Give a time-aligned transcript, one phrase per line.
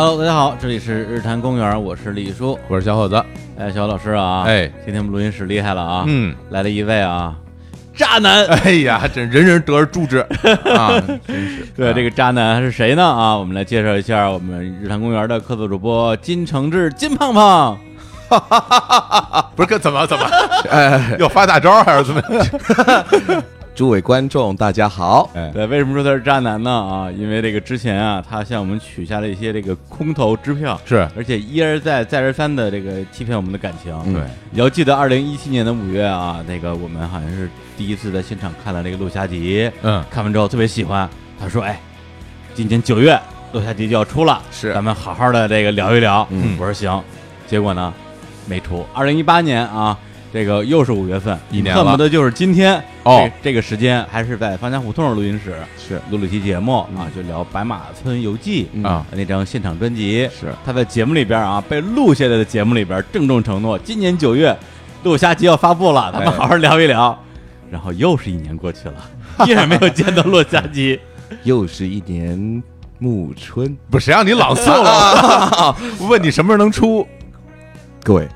[0.00, 2.56] Hello，大家好，这里是日坛公园，我是李叔。
[2.68, 3.20] 我是小伙子，
[3.58, 7.34] 哎，小老师啊，哎，今天我们录音室厉害了啊，嗯，来了一位啊，
[7.96, 8.46] 渣男。
[8.62, 10.18] 哎呀，这人人得而诛之
[10.72, 11.66] 啊，真是。
[11.76, 13.04] 对，这个渣男是谁呢？
[13.04, 17.76] 啊，我们来介绍一下我们日坛公园的客座主播金承志，金胖胖。
[18.28, 20.24] 哈哈哈哈哈不是跟怎么怎么，
[20.70, 23.42] 哎，要发大招还是怎么样？
[23.78, 25.30] 诸位观众，大家好。
[25.34, 26.68] 哎，对，为什么说他是渣男呢？
[26.68, 33.94] 啊，因为这个之前啊，他向我们取下了一些这个空头支票，是而且一而再，再而三的这个欺骗我们的感情。
[34.12, 41.08] 对，你要记得二零一七年的五月啊，那个我们好像是第一次在现场看了这个《陆侠集》，嗯，看完之后特别喜欢。
[41.38, 41.80] 他说：“哎，
[42.56, 43.14] 今年九月
[43.52, 47.00] 《陆侠集》就要出了，是咱们好好的这个聊一聊。”嗯我说行。
[47.46, 47.94] 结果呢，
[48.44, 48.84] 没出。
[48.92, 49.96] 二零一八年啊，
[50.38, 60.30] 这个又是五月份，一年了恨不得就是今天哦这这个时间还是在方家胡同录音室是录了一期节目啊，就聊《白马村游记》嗯啊那张现场专辑。
[60.38, 64.52] 是他在节目里边啊，被录下来的节目里边郑重承诺，今年九月
[65.02, 67.20] 《陆侠集》要发布了，咱们哎好好聊一聊。
[67.68, 69.10] 然后又是一年过去了，
[69.44, 71.00] 依然没有见到《陆侠集
[71.42, 72.62] 又是一年
[73.00, 73.76] 暮春。
[73.90, 75.76] 不是谁让你朗诵了？
[76.08, 77.04] 问你什么时候能出？
[78.04, 78.28] 各位，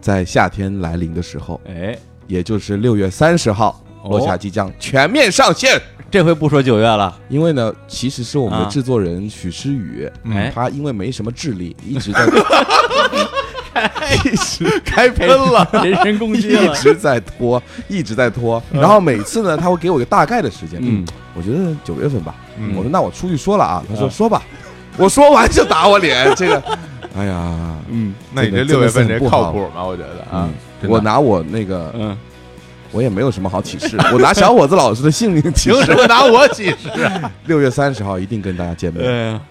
[0.00, 1.96] 在夏天来临的时候》。，哎，
[2.26, 5.80] 也就是六月三十号，哦《落下即将全面上线。
[6.10, 8.70] 这回不说九月了，因为呢，其实是我们的啊。
[8.70, 10.50] 制作人许诗雨，哎。
[10.54, 12.26] 他因为没什么智力， 一直在
[14.24, 16.74] 一直开喷了， 人身攻击一了。
[16.74, 18.62] 直在拖，一直在拖。
[18.72, 22.34] 然后每次呢，他会给我一个大概的时间，嗯，我觉得九月份吧。
[22.58, 22.74] 嗯。
[22.74, 24.42] 我说那我出去说了啊，他说啊说吧，
[24.96, 26.78] 我说完就打我脸，这个，
[27.18, 29.84] 哎呀，嗯那你这这个六月份这靠谱吗？
[29.84, 30.48] 我觉得啊
[30.82, 32.16] 嗯，我拿我那个，嗯，
[32.92, 35.76] 我也没有什么好启示， 我拿小伙子老师的性命启示。
[35.82, 37.30] 凭什么拿我启示啊？
[37.46, 39.04] 六月三十号一定跟大家见面。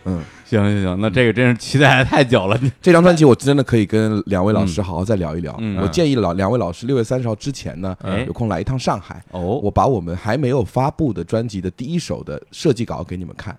[0.06, 2.58] 嗯，行行行，那这个真是期待的太久了。
[2.82, 5.54] 这张专辑我真的可以跟两位老师好好再聊一聊。
[5.60, 13.58] 嗯我建议老两位老师六月三十号之前呢哎，有空来一趟上海，哦，我把我们还没有发布的专辑的第一首的设计稿给你们看。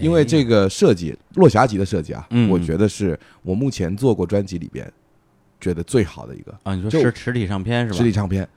[0.00, 4.90] 因为这个设计，落霞集的设计啊嗯，我觉得是我目前做过专辑里边
[5.60, 7.96] 觉得最好的一个啊，你说就实实体唱片是吧？
[7.96, 8.48] 实体唱片。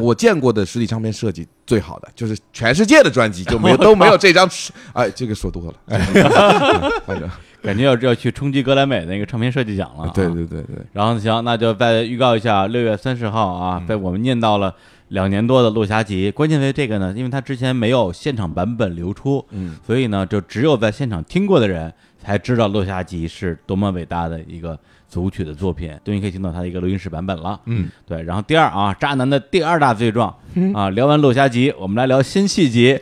[0.00, 4.48] 我见过的实体唱片设计最好的，就是全世界的专辑就没有都没有这张，
[4.94, 5.74] 哎，这个说多了，
[7.06, 7.28] 反正
[7.62, 10.12] 感觉要要去冲击格莱美那个唱片设计奖了、啊。
[10.14, 14.74] 对对对对，然后行，那就再预告一下，六月三十号啊，嗯被我们念到了
[15.08, 16.30] 两年多的《落霞集》。
[16.34, 24.78] 关键为这个呢，因为它之前没有现场版本流出，嗯，所以呢，就只有在现场听过的人才知道《落霞集》是多么伟大的一个
[25.14, 25.96] 组曲的作品。
[26.04, 27.60] 终于可以听到它的一个录音室版本了。
[27.66, 28.20] 嗯，对。
[28.24, 32.98] 然后第二啊，渣男的第二大罪状嗯啊，聊完《陆侠集》，我们来聊辛弃疾。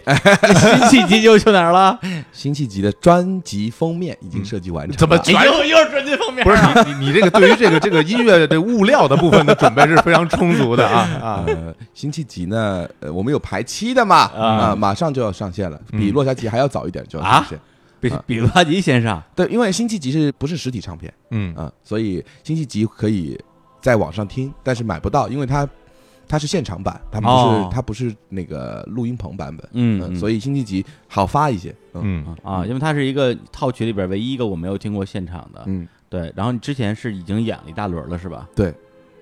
[0.89, 1.99] 辛弃疾又去哪儿了？
[2.33, 11.45] 辛弃疾的专辑封面已经设计完成了，怎么全又又是专辑封面，不是你你你这个对于这个这个音乐这物料的部分的准备是非常充足的啊 啊！
[11.47, 17.59] 呃，辛弃疾呢，呃，我们有排期的嘛，啊啊，马上就要上线了，比嗯落霞集还要早一点就要上线。
[18.03, 19.23] 比比陆侠集先生。
[19.37, 21.55] 对，因为辛弃疾是不是实体唱片嗯。
[21.55, 23.39] 啊，所以辛弃疾可以
[23.81, 25.67] 在网上听，但是买不到，因为它
[26.29, 27.71] 它是现场版，它不是、哦。
[27.73, 32.25] 它不是那个录音棚版本，嗯嗯所以辛弃疾好发一些，嗯。
[32.27, 35.63] 嗯啊，因为它是一个套曲里边唯一一个我没有听过现场的。
[35.67, 38.49] 嗯，对，然后你之前是已经演了一大轮了，是吧？
[38.55, 38.75] 对，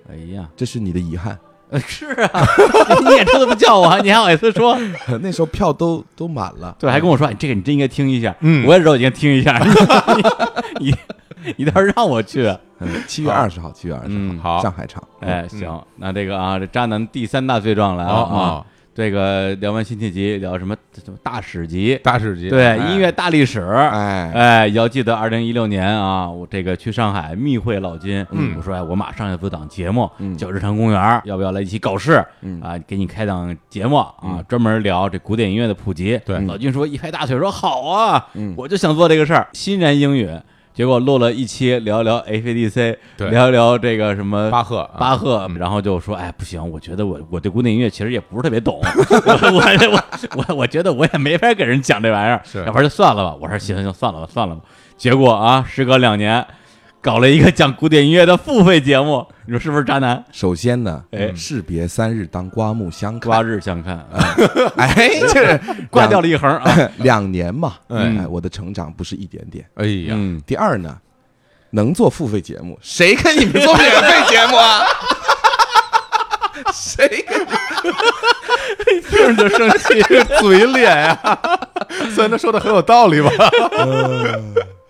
[0.09, 1.50] 哎呀，这是你的遗憾，呃
[1.87, 2.43] 是啊，
[3.07, 4.77] 你演出都不叫我，你还好意思说？
[5.21, 8.35] 那时候票都都满了，对，还跟我说，哎，这个你真应该听一下。
[8.41, 9.57] 嗯我也知道，我应该听一下。
[10.79, 12.45] 你你你倒是让我去。
[12.83, 18.65] 嗯，七月二十号，七月二十号，好号，上海场，哎，行，那这个啊，这渣男第三大罪状来了哦啊。
[18.91, 21.99] 哦，这个聊完辛弃疾，聊什么什么大史集？
[22.03, 23.61] 大史集对，哎音乐大历史。
[23.61, 32.23] 哎，哎，要记得二零一六年啊，我这个去上海密会老金，嗯我说哎，我马上要做档节目，嗯叫日常公园，要不要来一起搞事？
[32.41, 36.19] 嗯啊，给你开档节目啊嗯，专门聊这古典音乐的普及。
[36.25, 40.39] 对老金说一拍大腿说好啊，嗯我就想做这个事儿，欣然应允。
[40.73, 53.35] 结果录了一期聊一聊 AC/DC，对聊一聊这个什么巴赫啊巴赫，然后就说，哎，不行，我觉得我我对古典音乐其实也不是特别懂， 我我我我我觉得我也没法给人讲这玩意儿，是要不然就算了吧。
[53.41, 54.61] 我说行行行，算了吧，算了吧。
[54.97, 56.45] 结果啊，时隔两年，
[57.01, 60.23] 搞了一个讲古典音乐的付费节目，你说是不是渣男？
[60.31, 63.29] 首先呢，哎士别三日，当刮目相看。
[63.29, 63.97] 刮日相看，
[64.77, 65.59] 哎， 这
[65.89, 66.73] 刮掉了一横啊。
[66.99, 69.65] 两年嘛，嗯哎，我的成长不是一点点。
[69.75, 70.97] 哎呀，嗯，第二呢，
[71.69, 74.83] 能做付费节目，谁跟你们做免费节目啊？
[76.73, 79.01] 谁跟你？
[79.01, 80.01] 听着就生气。
[80.39, 81.39] 嘴脸呀，
[82.15, 83.29] 虽然他说的很有道理吧，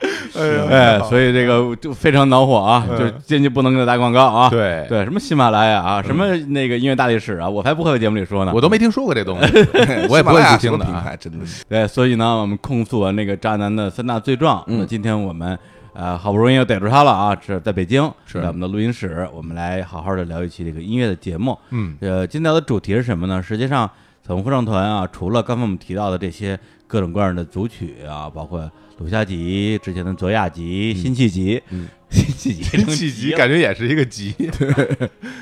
[0.70, 4.50] 哎，所以这个就非常恼火啊，嗯就坚决不能给他打广告啊。
[4.50, 8.52] 对对，什么喜马拉雅啊，什么那个音乐大历史啊，我才不会在节目里说呢。
[8.56, 9.54] 我都没听说过这东西，
[10.10, 10.86] 我也不会去听的
[11.20, 14.64] 真的是对，所以呢，我们控诉完那个渣男的三大罪状。
[14.68, 15.58] 嗯那今天我们
[15.94, 21.58] 呃好不容易又逮住他了啊，是在北京，是在我们的录音室，我们来好好的聊一期这个音乐的节目。
[21.72, 23.44] 嗯呃，今天的主题是什么呢？
[23.44, 23.88] 实际上，
[24.26, 26.58] 彩虹合唱团啊，除了刚才我们提到的这些
[26.88, 28.70] 各种各样的组曲啊，包括
[29.02, 34.36] 鲁夏集之前的泽亚集、辛弃疾，嗯，辛弃疾，辛弃疾感觉也是一个集，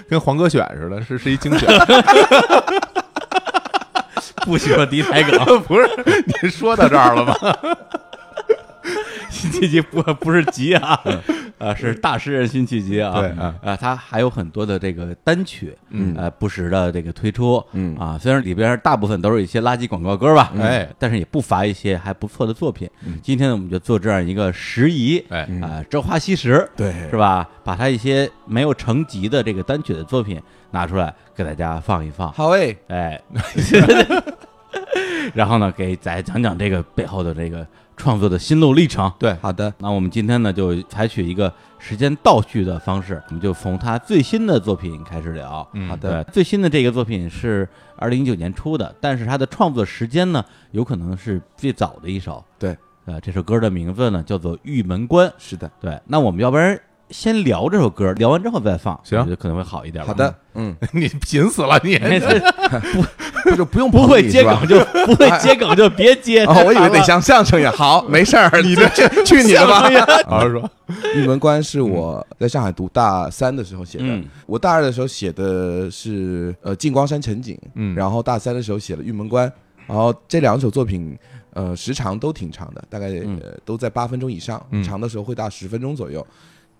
[0.07, 1.67] 跟黄歌选似的，是是一精选。
[4.45, 5.89] 不喜欢敌台梗， 不是
[6.41, 7.35] 你说到这儿了吗？
[9.29, 10.99] 辛弃疾不不是集啊，
[11.57, 16.15] 啊是大诗人辛弃疾啊，对啊啊，他还有很多的这个单曲，嗯。
[16.17, 17.95] 呃，不时的这个推出，嗯。
[17.97, 22.89] 啊，虽然里边大部分都是一些垃圾广告歌吧，哎，但是也不乏一些还不错的作品。
[23.05, 23.19] 嗯。
[23.21, 25.47] 今天呢，我们就做这样一个拾遗，哎。
[25.61, 26.91] 啊，朝花夕拾，对。
[27.09, 27.47] 是吧？
[27.63, 30.41] 把他一些没有成集的这个单曲的作品
[30.71, 33.21] 拿出来给大家放一放，好诶，哎，
[35.33, 37.65] 然后呢，给咱讲讲这个背后的这个
[37.97, 39.11] 创作的心路历程。
[39.19, 45.67] 对，好的，那我们今天呢，就采取一个时间倒叙的方式，我们就从他最新的作品开始聊。
[45.73, 52.43] 嗯好的，最新的这个作品是二零一九年出的，但是他的创作时间呢，有可能是最早的一首。
[52.57, 55.27] 对，呃，这首歌的名字呢叫做《玉门关》。
[55.37, 56.79] 是的，对，那我们要不然
[57.09, 60.05] 先聊这首歌，聊完之后再放，行我觉得可能会好一点。
[60.05, 61.97] 好的，，嗯， 你贫死了你。
[63.43, 66.45] 不就不用不会接梗就不会接梗就别接。
[66.45, 67.73] 哦，我以为得像相声一样。
[67.73, 69.89] 好，没事儿，你这去去你的吧。
[70.27, 70.69] 好好说，
[71.15, 74.03] 玉门关是我在上海读大三的时候写的。
[74.05, 79.47] 嗯我大二的时候写的是呃《静光山城景》，嗯然后大三的时候写了《玉门关》，
[79.87, 81.17] 然后这两首作品
[81.53, 86.25] 呃时长都挺长的，大概嗯呃都在八分钟以上，嗯长的时候会到十分钟左右。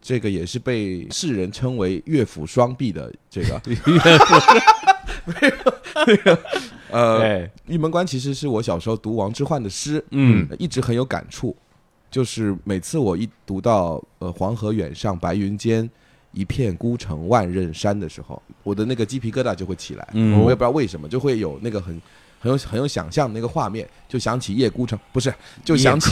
[0.02, 3.62] 这个也是被世人称为乐府双璧的这个。
[6.92, 10.48] 呃，玉门关其实是我小时候读王之涣的诗，嗯。
[10.50, 11.56] 呃一直很有感触。
[12.10, 15.88] 就是每次我一读到呃“黄河远上白云间，
[16.32, 20.08] 一片孤城万仞山”的时候，我的那个鸡皮疙瘩就会起来。
[20.14, 20.40] 嗯。
[20.40, 22.02] 我也不知道为什么，就会有那个很
[22.40, 25.32] 很有很有想象的那个画面，就想起夜孤城，不是，
[25.64, 26.10] 就想起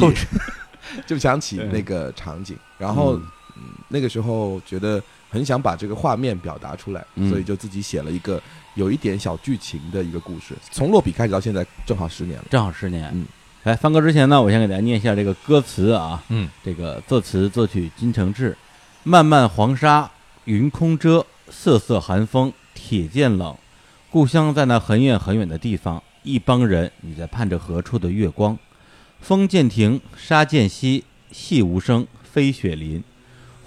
[1.08, 2.56] 就想起那个场景。
[2.78, 8.42] 然后、嗯嗯那个时候觉得很想把这个画面表达出来，嗯所以就自己写了一个
[8.76, 10.54] 有一点小剧情的一个故事。
[10.72, 12.46] 从落笔开始到现在，正好十年了。
[12.50, 13.10] 正好十年。
[13.14, 13.26] 嗯，
[13.64, 16.24] 来放歌之前呢，我先给大家念一下这个歌词啊。
[16.30, 18.58] 嗯，这个作词作曲金承志，
[19.04, 20.10] 漫漫黄沙
[20.46, 23.56] 云空遮，瑟瑟寒风铁剑冷。
[24.10, 28.58] 故乡在那很远很远的地方，一帮人你在盼着何处的月光。
[29.20, 33.04] 风渐停，沙渐稀，细无声，飞雪临。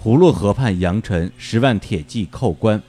[0.03, 2.81] 葫芦河畔扬尘，十万铁骑叩关。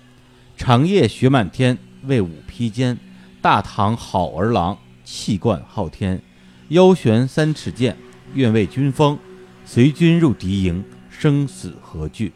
[0.56, 2.98] 长夜雪满天，魏武披肩。
[3.42, 6.22] 大唐好儿郎，气贯昊天。
[6.68, 7.94] 腰悬三尺剑，
[8.32, 9.18] 愿为军锋。
[9.66, 12.32] 随军入敌营，生死何惧？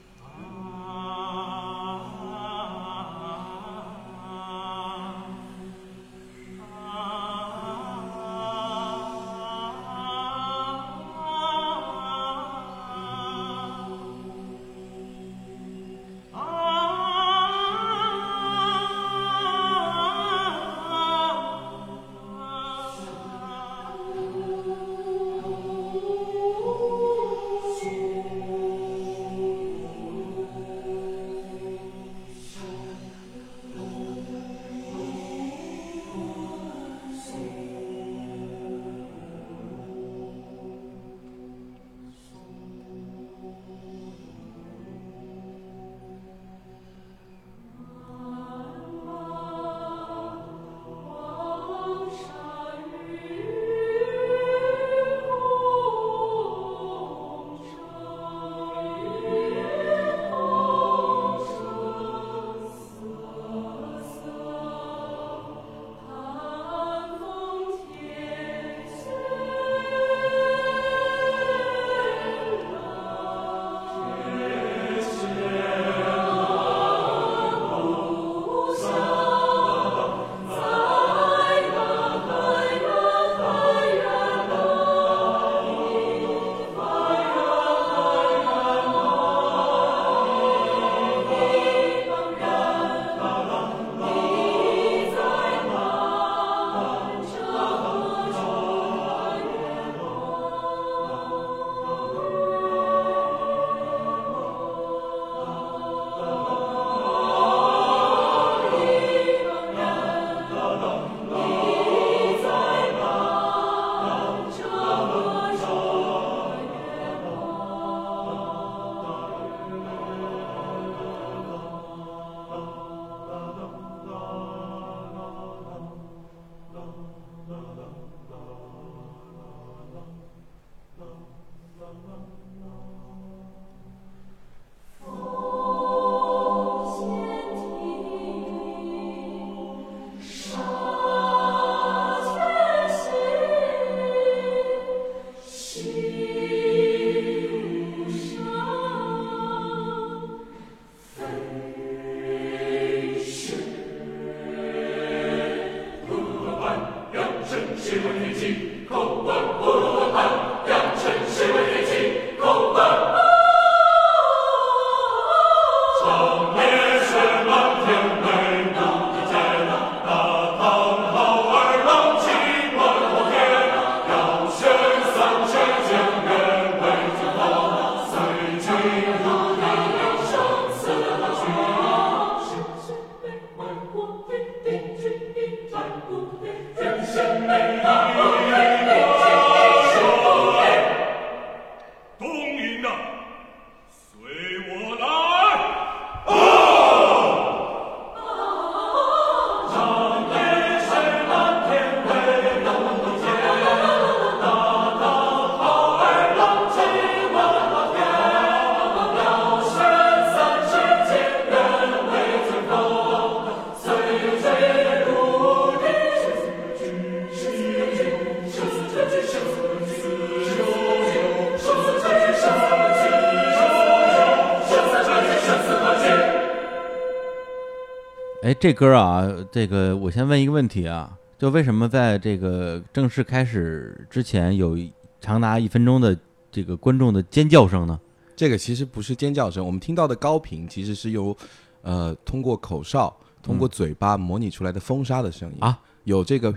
[228.67, 234.77] 这歌啊，这个我先问一个问题啊，就为什么在这个正式开始之前有
[235.21, 236.19] 长达一分钟的
[236.51, 237.97] 这个观众的尖叫声呢？
[238.35, 241.37] 这个其实不是尖叫声，我们听到的高频其实是由
[241.83, 246.53] 呃通过口哨、通过嘴巴模拟出来的风沙的声音啊，有这个，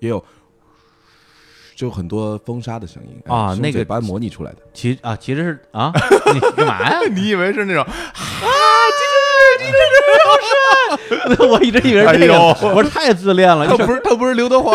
[0.00, 0.24] 也有。
[1.76, 5.92] 就很多风沙的声音啊，那个嘴巴模拟出来的，其啊，其实是啊，
[6.32, 7.00] 你干嘛呀？
[7.12, 7.92] 你以为是那种啊，
[11.50, 12.38] 我一直以为是这个，
[12.74, 13.66] 我说太自恋了。
[13.66, 14.72] 他不是他不是刘德华，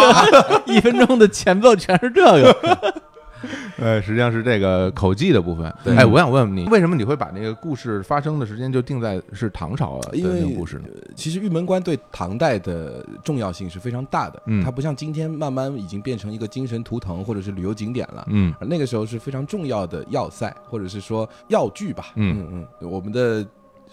[0.66, 2.94] 一分钟的前奏全是这个。
[3.78, 5.74] 呃， 实际上是这个口技的部分。
[5.96, 10.90] 哎，我想问问你，为什么你会把那个故事发生的时间就定在是唐朝的那个故事呢？
[11.16, 14.42] 其实玉门关对唐代的重要性是非常大的。
[14.48, 18.28] 嗯，它不像今天慢慢已经变成一个精神图腾或者是旅游景点了。
[18.30, 22.08] 嗯，那个时候是非常重要的要塞或者是说要据吧。
[22.16, 23.46] 嗯嗯嗯，我们的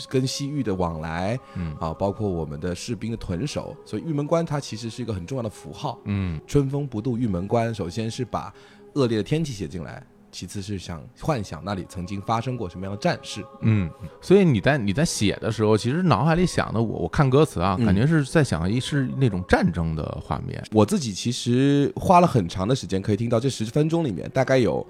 [0.08, 5.98] 跟西域的往来，嗯啊，包括我们的士兵的屯守，所以玉门关它其实是一个很重要的符号。
[6.04, 8.52] 嗯，春风不度玉门关，首先是把。
[8.94, 13.44] 恶劣的天气写进来，其次是想幻想那里曾经发生过什么样的战事。
[13.60, 13.90] 嗯，
[14.22, 20.64] 所以你在你在写的时候，其实脑海里想的，我我看歌词啊，感觉是在想一是那种战争的画面。
[20.72, 24.86] 我自己其实花了很长的时间，可以听到这十分钟里面，大概有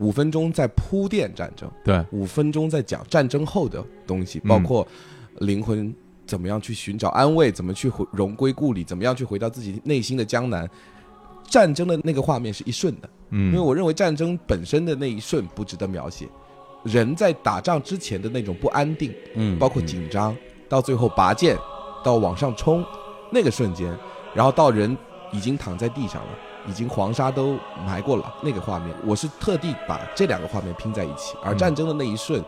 [0.00, 4.86] 五分钟在铺垫战争，对，五分钟在讲战争后的东西，包括
[5.38, 5.94] 灵魂
[6.26, 10.68] 怎么样去寻找安慰，怎么去回荣归故里，怎么样去回到自己内心的江南。
[11.44, 16.28] 战争的那个画面是一瞬的，嗯，因为我认为战争本身的那一瞬不值得描写，
[16.84, 20.36] 人在打仗之前的那种不安定，嗯，包括紧张，
[20.68, 21.58] 到最后拔剑，
[22.04, 22.84] 到往上冲，
[23.32, 23.92] 那个瞬间，
[24.32, 24.96] 然后到人
[25.32, 26.28] 已经躺在地上了，
[26.66, 32.42] 已经黄沙都埋过了，那个画面，我是特地把这两个画面拼在一起，而战争的那一瞬，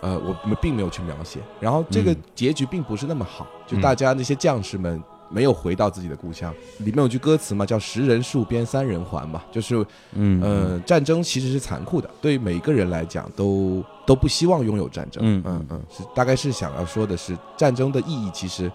[0.00, 5.02] 呃，我们并没有去描写，然后这个结局并不是那么好，就大家那些将士们。
[5.30, 15.22] 没有回到自己的故乡，里面有句歌词嘛，叫“十人戍边，三人还”嘛，就是，嗯呃，战争其实是残酷的，对于每一个人来讲，都都不希望拥有战争。
[15.22, 18.72] 嗯嗯嗯，是大概是想要说的是，战争的意义，其实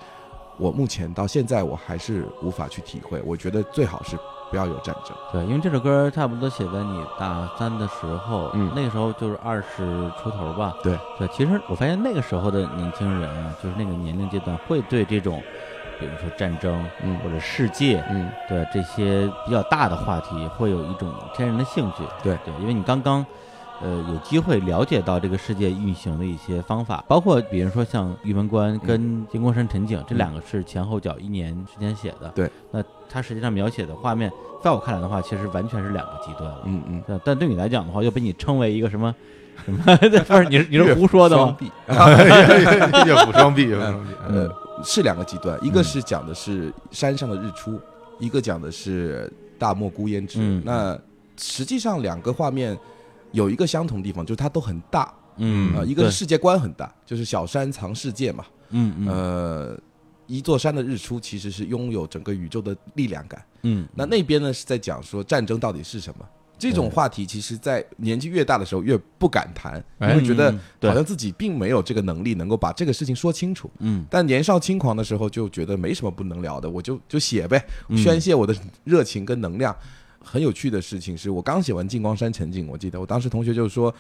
[0.58, 3.20] 我目前到现在我还是无法去体会。
[3.26, 4.16] 我觉得最好是
[4.54, 5.18] 不要有战争。
[5.32, 10.76] 对，因为这首歌差不多写在你大三的时候，嗯，那个时候就是二十出头吧。
[10.84, 15.42] 对对，其实我发现那个时候的年轻人啊，就是那个年龄阶段，会对这种。
[16.00, 22.04] 比如说战争，嗯，或者世界，嗯，对这些比较大的话题，会有一种天然的兴趣。
[22.22, 23.26] 对对，因为你刚刚，
[23.80, 32.28] 呃，有机会了解到这个世界运行的一些方法，包括比如说像玉门关跟金光山陈景这两个是前后脚一年时间写的。
[32.30, 32.84] 对，那
[33.14, 34.32] 它实际上描写的画面，
[34.64, 36.62] 在我看来的话，其实完全是两个极端了。
[36.66, 37.22] 嗯嗯。
[37.24, 39.14] 但对你来讲的话，又被你称为一个什么
[39.64, 39.84] 什么？
[39.98, 41.56] 不是，你是你是胡说的吗？
[43.06, 44.50] 岳父双臂，呃。
[44.84, 47.80] 是两个极端，一个是讲的是山上的日出，
[48.20, 50.40] 一个讲的是大漠孤烟直。
[50.66, 51.00] 那
[51.38, 52.78] 实际上两个画面
[53.32, 55.14] 有一个相同地方，就是它都很大。
[55.38, 58.44] 嗯，啊，一个是世界观很大，就是小山藏世界嘛。
[58.72, 59.08] 嗯嗯。
[59.08, 59.80] 呃，
[60.34, 63.44] 一座山的日出其实是拥有整个宇宙的力量感。
[63.62, 63.88] 嗯。
[63.96, 66.26] 那那边呢是在讲说战争到底是什么？
[66.58, 73.70] 这种话题，其实，在年纪越大的时候，越不敢谈，因为觉得好像自己并没有这个能力，能够把这个事情说清楚。
[73.80, 77.62] 嗯，但年少轻狂的时候，就觉得没什么不能聊的，我就就写呗，
[77.98, 79.76] 宣泄我的热情跟能量。
[80.24, 83.94] 很有趣的事情是我刚写完《金光山沉静》，我记得我当时同学就说：“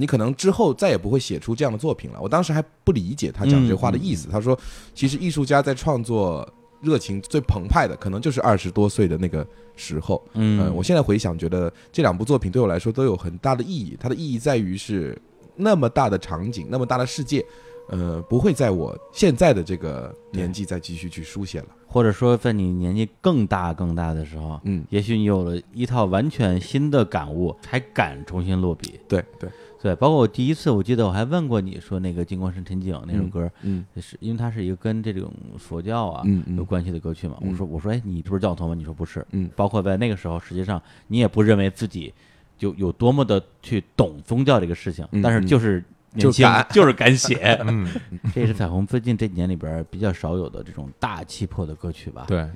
[0.00, 4.28] 你可能之后再也不会写出这样的作品了。”我当时还不理解他讲这话的意思。
[4.28, 4.58] 他说
[4.94, 6.48] ：“其实艺术家在创作。”
[6.82, 10.26] 热情最澎湃的，可能就是二十多岁的那个时候。
[10.32, 13.98] 嗯，我现在回想，觉得这两部作品对我来说都有很大的意义。
[14.00, 15.20] 它的意义在于是
[15.56, 17.44] 那么大的场景，那么大的世界，
[17.90, 21.66] 呃，不会在我现在的这个年纪再继续去书写了。
[21.86, 28.98] 或者说，在你年纪更大更大的时候，嗯，也许你有了一套完全新的感悟，才敢重新落笔。
[29.06, 29.50] 对对。
[29.82, 36.22] 对，包括我第一次，我记得我还问过你说那个《金光山陈景》那首歌，嗯，是因为它是一个跟这种佛教啊
[36.56, 37.38] 有关系的歌曲嘛。
[37.40, 38.74] 我说我说哎，你不是教徒吗？
[38.74, 39.48] 你说不是，嗯。
[39.56, 42.12] 包括在那个时候，实际上你也不认为自己
[42.58, 45.82] 就有多么的去懂宗教这个事情，但是就是
[46.18, 47.88] 就敢就是敢写， 嗯。
[48.34, 52.26] 这是彩虹最近这几年里边比较少有的这种大气魄的歌曲吧？
[52.28, 52.46] 对，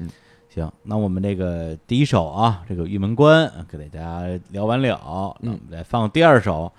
[0.50, 6.71] 行，那我们这个第一首啊，这个《玉门关》给大家聊完了，那我们来放第二首。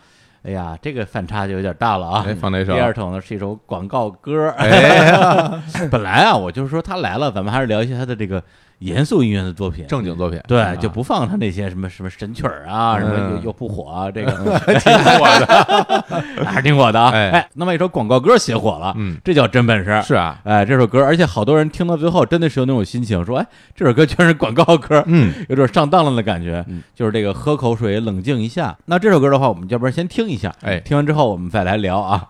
[0.45, 2.25] 哎呀，这个反差就有点大了啊！
[2.39, 2.73] 放哪首？
[2.73, 4.49] 第二首呢是一首广告歌。
[4.57, 5.49] 哎，
[5.89, 8.43] 本来啊，我就是说他来了，咱们还是聊一下他的这个
[8.79, 10.75] 严肃音乐的作品，正经作品，对，啊。
[10.75, 16.05] 就不放他那些什么什么神曲儿啊，什么嗯又又不火啊，这个挺火的，
[16.45, 16.99] 还是挺火的。
[17.01, 17.09] 啊。
[17.11, 17.29] 哎。
[17.31, 20.01] 哎，那么一首广告歌写火了，嗯，这叫真本事。
[20.03, 26.63] 是啊，哎，这首歌，而且好多人听到最后，真的是有那种心情，说，哎，这首歌居然是广告歌，嗯， 有点上当了的感觉。
[26.67, 26.83] 嗯。
[26.93, 28.75] 就是这个喝口水，冷静一下。
[28.85, 30.79] 那这首歌的话，我们要不然先听一下，哎。
[30.79, 32.29] 听完之后我们再来聊啊。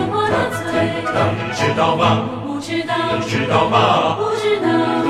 [1.81, 2.29] 道吗？
[2.45, 4.15] 不知道，你知道吗？
[4.15, 4.67] 不知道。
[5.03, 5.09] 喝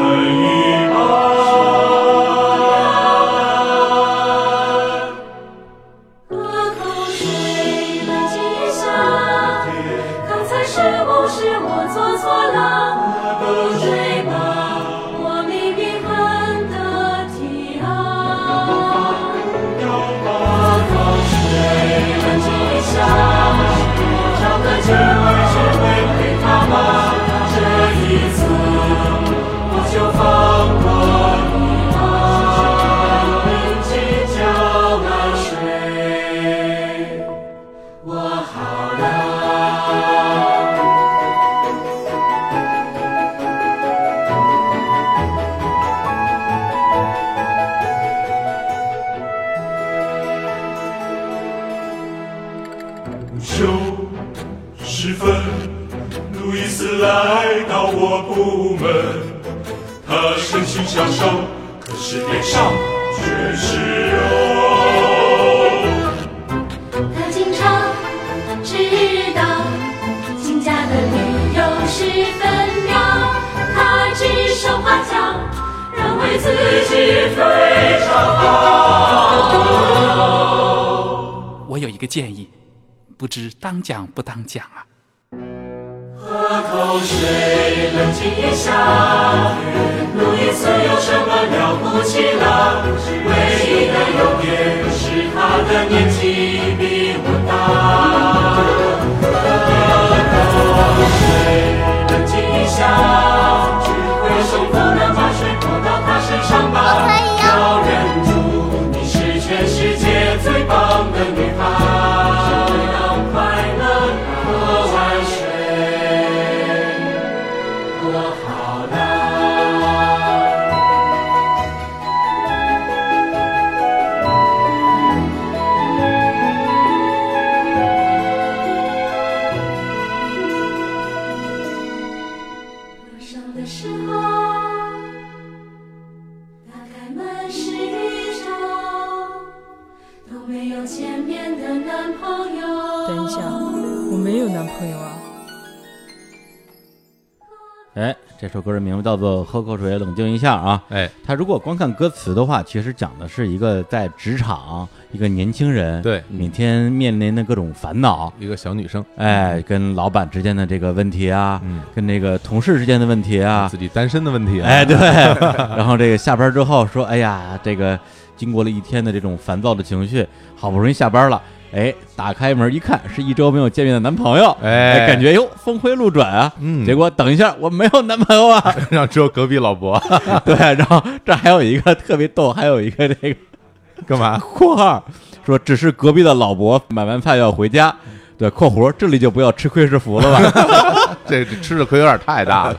[150.41, 150.83] 下》啊。
[150.89, 156.23] 哎，他如果光看歌词的话，其实讲的是一个在职场一个年轻人，对。
[156.29, 161.81] 每天面临的各种烦恼，一个小女生，哎，跟老板之间的这个问题啊，嗯。
[161.93, 164.97] 跟这个同事之间的问题啊，自己单身的问题啊，哎，对，
[165.77, 167.97] 然后这个下班之后说，哎呀，这个
[168.35, 171.39] 经过了一天的这种烦躁的情绪，好不容易下班了，
[171.73, 180.01] 哎，打开门一看，是一周没有见面的男朋友，哎感觉哟峰回路转啊，嗯结果等一下我没有男朋友啊， 让只有隔壁老伯
[180.45, 183.35] 对，然后这还有一个特别逗，还有一个这个
[184.07, 184.37] 干嘛？
[184.37, 185.03] 括号
[185.45, 187.95] 说，只是隔壁的老伯买完菜要回家。
[188.37, 191.15] 对，括弧这里就不要吃亏是福了吧？
[191.27, 192.75] 这这吃的亏有点太大了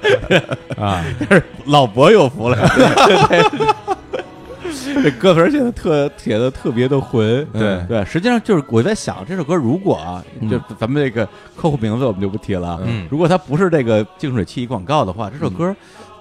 [0.77, 1.05] 啊！
[1.67, 2.59] 老伯有福了，
[4.95, 15.75] 这歌词儿写的特写的特别的浑，对对，实际上就是我在想这首歌如果啊，就咱们这个客户名字我们就不提了啊，嗯如果它不是这个净水器广告的话，这首歌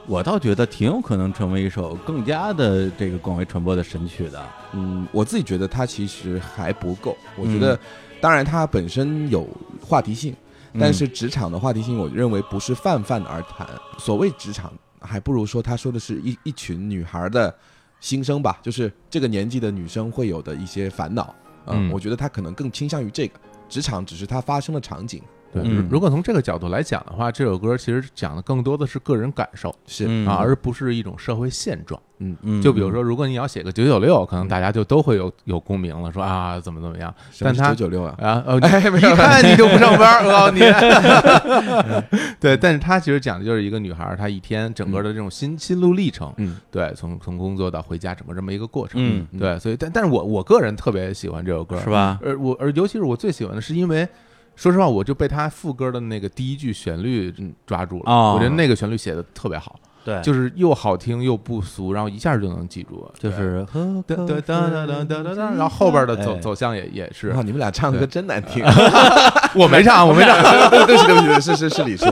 [0.07, 7.15] 我倒觉得挺有可能成为一首更加的这个广为传播的神曲的，嗯，我自己觉得它其实还不够。
[7.35, 7.79] 我觉得，
[8.19, 9.47] 当然它本身有
[9.79, 10.35] 话题性，
[10.79, 13.67] 但是职场的话题性，我认为不是泛泛而谈。
[13.99, 17.53] 所谓职场，还不如说他说的是一一群女孩的
[18.01, 21.33] 心声吧，就是这个年纪的女生会有的一些烦恼。
[21.67, 23.39] 嗯我觉得她可能更倾向于这个。
[23.69, 31.99] 职场只是它发生的场景，对，嗯如果从这个角度来讲的话，这首歌其实讲的更多的是个人感受是嗯啊，而不是一种社会现状。
[32.23, 37.13] 嗯，嗯就比如说，如果你要写个九九六，可能大家就都会有有共鸣了，说啊怎么怎么样。
[37.39, 40.59] 但他九九六啊，啊，呃， 哎没有一看你就不上班，我告诉你。
[42.39, 49.01] 对，但是他其实讲的就是一个女孩，她一天整个的这种心心路历程，嗯对，从从工作到回家，整个这么一个过程。
[49.03, 51.89] 嗯对，所以但但是我我个人特别喜欢这首歌，是？
[51.89, 52.19] 吧？
[52.23, 54.07] 而我而尤其是我最喜欢的是因为。
[54.55, 67.33] 说实话，我就被他副歌的那个第一句旋律嗯抓住了，我觉得那个旋律写的特别好，对，就是又好听又不俗，然后一下就能记住，就是噔噔噔噔噔噔噔，然后后边的走走向也也是。
[67.43, 68.63] 你们俩唱的歌真难听，
[69.55, 70.37] 我没唱，我没唱，
[70.69, 72.05] 对不起对不起，是是是李叔，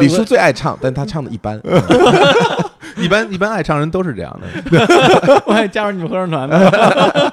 [0.00, 1.58] 李叔最爱唱，但他唱的一般，
[2.96, 7.32] 一般一般爱唱人都是这样的，我还加入你们合唱团呢，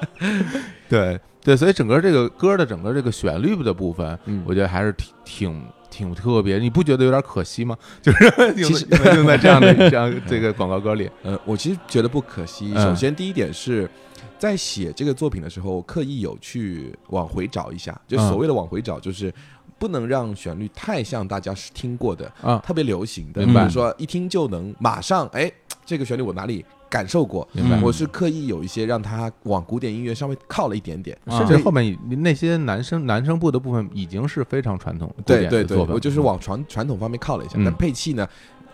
[0.88, 1.20] 对。
[1.44, 7.76] 对，所以整个这个歌的整个这个旋律的部分，嗯我觉得还是挺挺挺特别，你不觉得有点可惜吗？
[8.02, 8.24] 就是
[8.56, 12.72] 用在用在这样的这样这个广告歌里，呃，我其实觉得不可惜。
[12.74, 13.88] 嗯首先第一点是。
[14.36, 19.32] 在写这个作品的时候，刻意有去往回找一下，就嗯所谓的往回找，就是
[19.78, 25.50] 不能让旋律太像大家是听过的，啊特别流行的，比如说一听就能马上哎，
[25.86, 26.62] 这个旋律我哪里
[26.94, 27.80] 感受过，明白。
[27.82, 37.64] 我是刻意有一些让他往古典音乐稍微靠了一点点，甚至后面那些男生男生部的部分已经是非常传统古对对对，我就是往传传统方面靠了一下，嗯。
[37.64, 38.28] 但配器呢，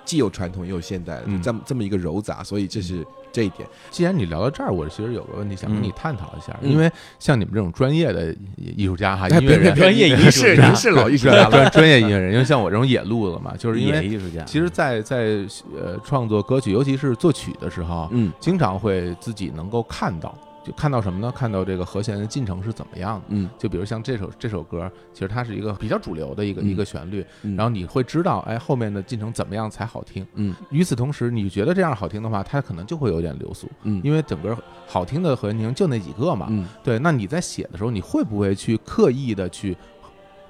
[0.04, 3.68] 既有传统也有现代这么这么一个糅杂，所以这是这一点。
[3.90, 6.70] 既然你聊到这儿，我其实有个问题想跟嗯你探讨一下，嗯。
[6.70, 15.44] 因为像你们这种专业的艺术家哈，哎音乐人，专业艺术是家您是老艺术家了，专业音乐人， 因为像我这种野路子嘛，就是因也为艺术家，其实在，在
[15.76, 18.32] 呃创作歌曲，尤其是作曲的时候，嗯。
[18.40, 21.33] 经常会自己能够看到，就看到什么呢？
[21.35, 23.25] 看到这个和弦的进程是怎么样的。
[23.29, 30.27] 嗯就比如像这首这首歌，其实它是一个比较主流的一个、嗯一个旋律，嗯然后你会知道，哎，后面的进程怎么样才好听。
[30.35, 36.46] 嗯与此同时，你觉得这样好听的话，它可能就会有点流俗，嗯因为整个好听的和弦就那几个嘛。
[36.51, 39.77] 嗯对，那你在写的时候，你会不会去刻意的去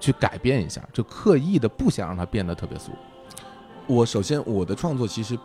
[0.00, 2.90] 去改变一下，就刻意的不想让它变得特别俗？
[3.86, 5.36] 我首先我的创作其实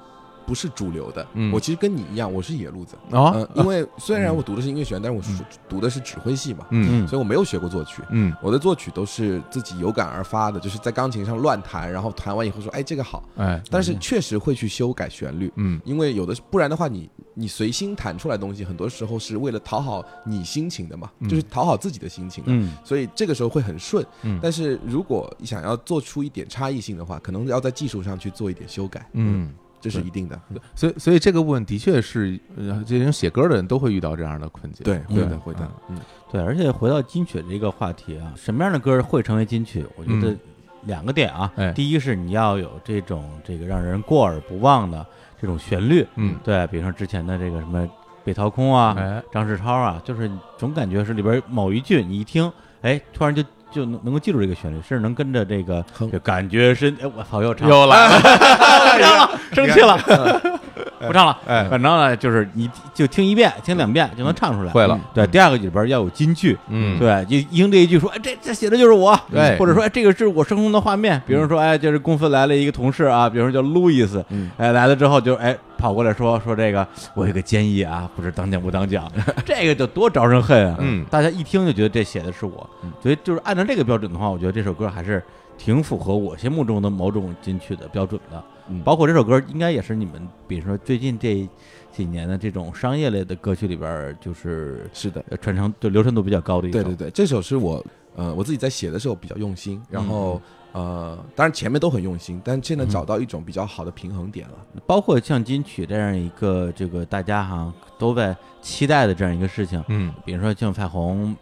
[0.46, 1.52] 不是主流的，嗯。
[1.52, 2.96] 我其实跟你一样，我是野路子。
[3.12, 3.32] 哦。
[3.36, 7.06] 嗯， 因为虽然我读的是音乐学院，但是我是读的是指挥系嘛，嗯。
[7.06, 7.08] 嗯。
[7.08, 8.02] 所以我没有学过作曲。
[8.12, 8.34] 嗯。
[8.42, 13.24] 我的作曲都是自己有感而发的，就是在钢琴上乱弹，然后弹完以后说，哎，这个好。
[13.38, 15.80] 哎，但是确实会去修改旋律，嗯。
[15.84, 21.30] 因为有的不然的话你，你随心弹出来的东西，很多时候是为了讨好你心情的嘛，嗯。
[21.30, 22.52] 就是讨好自己的心情的。
[22.52, 22.72] 嗯。
[22.84, 24.40] 所以这个时候会很顺，嗯。
[24.42, 30.40] 但是如果想要做出一点差异性的话，可能要在技术上去做一点修改，嗯，这是一定的。
[30.74, 34.84] 所以所以这个部分的确是，呃，这种写歌的人都会遇到这样的困境。
[34.84, 35.98] 对，会的，嗯会的，嗯。
[36.32, 39.86] 对，而且回到金曲这个话题啊，什么样的歌会成为金曲？
[39.96, 40.40] 我觉得嗯。
[40.84, 41.72] 两个点啊，哎。
[41.72, 45.06] 第一是你要有这种这个让人过耳不忘的
[45.42, 46.36] 这种旋律，嗯。
[46.44, 47.88] 对，比如说之前的这个什么
[48.24, 53.44] 被掏空啊、哎，张世超啊，就是总感觉是里边某一句你一听，哎，突然就
[53.76, 60.00] 就能能够记住这个旋律，甚至能跟着这个就感觉是，哎，我操，又唱，又来了， 生气了，
[61.00, 61.38] 不唱了。
[61.46, 64.72] 哎，反正呢，就是你就听一遍、听两遍就能唱出来。
[64.72, 71.22] 会了，对，第二个里边要有金句，嗯，对，一一听这一句说，哎，这这写的就是我，对或者说，哎，这个是我生活中的画面。
[71.26, 79.12] 比如说，哎，就是公司来了一个同事啊，比如说叫路易斯，嗯哎，来了之后就哎跑过来说说这个，我有个建议啊，不知当讲不当讲，
[79.46, 80.78] 这个就多招人恨啊。
[80.80, 82.70] 嗯大家一听就觉得这写的是我，
[83.02, 85.24] 所以就是按照这个标准的话，我觉得这首歌还是
[85.58, 88.44] 挺符合我心目中的某种金曲的标准的。
[88.68, 91.48] 嗯包括这首歌应该也是你们，比如说最近这
[91.92, 96.82] 几年的这种商业类的歌曲里边，就是是的，呃传承就流传度比较高的一首。
[96.82, 97.84] 对对对，这首是我
[98.16, 104.56] 呃我自己在写的时候比较用心，然后呃当然前面都很用心，但现在找到一种比较好的平衡点了。
[104.86, 111.36] 包括像金曲这样一个这个大家哈都在期待的这样一个事情，嗯比如说像彩虹，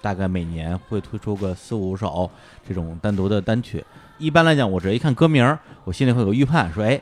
[0.00, 2.28] 大概每年会推出个四五首
[2.66, 3.84] 这种单独的单曲。
[4.20, 7.00] 一般来讲，我只要一看歌名，我心里会有个预判，说哎，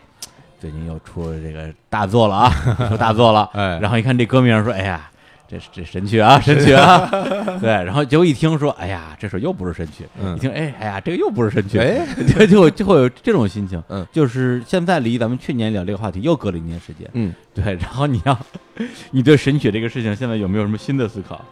[0.59, 3.51] 最近又出了这个大作了啊，又出大作了。
[3.55, 5.11] 哎，然后一看这歌名，说哎呀。
[5.51, 7.09] 这这神曲啊，神曲啊，
[7.59, 18.39] 对，然后结果一听说，哎呀，这首又不是神曲，嗯一听，哎，哎呀，这个又不是神曲，哎，就就会就会有这种心情，嗯，就是现在离咱们去年聊这个话题又隔了一年时间，嗯，对，然后你要，
[19.11, 21.43] 你对神曲这个事情现在有没有什么新的思考？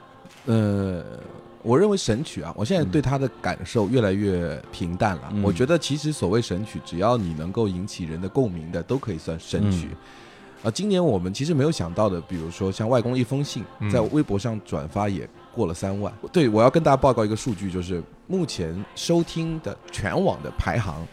[0.44, 1.02] 呃，
[1.66, 5.28] 我认为神曲啊，我现在对它的感受越来越平淡了。
[5.32, 5.42] 嗯。
[5.42, 9.88] 我觉得其实所谓神曲，只要你能够引起人的共鸣的，都可以算神曲。
[10.62, 16.12] 啊，今年我们其实没有想到的，比如说像外公的一封信嗯，在微博上转发也过了三万。
[16.32, 21.04] 对，我要跟大家报告一个数据，就是目前收听的全网的排行，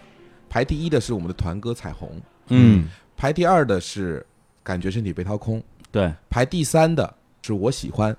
[0.49, 2.09] 排第一的是我们的团歌彩虹，
[2.49, 2.87] 嗯，
[3.17, 4.25] 排第二的是
[4.63, 5.61] 感觉身体被掏空，
[5.91, 8.15] 对，排第三的是我喜欢，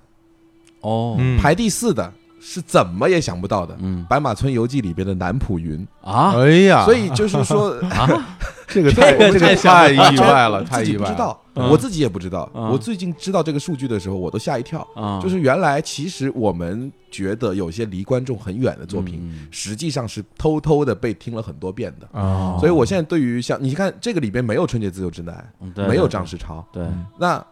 [0.80, 1.40] 哦，嗯。
[1.40, 2.12] 排第四的
[2.46, 5.86] 是怎么也想不到的，嗯《白马村游记》里边的南浦云。
[6.02, 7.74] 啊，哎呀，所以就是说，
[8.68, 11.08] 这个太这个太这个想太意外了，太自己意外了。
[11.08, 11.70] 不知道，嗯。
[11.70, 12.46] 我自己也不知道。
[12.52, 12.68] 嗯。
[12.68, 14.86] 我最近知道这个数据的时候，我都吓一跳。
[14.94, 19.48] 啊，就是原来其实我们觉得有些离观众很远的作品，嗯。
[19.50, 22.06] 实际上是偷偷的被听了很多遍的。
[22.12, 22.58] 哦。
[22.60, 26.86] 所以我现在对于像你看这个里边没有春节自由之南，嗯没有张世超，对，
[27.18, 27.42] 那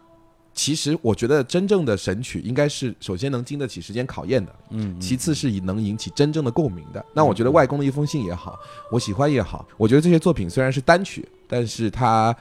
[0.55, 7.05] 其实我觉得真正的神曲应该是首先能经得起时间考验的，嗯，其次是以能引起真正的共鸣的。
[7.15, 8.59] 那我觉得外公的一封信也好，
[8.91, 12.37] 我喜欢也好，我觉得这些作品虽然是单曲，但是它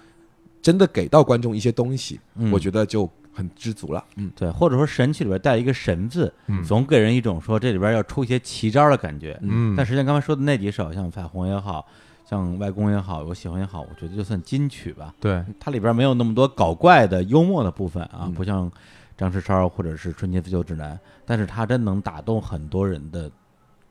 [0.62, 4.04] 真的给到观众一些东西，嗯我觉得就很知足了。
[4.18, 9.40] 嗯，对，或者说神曲里边带一个神字，嗯总给人一种说这里边要出一些奇招的感觉。
[9.42, 11.88] 嗯，但实际上刚才说的那几首，像彩虹也好，
[12.32, 15.14] 像外公也好，我喜欢也好，我觉得就算金曲吧。
[15.20, 18.72] 对，它里边没有那么多搞怪的幽默的部分啊，嗯不像
[19.18, 23.30] 张世超或者是春节自救指南，但是它真能打动很多人的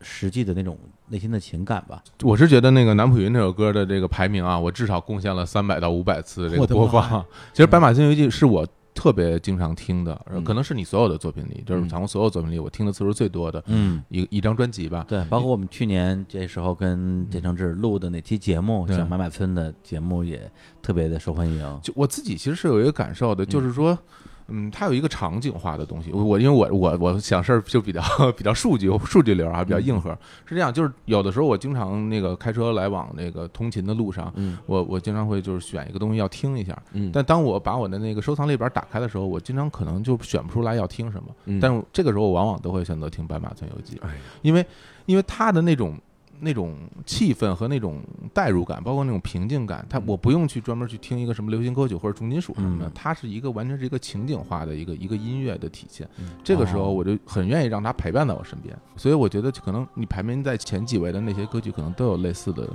[0.01, 2.03] 实际的那种内心的情感吧。
[2.23, 7.23] 我是觉得那个南普云这首歌的这个排名啊，我至少贡献了三百到五百次这个播放。
[7.53, 8.67] 其实《白马村游记》是我
[9.01, 15.07] 特别经常听的，嗯可能是你所有的作品里，就是嗯彩虹所有作品里，我听的次数最多的嗯，一一张专辑吧。
[15.09, 21.81] 对，包括我们去年这时候跟简承志录的那期节目，对像马马村的节目也特别的受欢迎。
[21.83, 23.93] 就我自己其实是有一个感受的，就是说。
[23.93, 24.20] 嗯，
[24.71, 26.11] 它有一个场景化的东西。
[26.13, 28.03] 我我因为我我我想事儿就比较
[28.37, 30.11] 比较数据数据流啊，比较硬核。
[30.47, 36.77] 是这样，就是有的时候我经常那个开车来往那个通勤的路上，嗯我我经常会就是选一个东西要听一下。
[36.93, 41.29] 嗯但当我把我的那个收藏列表打开的时候，我经常可能就选不出来要听什么。
[41.47, 44.11] 嗯但是这个时候我往往都会选择听《白马村游记》，哎，
[44.43, 44.65] 因为
[45.07, 45.97] 因为它的那种
[46.41, 48.01] 那种气氛和那种
[48.33, 52.93] 代入感，包括那种平静感，它我不用去专门去听一个什么流行歌曲或者重金属什么的，嗯。
[52.95, 56.09] 它是一个完全是一个情景化的一个一个音乐的体现。
[56.19, 56.31] 嗯。
[56.43, 62.69] 这个时候哦我就很愿意让它陪伴在我身边，所以我觉得可能你排名在前几位的那些歌曲，可能都有类似的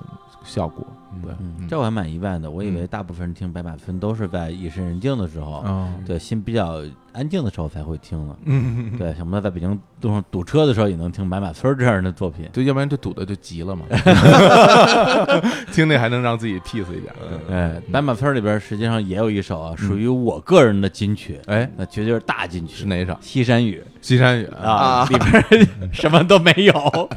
[0.43, 0.85] 效果。
[1.23, 6.83] 对，嗯，这我还蛮意外的，我以为大部分人听白马分都是在夜深人静的时候，哦，对心比较
[7.15, 8.35] 安静的时候才会听了。
[8.45, 9.69] 嗯，对，想不到在北京
[10.01, 12.49] 路上堵车的时候也能听白马村这样的作品。
[12.51, 13.85] 对，要不然就堵的就急了嘛。
[15.71, 17.13] 听那还能让自己 peace 一点。
[17.49, 23.17] 哎，白马村里边实际上也有一首啊，属于我个人的金曲，哎，那绝对是大金曲，是哪一首？
[23.21, 27.09] 西山雨西山雨啊， 里边什么都没有，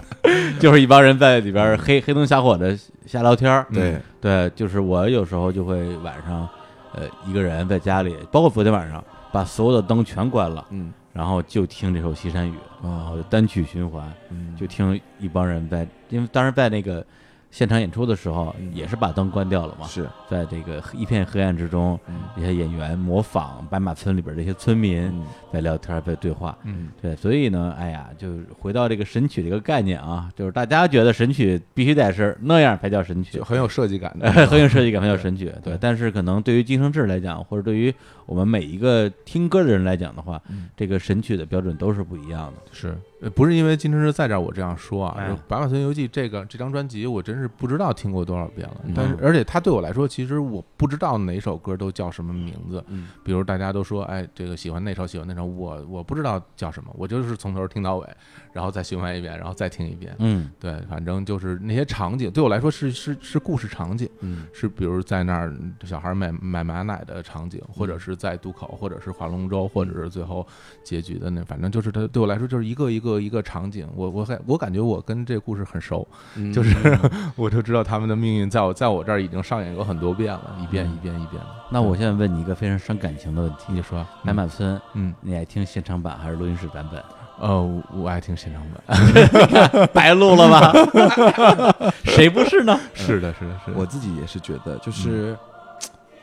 [0.60, 3.66] 就是一帮人在里边黑黑灯瞎火的瞎聊天儿。
[3.72, 6.48] 对，对，就是我有时候就会晚上，
[6.94, 17.04] 呃，一个人在家里，包括昨天晚上，把所有的灯全关了，嗯然后就听这首《西山雨》，然后单曲循环，嗯就听一帮人在，因为当时在那个
[17.50, 26.56] 现场演出的时候，也是把灯关掉了嘛，是，在这个一片黑暗之中，嗯这些演员模仿白马村里边这些村民嗯在聊天，在对话。
[26.62, 34.30] 嗯，对，所以呢，哎呀，就是回到这个神曲这个概念啊，就是大家觉得神曲必须得是那样才叫神曲就，很有设计感的。
[34.46, 35.52] 很有设计感，很有神曲。
[35.64, 37.92] 对，但是可能对于金生志来讲，或者对于
[38.28, 42.62] 我们每一个听歌的人来讲的话，嗯这个神曲的标准都是不一样的。
[42.70, 48.76] 是，呃不是因为金承志在这儿我这样说啊，白马村游记》这个这张专辑，我真是不知道听过多少遍了。
[48.84, 52.84] 嗯但是，而且它对我来说，其实我不知道哪首歌都叫什么名字。
[52.88, 58.06] 嗯比如大家都说，哎，这个喜欢那首，喜欢那首，我我不知道叫什么，我就是从头听到尾，
[58.52, 60.14] 然后再循环一遍，然后再听一遍。
[60.18, 70.46] 嗯对，反正就是那些场景，对我来说是是是故事场景，嗯是比如在那儿小孩买买马奶的场景，或者是在渡口，或者是划龙舟，或者是最后
[70.84, 73.88] 结局的那，反正就是它对我来说就是一个一个一个场景。
[73.94, 76.76] 我我感我感觉我跟这个故事很熟，嗯就是
[77.36, 81.46] 我就知道他们的命运在我在我这儿已经上演过很多遍了，一遍一遍一遍的。
[81.70, 87.00] 那我现在问你一个非常伤感情的问题：你说，白马村，嗯，你爱听现场版还是录音室版本？
[87.40, 91.92] 呃，我我爱听现场版， 白录了吧？
[92.02, 92.76] 谁不是呢？
[92.94, 95.36] 是的，是的，是的，我自己也是觉得，就是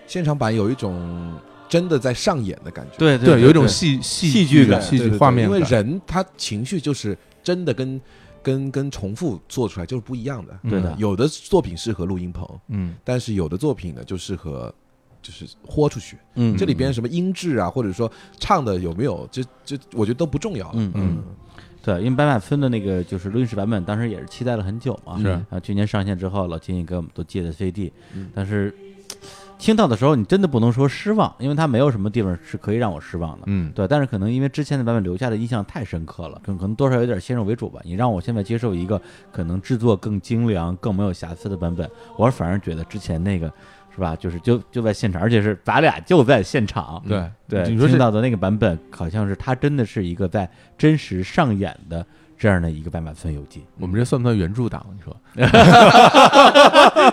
[0.07, 1.33] 现场版有一种
[1.67, 7.99] 真的在上演的感觉，对对有一种戏戏戏剧感戏剧对对对因为人他情绪就是真的跟
[8.41, 10.59] 跟跟重复做出来就是不一样的。
[10.69, 10.95] 对的。
[10.99, 12.93] 有的作品适合录音棚，嗯。
[13.03, 14.73] 但是有的作品呢就适合
[15.21, 16.17] 就是豁出去。
[16.35, 20.73] 嗯，这里边什么音质啊，或者说唱的有没有，这这我觉得都不重要了。
[20.75, 21.23] 嗯嗯。
[21.81, 25.19] 对，因为白马村的那个就是录音室版本，当时也是期待了很久嘛。
[25.19, 25.27] 是。
[25.49, 28.29] 啊，去年上线之后，老金也给我们都借的 CD，、嗯。
[28.33, 28.71] 但是
[29.57, 33.43] 听到的时候，你真的不能说失望，因为它没有什么地方是可以让我失望的。
[33.47, 37.79] 嗯，对，但是可能因为之前的版本留下的印象太深刻了，可能可能多少有点先入为主吧。
[37.83, 43.51] 你让我现在接受一个可能制作更精良、更没有瑕疵的版本，我反而觉得之前那个
[43.93, 52.05] 是吧，就是就就在现场，而且是咱俩就在现场，对对，你说这听到的那个版本，好像是它真的是一个在真实上演的
[52.45, 54.85] 这样的一个《白马村游记我们这算不算原著党？
[54.93, 55.17] 你说？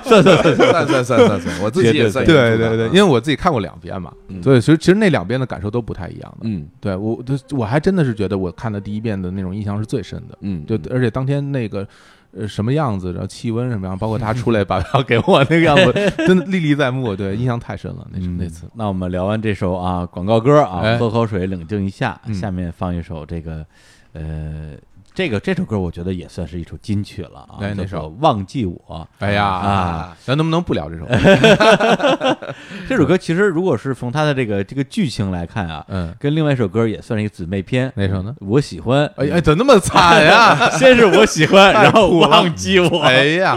[0.05, 6.41] 算算算算算算算，我自己也算对对对，因为我自己看过两遍嘛，嗯所以其实其实那两遍的感受都不太一样的。
[6.43, 7.25] 嗯对我，我
[7.61, 10.37] 我还真的是觉得我看的第一遍的那种印象是最深的。
[10.43, 11.89] 嗯，就而且当天那个
[12.37, 17.17] 呃什么样子，然后气温什么样，包括他出来把票给我那个样子，真的历历在目。
[17.17, 18.67] 对，印象太深了，那是那次。
[18.75, 23.65] 那我们聊完这首啊广告歌啊，哎喝口水冷静一下，嗯下面放一首这个
[24.13, 24.75] 呃。
[25.15, 28.77] 这个这首歌我觉得也算是一首金曲了啊，哎哪首《忘记我》。
[29.19, 31.05] 哎呀啊，咱能不能不聊这首？
[31.05, 32.55] 歌
[32.89, 37.93] 这首歌其实如果是从它的这个这个剧情来看啊，嗯，跟另外一首歌也算是一个姊妹篇。
[37.95, 38.35] 哪首呢？
[38.41, 40.71] 我喜欢，哎哎，怎么那么惨呀？
[40.79, 43.01] 先是我喜欢， 然后忘记我。
[43.03, 43.55] 哎呀，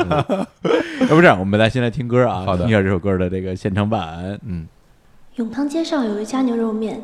[1.01, 4.37] 要不这样，我们来先来听歌啊，好的听一下这首歌的这个现场版。
[4.45, 4.67] 嗯，
[5.35, 7.01] 永康街上有一家牛肉面，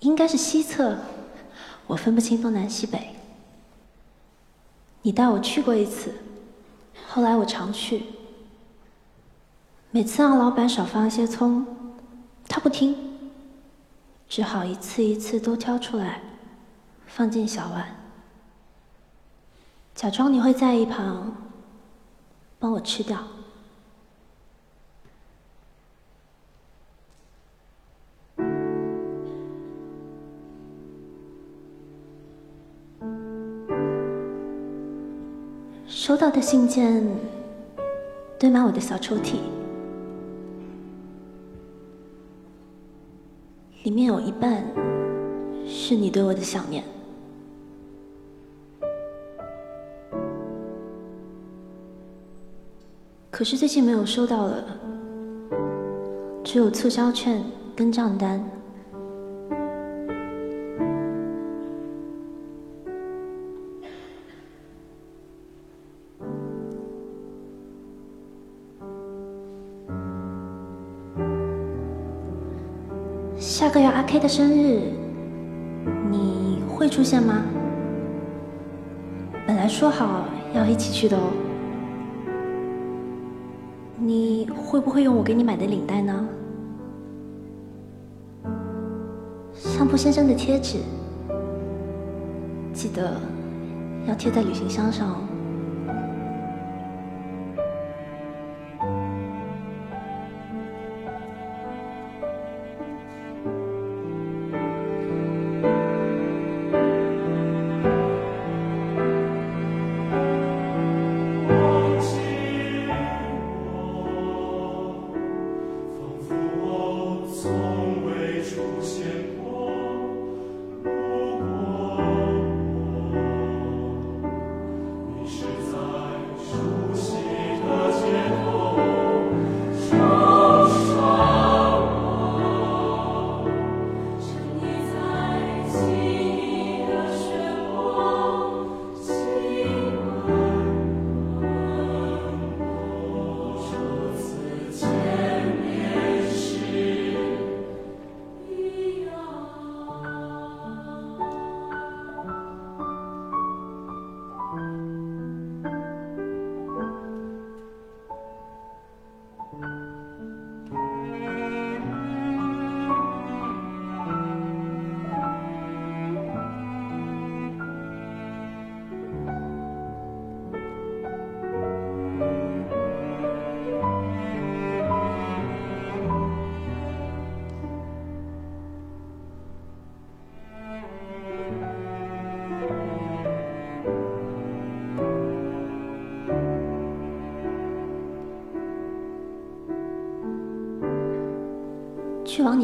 [0.00, 0.98] 应该是西侧，
[1.86, 2.98] 我分不清东南西北。
[5.02, 6.14] 你带我去过一次，
[7.08, 8.04] 后来我常去，
[9.90, 11.66] 每次让老板少放一些葱，
[12.48, 12.96] 他不听，
[14.28, 16.22] 只好一次一次都挑出来，
[17.06, 17.96] 放进小碗，
[19.94, 21.34] 假装你会在一旁
[22.58, 23.18] 帮我吃掉。
[35.94, 37.06] 收到的信件
[38.38, 39.34] 堆满我的小抽屉，
[43.84, 44.64] 里面有一半
[45.66, 46.82] 是你对我的想念。
[53.30, 54.64] 可是最近没有收到了，
[56.42, 57.44] 只有促销券
[57.76, 58.42] 跟账单。
[73.62, 74.80] 下个月阿 K 的生日，
[76.10, 77.44] 你会出现吗？
[79.46, 81.30] 本来说好要一起去的哦。
[84.00, 86.26] 你会不会用我给你买的领带呢？
[89.54, 90.78] 相扑先生的贴纸，
[92.72, 93.14] 记得
[94.08, 95.18] 要贴在旅行箱上哦。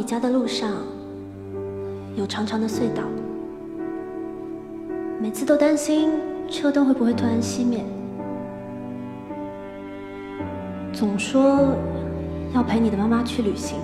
[0.08, 0.70] 家的路上，
[2.16, 3.02] 有长长的隧道，
[5.20, 6.12] 每次都担心
[6.48, 7.84] 车灯会不会突然熄灭。
[10.94, 11.74] 总说
[12.54, 13.78] 要陪你的妈妈去旅行，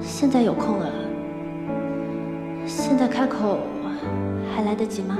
[0.00, 0.88] 现在有空了，
[2.66, 3.58] 现在开口
[4.54, 5.18] 还来得及吗？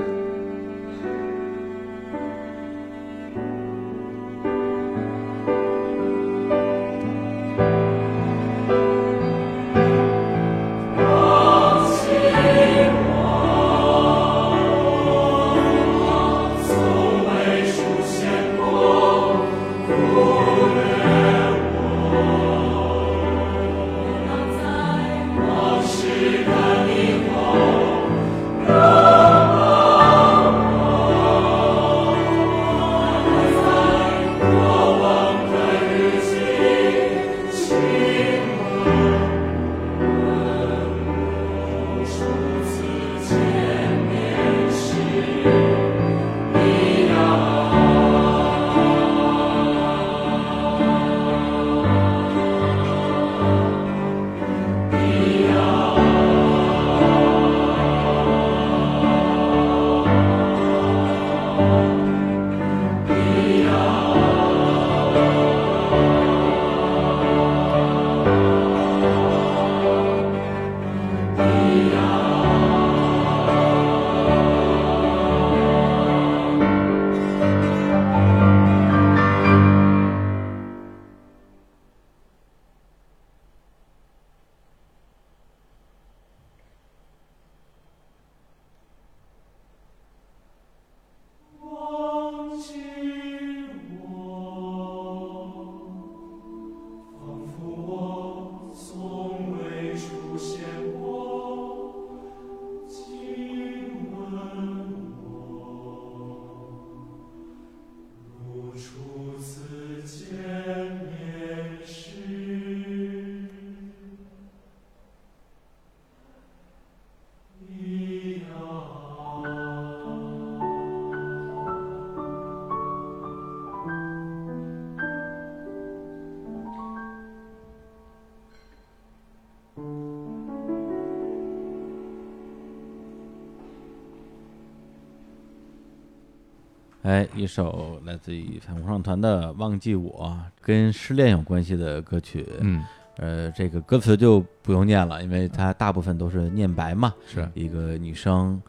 [137.16, 142.46] 哎，一首来自于彩虹上团的《忘记我》，跟失恋有关系的歌曲。
[142.60, 142.84] 嗯，
[143.16, 147.14] 呃，这个歌词就不用念了，因为它大部分都是念白嘛。
[147.26, 148.60] 是一个女生，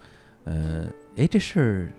[0.46, 0.86] 呃，
[1.18, 1.92] 哎，这是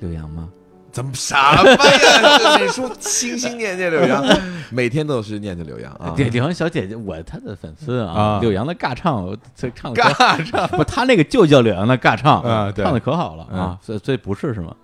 [0.00, 0.48] 柳阳吗？
[0.90, 2.38] 怎么什么呀？
[2.38, 4.24] 这李叔心心念念柳阳，
[4.72, 6.14] 每天都是念着柳阳啊。
[6.16, 14.74] 柳柳阳小姐姐，我她的粉丝啊，啊柳阳的尬唱，我这唱的 尬唱不，她那个就叫柳阳的尬唱啊对唱的可好了啊，所以所以不是是吗？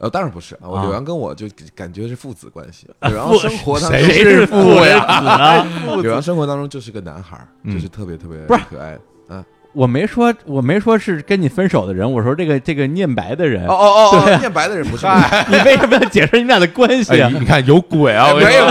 [0.00, 2.88] 呃，当然不是，我啊柳阳跟我就感觉是父子关系。
[3.06, 4.98] 柳阳生活当中，谁是父呀？
[5.04, 5.66] 啊？
[6.02, 8.98] 柳阳生活当中就是个男孩就是特别特别不是可爱。
[9.28, 9.44] 啊，
[9.74, 15.06] 我没说，我没说是跟你分手的人，我说这个这个念白的人哦，哦哦念白的人不是。
[15.48, 17.12] 你为什么要解释你们俩的关系？
[17.30, 18.32] 你你看有鬼啊！
[18.34, 18.64] 没有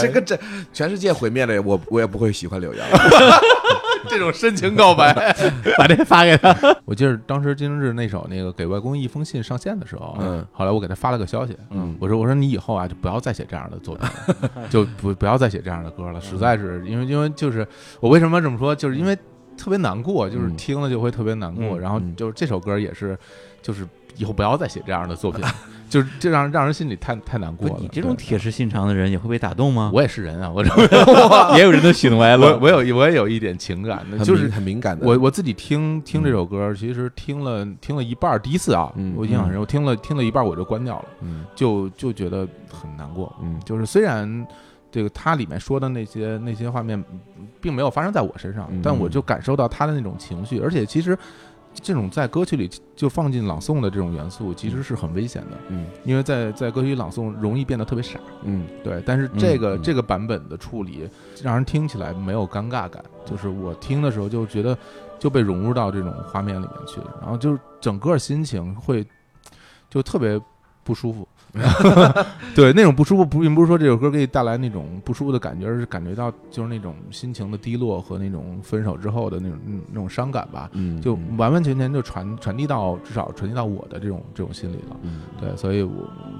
[0.00, 0.36] 这个这
[0.72, 2.84] 全世界毁灭了，我我也不会喜欢柳阳。
[4.12, 5.12] 这种深情告白。
[5.78, 6.54] 把这发给他。
[6.84, 10.46] 我记得当时金正日那首那个给外公一封信上线的时候，嗯。
[10.52, 11.96] 后来我给他发了个消息，嗯。
[11.98, 14.04] 我说我说你以后啊就不要再写这样的作品
[14.60, 17.66] 了， 就不不要再写这样的歌了，实在是因为因为就是
[18.00, 19.16] 我为什么这么说，就是因为
[19.56, 20.56] 特别难过，就是嗯。
[20.56, 21.80] 听了就会特别难过，嗯。
[21.80, 22.14] 然后嗯。
[22.14, 23.18] 就是这首歌也是，
[23.62, 23.86] 就是
[24.16, 25.48] 以后不要再写这样的作品了，
[25.88, 27.76] 就是这让让人心里太太难过了。
[27.80, 29.90] 你这种铁石心肠的人也会被打动吗？
[29.92, 30.62] 我也是人啊，我
[31.56, 32.60] 也有人都喜怒哀乐我。
[32.62, 35.06] 我有我也有一点情感的，就是很敏感的。
[35.06, 43.34] 我我自己听听这首歌，其实听了听了一半，第一次啊，嗯我印象很深，我听了听了一半我就关掉了，嗯就就觉得很难过。
[43.42, 44.46] 嗯就是虽然
[44.90, 51.16] 这个它里面说的那些那些画面嗯并没有发生在我身上，嗯但我就感受到他的那种情绪，而且其实
[51.74, 58.18] 这种在歌曲里就放进朗诵的这种元素，其实是很危险的，嗯因为在在歌曲朗诵容易变得特别傻。
[58.44, 61.08] 嗯对，但是这个、嗯这个版本的处理
[61.42, 64.76] 让人听起来没有尴尬感，就是我听的时候就觉得
[65.18, 69.06] 就被融入到这种画面里面去了，然后就是整个心情会
[69.88, 70.40] 就特别
[70.84, 71.26] 不舒服。
[72.54, 84.96] 对，那种不舒服不并不是说这首歌给你带来那种不舒服的感觉，而是感觉到就是那种心情的低落和那种分手之后的那种那种伤感吧，嗯，就完完全全就传传递到至少传递到我的这种这种心里了。
[85.02, 85.92] 嗯对，所以我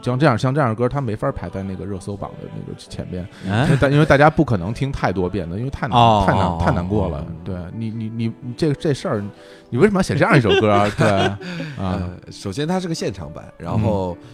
[0.03, 7.27] 像这样像这样的歌，它没法排在那个热搜榜的那个前边，因哎为大因为大家不可能听太多遍的，因为太难、哦太难哦太难过了。
[7.45, 9.23] 对你你你你这这事儿，
[9.69, 10.89] 你为什么要写这样一首歌啊？
[10.97, 11.39] 对啊，
[11.79, 14.27] 呃，首先它是个现场版，然后嗯。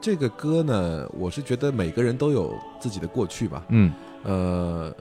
[0.00, 3.92] 这个歌呢，我是觉得每个人都有自己的过去吧，嗯。
[4.22, 4.94] 呃，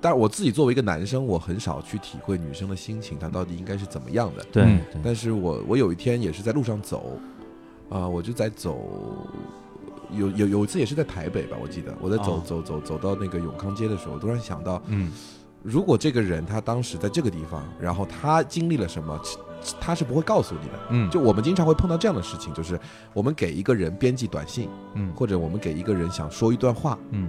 [0.00, 4.44] 但我自己作为一个男生，我很少去体会女生的心情，她到底应该是怎么样的。
[4.52, 4.78] 对。
[5.02, 7.18] 但是我我有一天也是在路上走，
[7.88, 8.78] 啊、我就在走，
[10.12, 11.92] 有有有一次也是在台北吧，我记得。
[12.00, 12.42] 我在走、哦。
[12.44, 15.12] 走走走到那个永康街的时候，突然想到，嗯。
[15.62, 19.20] 如果这个人他当时在这个地方，然后他经历了什么，
[19.80, 20.74] 他是不会告诉你的。
[20.90, 22.78] 嗯，就我们经常会碰到这样的事情，就是
[23.12, 25.12] 我们给一个人编辑短信，嗯。
[25.14, 27.28] 或者我们给一个人想说一段话，嗯。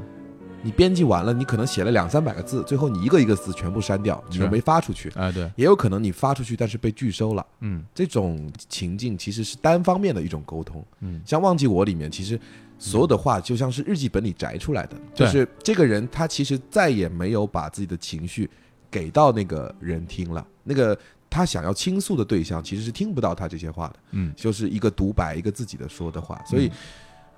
[0.63, 5.11] 你编辑完了，你可能写了两三百个字，最后你一个一个字全部删掉，只是是没发出去。
[5.15, 7.43] 哎对，也有可能你发出去，但是被拒收了。
[7.61, 7.83] 嗯。
[7.95, 10.85] 这种情境其实是单方面的一种沟通。
[10.99, 11.19] 嗯。
[11.25, 12.39] 像《忘记我》里面，其实
[12.77, 18.47] 所有的话就像是日记本里摘出来的，就是这个人他其实再也没有把自己的情绪
[18.91, 20.95] 给到那个人听了，那个
[21.31, 24.31] 他想要倾诉的对象其实是听不到他这些话的，嗯。
[24.35, 26.69] 就是一个独白，一个自己的说的话，所以。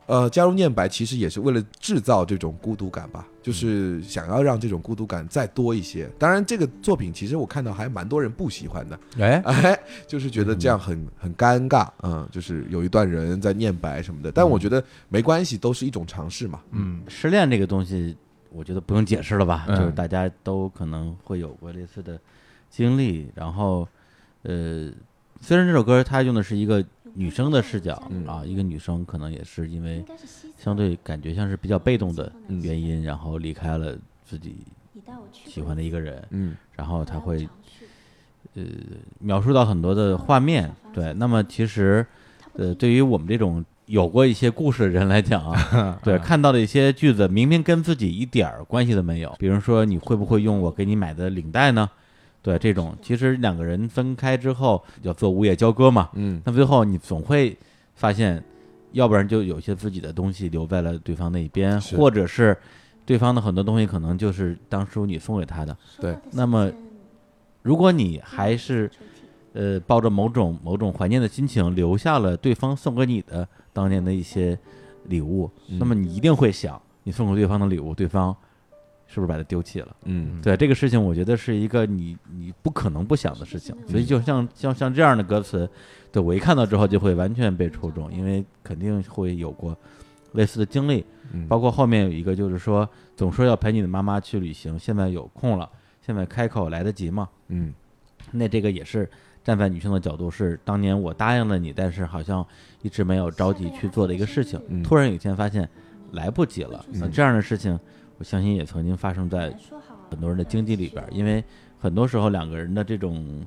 [0.06, 6.10] 呃，加入念白其实也是为了制造这种孤独感吧，就是想要让这种孤独感再多一些。
[6.20, 9.42] 当然，这个作品其实我看到还蛮多人不喜欢的，哎？
[9.48, 16.60] 哎，就是觉得这样很很尴尬，嗯，就是有一段人在念白什么的，但我觉得没关系，都是一种尝试嘛。
[16.72, 18.18] 嗯失恋这个东西，
[18.50, 19.78] 我觉得不用解释了吧，嗯。
[19.78, 22.20] 就是大家都可能会有过类似的
[22.74, 23.30] 经历。
[23.36, 23.88] 然后，
[24.42, 24.90] 呃，
[25.40, 30.04] 虽然这首歌它用的是一个女生的视角、嗯啊，一个女生可能也是因为
[30.58, 33.96] 相对感觉像是比较被动的嗯原因，然后离开了
[34.26, 34.58] 自己
[35.46, 37.48] 喜欢的一个人，嗯然后他会
[38.56, 38.64] 呃
[39.20, 40.74] 描述到很多的画面。
[40.92, 42.04] 对，那么其实
[42.54, 51.88] 呃，对于我们这种有过一些故事的人来讲啊， 对，看到的一些句子明明跟自己一点儿关系都没有，比如说你会不会用我给你买的领带呢？
[52.44, 57.58] 对，这种其实两个人分开之后要做午夜交割嘛，嗯那最后你总会
[57.96, 58.44] 发现，
[58.92, 62.56] 要不然就有些自己的东西留在了对方那一边，或者是
[63.06, 65.76] 对方的很多东西可能就是当初你送给他的。
[66.02, 66.70] 对那么
[67.62, 68.92] 如果你还是
[69.54, 74.60] 呃抱着某种某种怀念的心情留下了对方送给你的当年的一些
[75.06, 78.36] 礼物，嗯那么你一定会想，你送给对方的礼物，对方
[79.14, 79.96] 是不是把它丢弃了？
[80.06, 80.42] 嗯。
[80.42, 85.70] 对这个事情，我觉得是一个你你不可能不想的事情，所以就像像像这样的歌词，
[86.12, 89.78] 对我一看到之后就会完全被戳中，因为肯定会有过
[90.32, 95.70] 类似的经历，嗯，包括后面有一个就是说，总说要陪你的妈妈去旅行，现在有空了，
[96.02, 97.30] 现在开口来得及吗？
[97.50, 97.72] 嗯。
[98.32, 99.08] 那这个也是
[99.44, 102.44] 站在女性的角度，是当年我答应了你，但是好像
[102.82, 104.82] 一直没有着急去做的一个事情，嗯。
[104.82, 105.70] 突然有一天发现
[106.14, 106.84] 来不及了。
[106.94, 107.78] 那这样的事情，
[108.18, 109.54] 我相信也曾经发生在
[110.10, 111.44] 很多人的经济里边儿，因为
[111.80, 113.46] 很多时候两个人的这种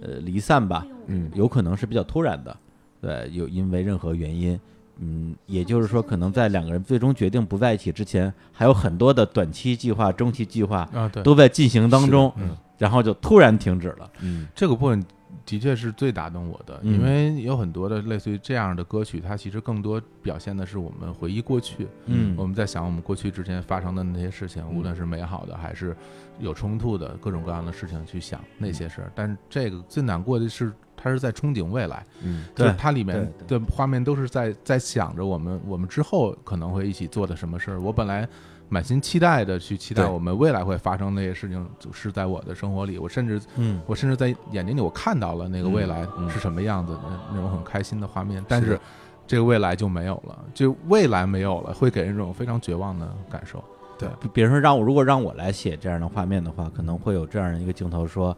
[0.00, 1.30] 呃离散吧，嗯。
[1.34, 2.56] 有可能是比较突然的，
[3.00, 4.58] 对，有因为任何原因，
[4.98, 12.56] 嗯，也就是说，可能在两个人最终决定不在一起之前，还有很多的短期计划、中期计划啊对，都在进行当中，嗯。
[12.78, 14.10] 然后就突然停止了。
[14.20, 14.46] 嗯。
[14.54, 15.04] 这个部分
[15.48, 16.92] 的确是最打动我的，嗯。
[16.92, 22.34] 因为有很多的类似于这样的歌曲，它其实更多表现的是我们回忆过去，嗯。
[22.36, 25.96] 我们在想我们过去之前发生的那些事情，无论是美好的还是
[26.38, 29.10] 有冲突的各种各样的事情去想那些事儿。
[29.14, 32.46] 但是这个最难过的是，它是在憧憬未来，嗯
[32.76, 37.80] 它里面的画面都是在在想着我们我们之后可能会一起做的什么事儿。
[37.80, 38.28] 我本来
[38.68, 43.80] 满心期待的去期待我们未来会发生那些事情，是在我的生活里，我甚至嗯。
[43.86, 46.28] 我甚至在眼睛里我看到了那个未来嗯。
[46.30, 47.00] 是什么样子的、
[47.32, 48.78] 那种很开心的画面，但是
[49.26, 53.62] 这个未来就没有了，就未来没有了，会给人一种非常绝望的感受。
[53.98, 54.08] 对。
[54.32, 58.36] 比如说让我如果让我来写这样的画面的话，可能会有这样的一个镜头说，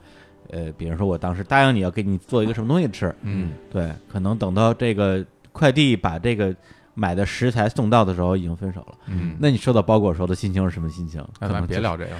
[0.51, 6.55] 呃，比如说我当时答应你要给你做一个什么东西吃，嗯，对，可能等到这个快递把这个
[6.95, 8.95] 买的食材送到的时候已经分手了。
[9.07, 11.25] 嗯那你收到包裹时候的心情是什么心情？
[11.39, 12.11] 可能就是别聊这个，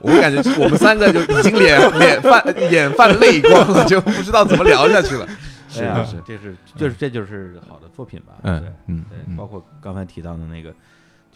[0.00, 5.26] 我感觉我们三个就已经脸脸泛眼泛泪光了，就不知道怎么聊下去了。
[5.68, 8.34] 是啊，是这是就是这就是好的作品吧？
[8.42, 10.72] 对嗯嗯对，嗯包括刚才提到的那个，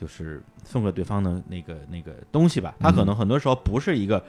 [0.01, 4.22] 就是送给对方的那个那个东西吧，它可能很多时候不是一个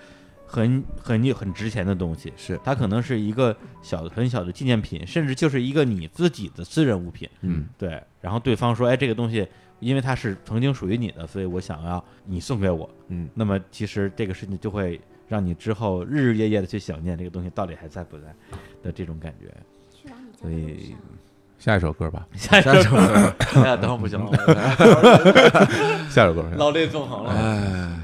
[0.52, 7.30] 很很很值钱的东西，是它可能是一个小的很小的纪念品，甚至就是一个你自己的私人物品。
[7.42, 9.48] 嗯对，然后对方说，哎，这个东西
[9.80, 12.90] 因为它是曾经属于你的，所以我想要你送给我。
[13.10, 18.24] 嗯那么其实这个事情就会让你之后日日夜夜的去想念这个东西到底还在不在
[18.82, 19.54] 的这种感觉。
[20.42, 20.96] 所以
[21.60, 22.98] 下一首歌吧，下一首歌，
[23.62, 24.32] 哎呀，等会儿不行了，
[26.10, 28.02] 下一首歌，老泪纵横了。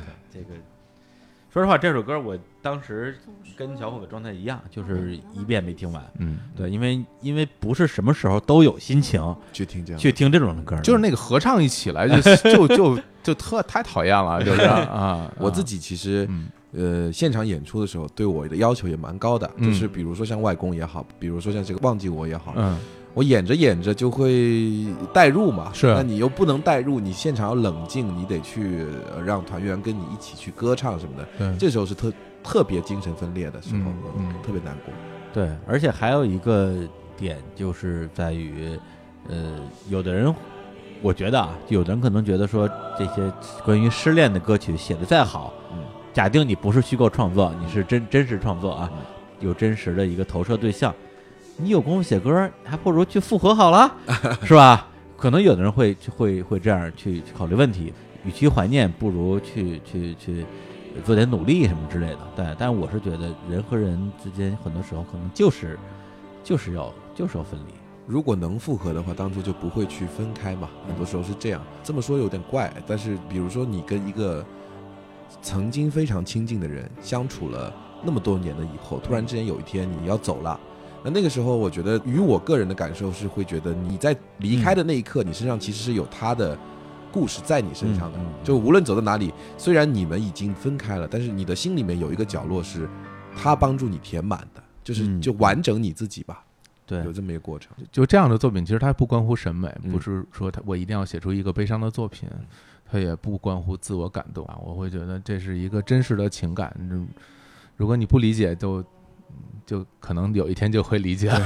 [1.56, 3.16] 说实话，这首歌我当时
[3.56, 6.04] 跟小伙的状态一样，就是一遍没听完。
[6.20, 12.20] 嗯，对，因为因为不是什么时候都有心情去听这，去听这种的歌，就是那个合唱一起来就
[12.52, 22.78] 就就就特太讨厌了，就是 啊，我自己其实嗯呃现场演出的时候对我的要求也蛮高的，嗯就是比如说像外公也好，比如说像这个忘记我也好，嗯
[23.16, 25.88] 我演着演着就会代入嘛，是。
[25.88, 28.86] 那你又不能代入，你现场要冷静，你得去
[29.16, 32.12] 呃让团员跟你一起去歌唱什么的，对，这时候是特
[32.44, 34.94] 特别精神分裂的时候，嗯嗯特别难过。
[35.34, 36.76] 对，而且还有一个
[37.18, 38.78] 点就是在于，
[39.30, 39.60] 呃，
[39.90, 40.34] 有的人，
[41.02, 43.32] 我觉得啊，有的人可能觉得说这些
[43.64, 45.80] 关于失恋的歌曲写的再好，嗯
[46.14, 48.92] 假定你不是虚构创作，你是真真实创作啊，
[49.40, 50.94] 有真实的一个投射对象，
[51.58, 53.96] 你有功夫写歌，还不如去复合好了，
[54.44, 54.88] 是吧？
[55.16, 57.94] 可能有的人会会会这样去考虑问题，
[58.26, 60.46] 与其怀念，不如去去去
[61.06, 62.20] 做点努力什么之类的。
[62.36, 65.80] 对但我是觉得人和人之间很多时候可能就是
[66.44, 67.74] 就是要就是要分离。
[68.06, 70.70] 如果能复合的话，当初就不会去分开嘛。
[70.88, 74.46] 很多时候是这样，这么说有点怪，但是比如说你跟一个
[75.42, 80.60] 曾经非常亲近的人相处了那么多年的以后，突然之间有一天你要走了，
[81.06, 86.58] 那那个时候我觉得，与我个人的感受是会觉得你在离开的那一刻，你身上其实是有他的
[87.12, 88.18] 故事在你身上的。
[88.44, 92.90] 就无论走到哪里，虽然你们已经分开了，但是你的心里面有一个角落是
[93.38, 96.44] 他帮助你填满的，就是嗯就完整你自己吧，
[96.88, 97.72] 对有这么一个过程。
[97.92, 102.28] 就这样的作品，其实它不关乎审美，嗯不是说它我一定要写出一个悲伤的作品，
[102.90, 104.58] 它也不关乎自我感动啊。
[104.66, 107.06] 我会觉得这是一个真实的情感，如
[107.78, 108.84] 如果你不理解，就
[109.66, 111.40] 就可能有一天就会理解了。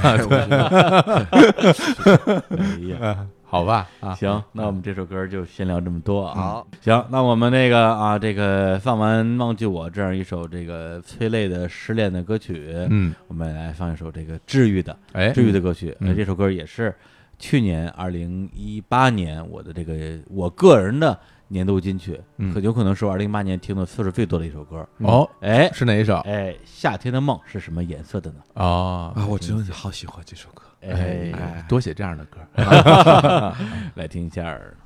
[2.50, 2.64] 哎
[3.00, 6.34] 呀，好吧，啊，行，那我们这首歌就先聊这么多啊。
[6.34, 15.96] 好，行，那我们那个啊，这个放完《忘记我》这样一首这个催泪的失恋的歌曲，嗯，我们来放一首这个治愈的哎，治愈的歌曲。
[16.00, 16.10] 嗯。
[16.10, 16.94] 呃这首歌也是
[17.38, 21.18] 去年二零一八年我的这个我个人的
[21.52, 24.88] 年度金曲，嗯可有可能是我二零一八年听的次数最多的一首歌。
[24.98, 26.16] 哦，哎是哪一首？
[26.20, 28.38] 哎，夏天的梦是什么颜色的呢？
[28.54, 30.62] 哦，啊，我真的好喜欢这首歌。
[30.82, 32.38] 哎，哎，多写这样的歌。
[33.96, 34.76] 来听一下儿。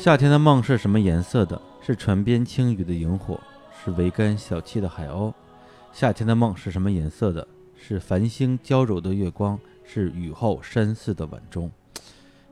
[0.00, 1.60] 夏天的梦是什么颜色的？
[1.82, 3.38] 是船边轻语的萤火，
[3.84, 5.30] 是桅杆小憩的海鸥。
[5.92, 7.46] 夏天的梦是什么颜色的？
[7.76, 11.70] 是繁星娇柔的月光，是雨后山寺的晚钟。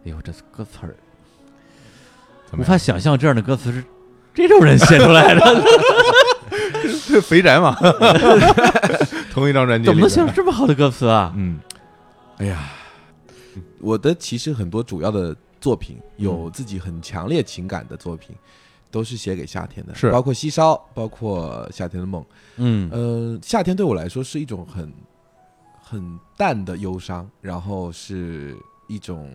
[0.04, 3.82] 哎呦，这歌词儿无怎么法想象这样的歌词是
[4.34, 5.64] 这种人写出来的，
[6.86, 7.74] 是肥宅嘛？
[9.32, 11.32] 同一张专辑怎么能写出这么好的歌词啊？
[11.34, 11.58] 嗯
[12.36, 12.68] 哎呀，
[13.80, 18.34] 我的其实很多主要的作品有自己很强烈情感的作品，
[18.90, 20.10] 都是写给夏天的，是。
[20.10, 22.22] 包括《西烧》，包括《夏天的梦》。
[22.56, 22.90] 嗯。
[22.90, 24.92] 呃，夏天对我来说是一种很
[25.80, 28.56] 很淡的忧伤，然后是
[28.86, 29.30] 一种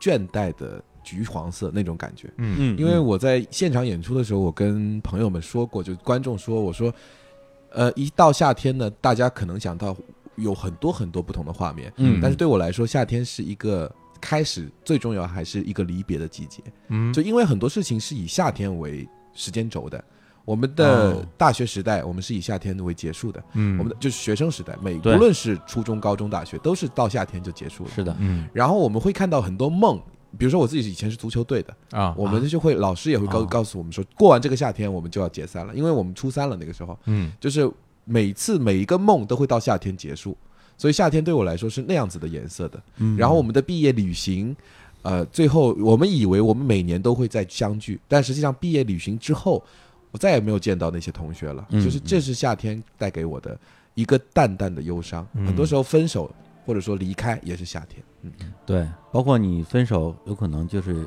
[0.00, 2.28] 倦怠的橘黄色那种感觉。
[2.38, 2.76] 嗯。
[2.76, 6.92] 嗯，因为我在现场演出的时候，我跟朋友们说过，就观众说，我说，
[7.70, 9.96] 呃，一到夏天呢，大家可能想到
[10.36, 12.20] 有很多很多不同的画面，嗯。
[12.22, 13.92] 但是对我来说，夏天是一个
[14.24, 16.62] 开始，最重要还是一个离别的季节。
[16.88, 20.02] 嗯，就因为很多事情是以夏天为时间轴的。
[20.46, 23.42] 我们的哦大学时代，我们是以夏天为结束的。
[23.52, 27.90] 嗯我们的就是学生时代，每对无论是初中、高中、大学，都是到夏天就结束了。
[27.94, 30.00] 是的，嗯然后我们会看到很多梦，
[30.38, 37.70] 比如说我自己以前是足球队的，啊，我们就会老师也会告哦告诉我们说，过完这个夏天我们就要解散了，因为我们初三了那个时候，嗯就是
[38.04, 40.36] 每次每一个梦都会到夏天结束，
[40.76, 42.82] 所以夏天对我来说是那样子的颜色的。
[42.98, 44.54] 嗯然后我们的毕业旅行，
[45.02, 49.62] 呃，最后我们以为我们每年都会再相聚，但实际上毕业旅行之后，
[50.10, 51.66] 我再也没有见到那些同学了。
[51.70, 53.58] 嗯就是这是夏天带给我的
[53.94, 55.26] 一个淡淡的忧伤。
[55.34, 56.30] 嗯很多时候分手
[56.66, 58.02] 或者说离开也是夏天。
[58.22, 58.32] 嗯，
[58.64, 61.06] 对，包括你分手，有可能就是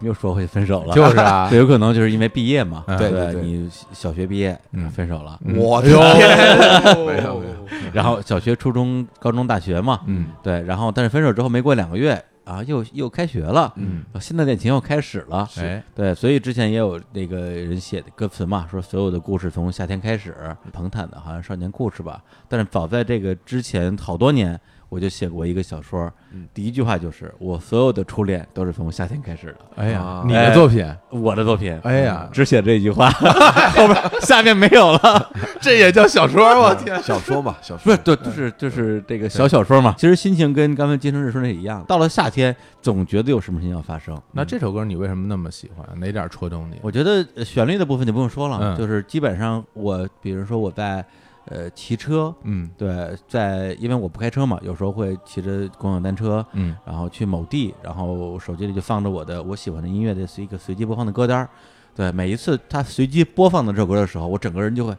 [0.00, 7.54] 又说回分手了，就是啊 对，有可能就是因为毕业嘛，嗯对对对你小学毕业嗯分手了，嗯我的哎天， 呦没有没有，
[7.92, 20.34] 然后小学、初中、高中、大学嘛，嗯对，然后但是分手之后没过两个月啊，又又开学了，嗯，新的恋情又开始了，哎，对，所以之前也有那个人写的歌词嘛，说所有的故事从夏天开始，
[20.72, 22.20] 彭坦的好像少年故事吧。
[22.48, 24.58] 但是早在这个之前好多年，
[24.92, 33.08] 我就写过一个小说，嗯第一句话就是我所有的初恋都是从夏天开始的，哎呀啊，你的作品，我的作品，哎呀，只写这一句话，
[33.72, 35.32] 后边下面没有了。
[35.62, 36.44] 这也叫小说？
[36.60, 39.94] 我天，小说嘛，小说不是，对，就是就是这个小小说嘛。
[39.96, 44.14] 其实心情跟刚才金城日说那一样，到了夏天，总觉得有什么事情要发生。
[44.32, 45.88] 那这首歌你为什么那么喜欢？
[45.98, 46.76] 哪点戳中你？
[46.82, 51.02] 我觉得呃旋律的部分就不用说了，嗯就是基本上我，比如说我在
[51.46, 61.48] 呃骑车，嗯对，在因为我不开车嘛，有时候会骑着共享单车，嗯然后去某地，然后手机里就放着我的我喜欢的音乐的是一个随机播放的歌单儿。
[61.94, 64.96] 对，每一次他随机播放的这首歌的时候，我整个人就会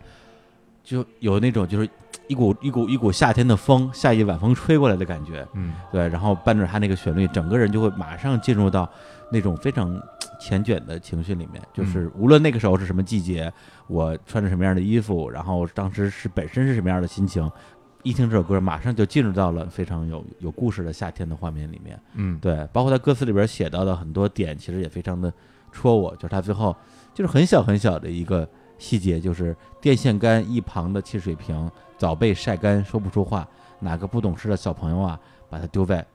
[0.84, 1.89] 就有那种就是
[2.28, 5.48] 一股一股一股夏天的风，夏夜晚风吹过来的感觉。
[5.54, 8.88] 嗯对，然后伴着他那个旋律，整个人就会马上进入到
[9.32, 10.00] 那种非常
[10.44, 11.62] 缱绻的情绪里面。
[11.74, 13.52] 就是无论那个时候是什么季节，
[13.88, 17.50] 我穿着什么样的衣服，然后当时是本身是什么样的心情，
[18.04, 22.00] 一听这首歌，马上就进入到了非常有有故事的夏天的画面里面。
[22.16, 25.32] 嗯，对，包括他歌词里边写到的很多点，其实也非常的
[25.72, 26.14] 戳我。
[26.18, 26.76] 就是他最后
[27.14, 33.48] 就是很小很小的一个细节，就是电线杆一旁的汽水瓶早被晒干，说不出话。
[33.80, 35.20] 哪个不懂事的小朋友啊，
[35.50, 36.06] 把它丢在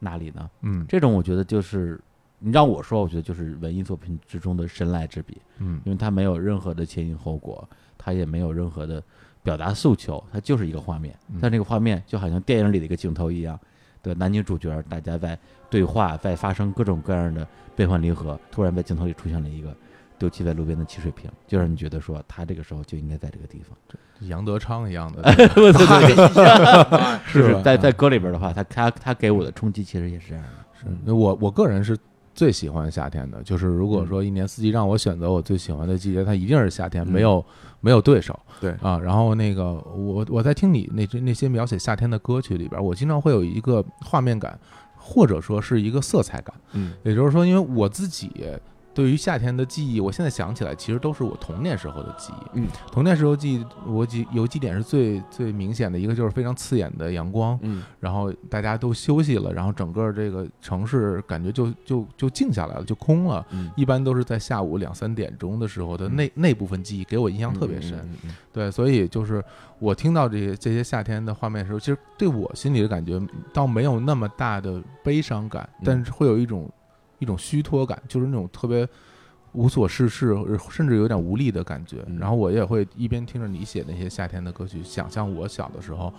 [0.00, 0.50] 那里呢？
[0.62, 2.00] 嗯这种我觉得就是
[2.38, 7.66] 你让我说，我觉得就是文艺作品之中的神来之笔，嗯因为它没有任何的前因后果，
[7.96, 9.02] 它也没有任何的
[9.42, 11.14] 表达诉求，它就是一个画面。
[11.40, 13.58] 但这个画面就好像电影里的一个镜头一样，
[14.02, 15.38] 对男女主角大家在
[15.70, 19.74] 对话，在发生各种各样的悲欢离合，突然在镜头里出现了一个
[20.18, 23.76] 丢弃在路边的汽水瓶，就让你觉得说他这个时候就应该在这个地方。
[24.28, 26.28] 杨德昌一样的，对对对，
[27.26, 30.50] 是吧是在在歌里边的话，他他他给我的冲击其实也是这样的。
[31.04, 31.96] 是我我个人是
[32.36, 37.42] 最喜欢夏天的，就是如果说一年四季让我选择我最喜欢的季节，它一定是夏天，嗯没有
[37.80, 38.38] 没有对手。
[38.60, 44.58] 对啊，然后那个我我在听你那那些描写夏天的歌曲里边，我经常会有一个画面感，
[44.96, 46.54] 或者说是一个色彩感。
[46.72, 48.30] 嗯也就是说，因为我自己
[48.96, 52.48] 对于夏天的记忆，我现在想起来，其实都是我童年时候的记忆。
[52.54, 63.44] 嗯，童年时候记忆，我记有几点是最最明显的，一个就是非常刺眼的阳光，嗯然后大家都休息了，然后整个这个城市感觉就就就静下来了，就空了。
[63.50, 67.98] 嗯，一般都是在下午两三点钟的时候的那那部分记忆给我印象特别深。
[67.98, 69.44] 嗯嗯对，所以就是
[69.78, 73.20] 我听到这些这些夏天的画面的时候，其实对我心里的感觉
[73.52, 76.66] 倒没有那么大的悲伤感，嗯但是会有一种
[77.18, 78.88] 一种虚脱感，就是那种特别
[79.52, 80.36] 无所事事，
[80.70, 82.04] 甚至有点无力的感觉。
[82.06, 86.12] 嗯然后我也会一边听着你写那些夏天的歌曲，想象我小的时候，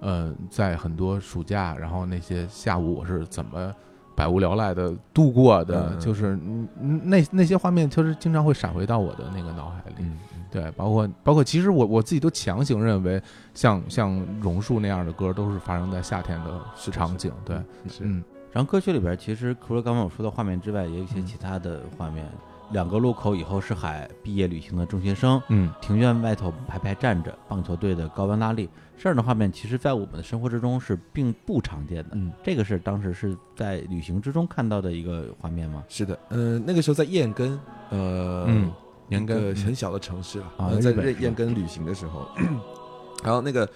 [0.00, 3.74] 呃，在很多暑假，然后那些下午我是怎么
[4.16, 6.38] 百无聊赖的度过的，嗯就是
[6.80, 9.96] 那那些画面，就是经常会闪回到我的那个脑海里。
[9.98, 10.18] 嗯，
[10.50, 13.22] 对，包括包括，其实我我自己都强行认为
[13.54, 17.30] 像，像榕树那样的歌都是发生在夏天的是场景。
[17.44, 17.56] 对，
[17.88, 22.26] 是嗯然后歌曲里边其实除了刚刚我说的画面之外，也有一些嗯其他的画面。
[22.72, 28.68] 两个路口以后是海，毕业旅行的中学生，嗯庭院外头排排站着，棒球队的高温拉力，
[28.98, 32.10] 这样的画面其实在我们的生活之中是并不常见的。
[32.12, 35.82] 嗯，这个是当时是在旅行之中看到的一个画面吗？
[35.88, 38.70] 是的，嗯，那个时候在燕根，呃，嗯
[39.08, 42.28] 一个嗯很小的城市了，在燕根旅行的时候，
[43.24, 43.66] 然后那个，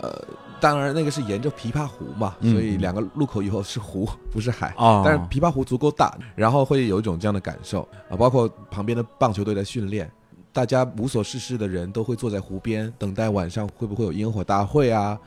[0.00, 0.24] 呃，
[0.60, 4.74] 当然那个是沿着琵琶湖嘛，嗯所以两个路口以后是湖，不是海。
[4.76, 10.10] 哦但是琵琶湖足够大，然后会有一种这样的感受啊，包括旁边的棒球队在训练，
[10.52, 15.18] 大家无所事事的人都会坐在湖边等待晚上会不会有烟火大会啊。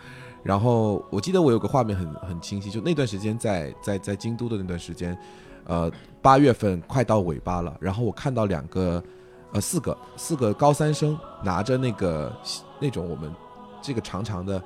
[0.43, 5.15] 然后我记得我有个画面很很清晰，就那段时间在在在京都的那段时间，
[5.65, 9.03] 呃，八月份快到尾巴了，然后我看到两个，
[9.53, 12.36] 呃，四个四个高三生拿着那个
[12.79, 13.32] 那种我们
[13.84, 14.59] 这个长长的、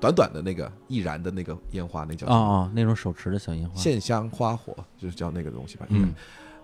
[0.00, 5.86] 短短的那个易燃的那个烟花，那叫啊那种手持的小烟花，线香花火，就是叫那个东西吧。
[5.88, 6.14] 嗯，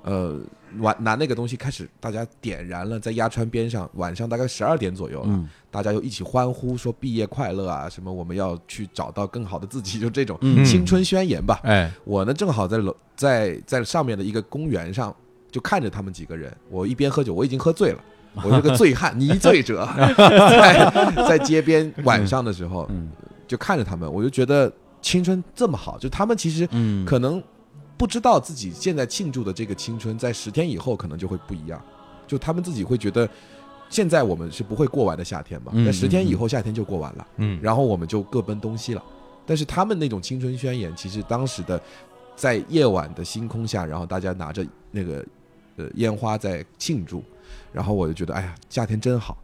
[0.03, 0.41] 呃，
[0.78, 11.61] 晚拿那个东西开始，大家点燃了，在鸭川边上，晚上大概十二点左右了，嗯大家又一起欢呼，说毕业快乐啊，什么我们要去找到更好的自己，就这种嗯青春宣言吧。
[11.64, 15.14] 哎，我呢正好在楼在在上面的一个公园上，
[15.51, 18.01] 就看着他们几个人，我一边喝酒，我已经喝醉了。
[18.43, 23.11] 我是个醉汉，泥醉者， 在 在街边晚上的时候，嗯。
[23.47, 24.72] 就看着他们，我就觉得
[25.03, 27.41] 青春这么好，就他们其实嗯，可能
[27.95, 31.78] 不知道自己现在庆祝的这个青春，在十天以后可能就会不一样，
[32.26, 33.28] 就他们自己会觉得，
[33.91, 39.03] 现在我们是不会过完的夏天嘛，嗯那十天以后夏天就过完了，嗯，然后我们就各奔东西了。
[39.45, 41.78] 但是他们那种青春宣言，其实当时的
[42.35, 45.22] 在夜晚的星空下，然后大家拿着那个
[45.76, 47.22] 呃烟花在庆祝，
[47.75, 49.37] 然后我就觉得，哎呀，夏天真好。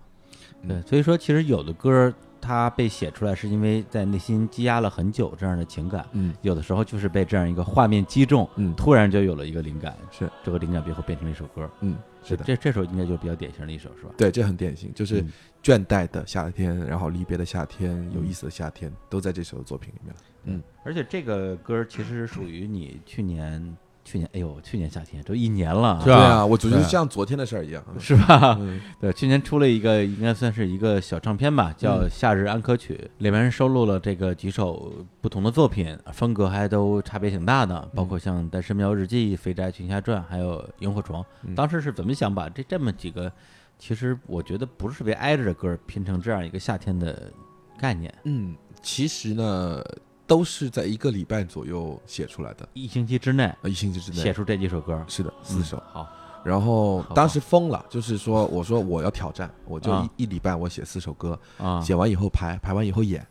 [0.67, 11.69] 对，所以说其实有的歌它被写出来，是因为在内心积压了很久这样的情感，嗯有的时候就是被这样一个画面击中，嗯，突然就有了一个灵感，是这个灵感最后变成了一首歌。
[11.81, 14.11] 嗯，是的，这这首应该就是比较典型的一首，是吧？
[14.19, 20.15] 对，这很典型，就是嗯倦怠的夏天，然后离别的夏天，有意思的夏天，都在这首作品里面。
[20.45, 23.77] 嗯，而且这个歌其实是属于你去年，
[24.11, 27.85] 去年，哎呦，去年夏天都一年了啊，是吧对啊，我觉得像昨天的事儿一样。
[27.99, 28.57] 是吧？
[28.59, 41.21] 嗯对，去年出了一个应该算是一个小唱片吧，叫《夏日安可曲》，里面收录了这个几首不同的作品，风格还都差别挺大的，包括像《单身喵日记》《肥宅群侠传》，还有《萤火虫》。
[41.45, 43.31] 嗯当时是怎么想把这这么几个，
[43.79, 47.31] 其实我觉得不是特别挨着的歌拼成这样一个夏天的
[47.79, 48.13] 概念？
[48.25, 49.83] 嗯，其实呢，
[50.31, 54.19] 都是在一个礼拜左右写出来的，一星期之内呃，一星期之内。
[54.19, 55.83] 写出这几首歌，是的，四首。
[55.93, 56.09] 好，
[56.45, 60.09] 然后当时疯了，就是说，我说我要挑战，我就啊。
[60.17, 63.27] 一一礼拜我写四首歌，啊，写完以后排，排完以后演，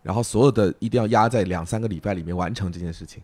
[0.00, 3.20] 然后所有的一定要压在两三个礼拜里面完成这件事情。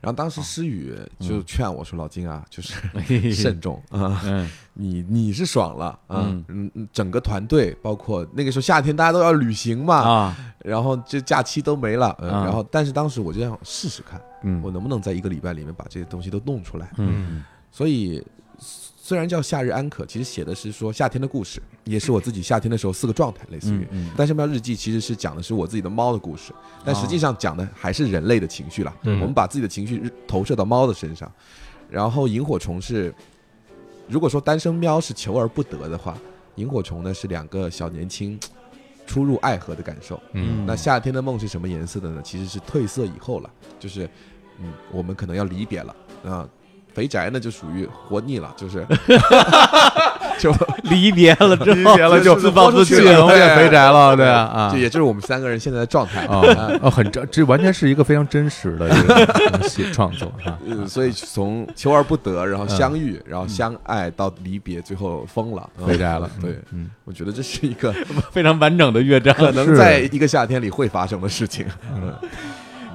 [0.00, 2.74] 然后当时诗雨就劝我说：“老金啊，就是
[3.34, 4.48] 慎重啊，嗯。
[4.78, 14.60] 你你是爽了啊嗯，整个团队包括那个时候夏天大家都要旅行嘛，啊，然后这假期都没了，然后但是当时我就想试试看，嗯。
[14.62, 16.90] 我能不能在一个礼拜里面把这些东西都弄出来。
[16.98, 17.42] 嗯。
[17.72, 18.22] 所以
[19.06, 24.08] 虽然叫夏日安可，其实写的是说夏天的故事，也是我自己夏天的时候四个状态，类似于嗯。
[24.08, 26.52] 嗯但是喵日记其实是讲的是我自己的猫的故事，
[26.84, 28.92] 但实际上讲的还是人类的情绪啦。
[29.04, 31.30] 嗯我们把自己的情绪投射到猫的身上，
[31.88, 33.14] 然后萤火虫是，
[34.08, 36.18] 如果说单身喵是求而不得的话，
[36.56, 38.36] 萤火虫呢是两个小年轻
[39.06, 40.20] 初入爱河的感受。
[40.32, 42.20] 嗯那夏天的梦是什么颜色的呢？
[42.24, 43.48] 其实是褪色以后了，
[43.78, 44.10] 就是，
[44.58, 45.94] 嗯，我们可能要离别了
[46.24, 46.48] 啊。
[46.96, 48.86] 肥宅呢就属于活腻了，就是。
[50.38, 54.70] 就离别了之后， 离别了就就是自暴自弃了，变肥宅了，对对啊啊。
[54.70, 56.42] 就，也就是我们三个人现在的状态啊
[56.90, 60.58] 很真，这完全是一个非常真实的一个写 创作啊。
[60.68, 65.86] 呃，所以从求而不得，然后嗯相遇，然后相爱到离别，最后疯了，嗯。
[65.86, 67.90] 肥宅了对，嗯，我觉得这是一个
[68.30, 69.34] 非常完整的乐章。
[69.34, 71.64] 可能在一个夏天里会发生的事情。
[71.94, 72.12] 嗯。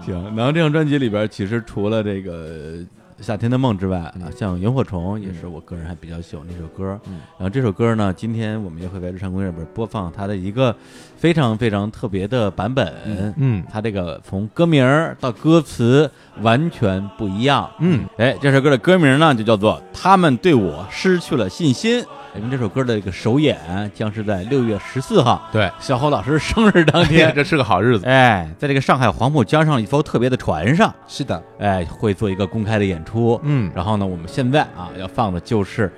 [0.06, 2.76] 行，然后这张专辑里边，其实除了这个
[3.22, 7.00] 夏天的梦之外啊，嗯像萤火虫也是我个人还比较喜欢的一首歌。
[7.08, 10.76] 嗯然后这首歌呢，今天我们也会在日常公园里边播放它的一个
[11.16, 12.94] 非常非常特别的版本。
[13.38, 16.10] 嗯它这个从歌名儿到歌词
[16.42, 17.70] 完全不一样。
[17.80, 22.02] 嗯，哎，这首歌的歌名呢就叫做《他们对我失去了信心》。
[22.36, 23.58] 因为这首歌的这个首演
[23.94, 28.06] 将是在六月十四号，对，小侯老师生日当天， 这是个好日子。
[28.06, 33.40] 哎，在这个上海黄浦江上一艘特别的船上，是的，哎，会做一个公开的演出。
[33.44, 35.92] 嗯，然后呢，我们现在啊要放的就是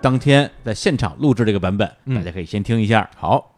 [0.00, 3.08] 当天在现场录制这个版本，嗯大家可以先听一下。
[3.16, 3.53] 好，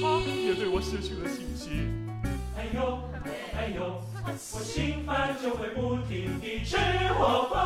[0.00, 0.54] 他也。
[0.54, 2.08] 对我失去了信心。
[2.56, 2.98] 哎呦
[3.56, 4.32] 哎呦，我
[4.62, 6.76] 心烦就会不停地吃
[7.14, 7.56] 火锅。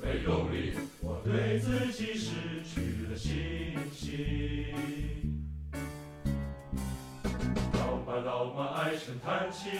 [0.00, 4.74] 没动力，我对自己失去了信心。
[7.72, 9.70] 老爸老妈唉声叹气，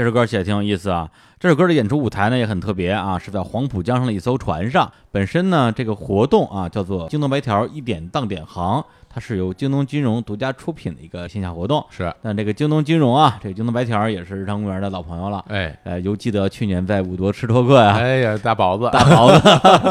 [0.00, 1.10] 这首歌写的挺有意思啊。
[1.38, 4.90] 这首歌的演出舞台呢也很特别啊，是在黄浦江上的一艘船上。
[5.12, 11.84] 本身呢，这个活动啊叫做“京东白条一点当点行”，它是由京东金融独家出品的一个线下活动。
[11.90, 15.44] 是，但这个京东金融啊，这个京东白条也是日常公园的老朋友了。
[15.48, 19.38] 哎，呃，犹记得去年在五多吃托克呀、哎呀，大宝子， 大袍子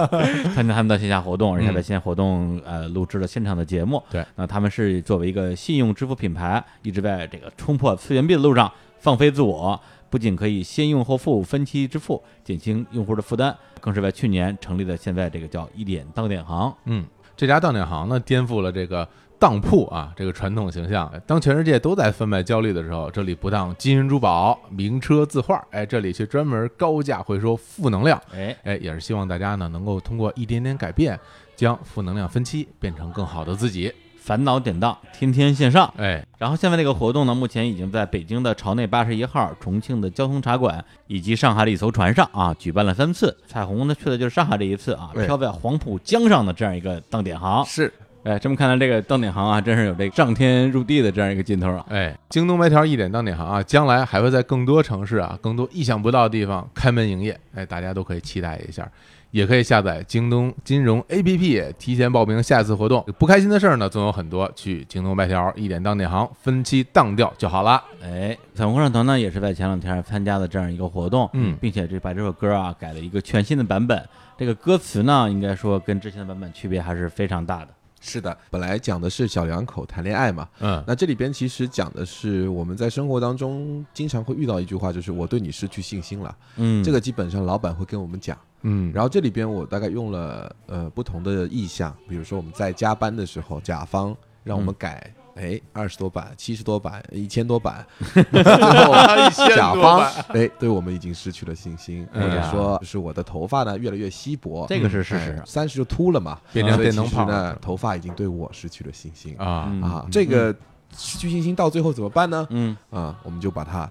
[0.55, 4.01] 参加他们的线下活动，而且在嗯线下活动呃录制了现场的节目。
[4.10, 9.80] 对，那他们是作为一个信用支付品牌，一直在这个冲破次元壁的路上放飞自我，
[10.10, 16.76] 不仅可以先用后付分期支付，减轻用户的负担，更是在去年成立了现在这个叫一点当点行。
[16.86, 17.05] 嗯，
[17.38, 19.07] 这家当点行呢，颠覆了这个
[19.38, 21.12] 当铺啊这个传统形象。
[21.26, 28.22] 当全世界都在贩卖焦虑的时候，这里不当金银珠宝、名车字画，哎，这里却专门高价回收负能量。
[28.34, 31.18] 哎，哎，也是希望大家呢能够通过一点点改变，
[31.55, 33.93] 将负能量分期变成更好的自己。
[34.30, 35.91] 烦恼典当，天天线上。
[35.97, 43.36] 哎，然后下面这个活动呢，目前已经在北京的朝内八十一号、重庆的交通茶馆以及上海的一艘船上啊举办了三次。
[43.47, 47.65] 彩虹呢去的就是上海这一次啊，对飘在黄浦江上的这样一个当点行。
[47.65, 47.91] 是
[48.23, 51.84] 哎，这么看来，这个当点行啊，真是有这个上天入地的这样一个劲头啊。
[51.89, 58.88] 哎，京东白条一点当点行啊，将来还会在更多城市啊、更多意想不到的地方开门营业，哎，大家都可以期待一下。
[59.32, 63.05] 也可以下载京东金融 APP，提前报名下次活动。
[63.17, 67.84] 不开心的事儿呢，总有很多，去京东白条一点当点行分期当掉就好了。
[68.01, 74.03] 哎，彩虹合唱团呢也是在前两天参加了这样一个活动，嗯并且这把这首歌啊改了一个全新的版本。
[74.38, 77.69] 这个歌词呢，应该说跟之前的版本区别还是非常大的。
[78.01, 86.34] 是的，本来讲的是小两口谈恋爱嘛，嗯，那这里边其实讲的是我们在生活当中经常会遇到一句话，就是我对你失去信心了。
[86.55, 105.41] 嗯，这个基本上老板会跟我们讲，嗯，然后这里边我大概用了呃不同的意象，比如说我们在加班的时候，甲方让我们改，哎，二十多版、七十多版、一千多版， 最后甲方哎对我们已经失去了信心，或嗯者说就是我的头发呢越来越稀薄，这个是事实。
[105.45, 110.53] 三十就秃了嘛，变成电灯泡呢了，头发已经对我失去了信心啊，嗯啊，这个
[110.97, 112.45] 失去信心到最后怎么办呢？
[112.49, 113.89] 嗯，啊，我们就把它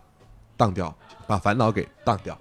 [0.56, 0.94] 当掉，
[1.26, 2.36] 把烦恼给当掉。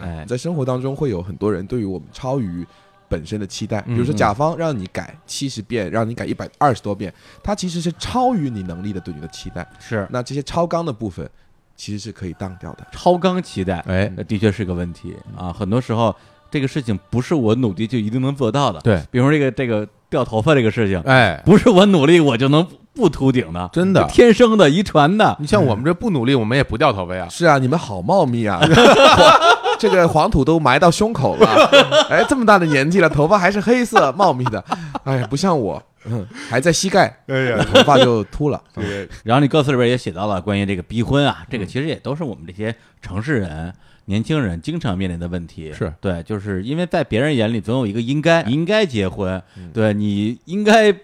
[0.00, 2.66] 哎，在生活当中会有很多人对于我们超于
[3.08, 9.66] 本身的期待，比嗯如说甲方让你改七十遍，让你改一百二十多遍，它其实是超于你能力的对你的期待。
[9.78, 11.28] 是那这些超纲的部分
[11.76, 12.86] 其实是可以当掉的。
[12.92, 15.52] 超纲期待，哎那的确是个问题啊。
[15.52, 16.14] 很多时候
[16.50, 18.80] 这个事情不是我努力就一定能做到的。
[18.80, 25.36] 对，比如说这个这个掉头发这个事情，哎，不是我努力我就能不秃顶的，真的天生的、遗传的。
[25.38, 27.28] 你像我们这不努力，我们也不掉头发呀。
[27.28, 31.46] 是啊，你们好茂密啊 黄 这个黄土都埋到胸口了，
[32.08, 34.64] 哎，这么大的年纪了，头发还是黑色茂密的，
[35.04, 38.62] 哎，不像我，嗯，还在膝盖，哎呀，头发就秃了。
[38.74, 39.08] 对。
[39.24, 41.46] 然后你歌词里边也写到了关于这个逼婚啊，嗯。
[41.50, 43.72] 这个其实也都是我们这些城市人、
[44.06, 45.72] 年轻人经常面临的问题。
[45.72, 45.92] 是。
[46.00, 49.70] 对，就是因为在别人眼里总有一个应该，你应该结婚，嗯。
[49.72, 50.94] 对你应该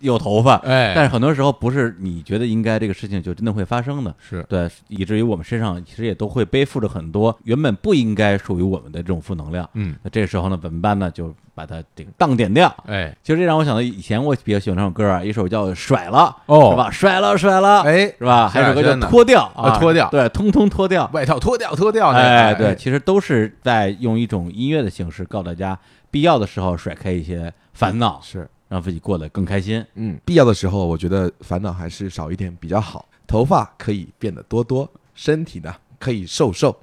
[0.00, 4.14] 有头发，哎，但是很多时候不是你觉得应该这个事情就真的会发生的。
[4.18, 9.68] 是对，以至于我们身上其实也都会背负着很多原本不应该属于我们的这种负能量。
[9.74, 11.10] 嗯，那这时候呢，怎么办呢？
[11.10, 12.72] 就把它这个当点掉。
[12.86, 16.90] 哎，其实这让我想到以前我比较喜欢那首歌啊，一首叫《甩了》，哦是吧？
[16.90, 18.48] 甩了，甩了，哎是吧？
[18.48, 21.10] 还有一首歌叫《脱掉》脱掉对，通通脱掉。
[21.12, 25.78] 外套脱掉，脱掉那个，哎，对，其实都是在用一种音乐的形式告诉大家，
[26.10, 29.84] 必要的时候甩开一些烦恼，是，让自己过得更开心。
[29.94, 33.08] 嗯，必要的时候，我觉得烦恼还是少一点比较好。
[33.26, 36.74] 头发可以变得多多，身体呢可以瘦瘦。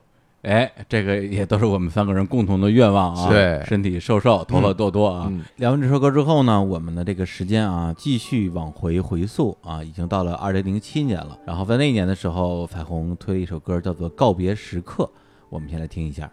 [0.43, 3.29] 哎，这个也都是我们三个人共同的愿望啊！
[3.29, 5.25] 对身体瘦瘦，头发多多啊！
[5.27, 11.39] 嗯聊完这首歌之后呢，我们的这个时间啊，继续往回回溯啊，已经到了二零零七年了。
[11.47, 15.03] 然后在那一年的时候，彩虹推了一首歌叫做《告别时刻》，
[15.49, 16.31] 我们先来听一下。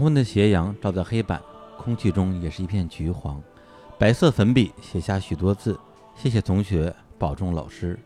[0.00, 1.38] 黄昏的斜阳照在黑板，
[1.76, 3.38] 空气中也是一片橘黄。
[3.98, 5.78] 白色粉笔写下许多字，
[6.16, 7.98] 谢谢同学，保重老师。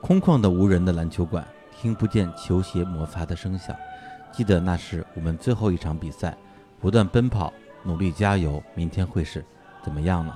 [0.00, 1.46] 空旷的无人的篮球馆，
[1.78, 3.76] 听不见球鞋摩擦的声响。
[4.32, 6.34] 记得那是我们最后一场比赛，
[6.80, 7.52] 不断奔跑，
[7.82, 9.44] 努力加油，明天会是
[9.84, 10.34] 怎么样呢？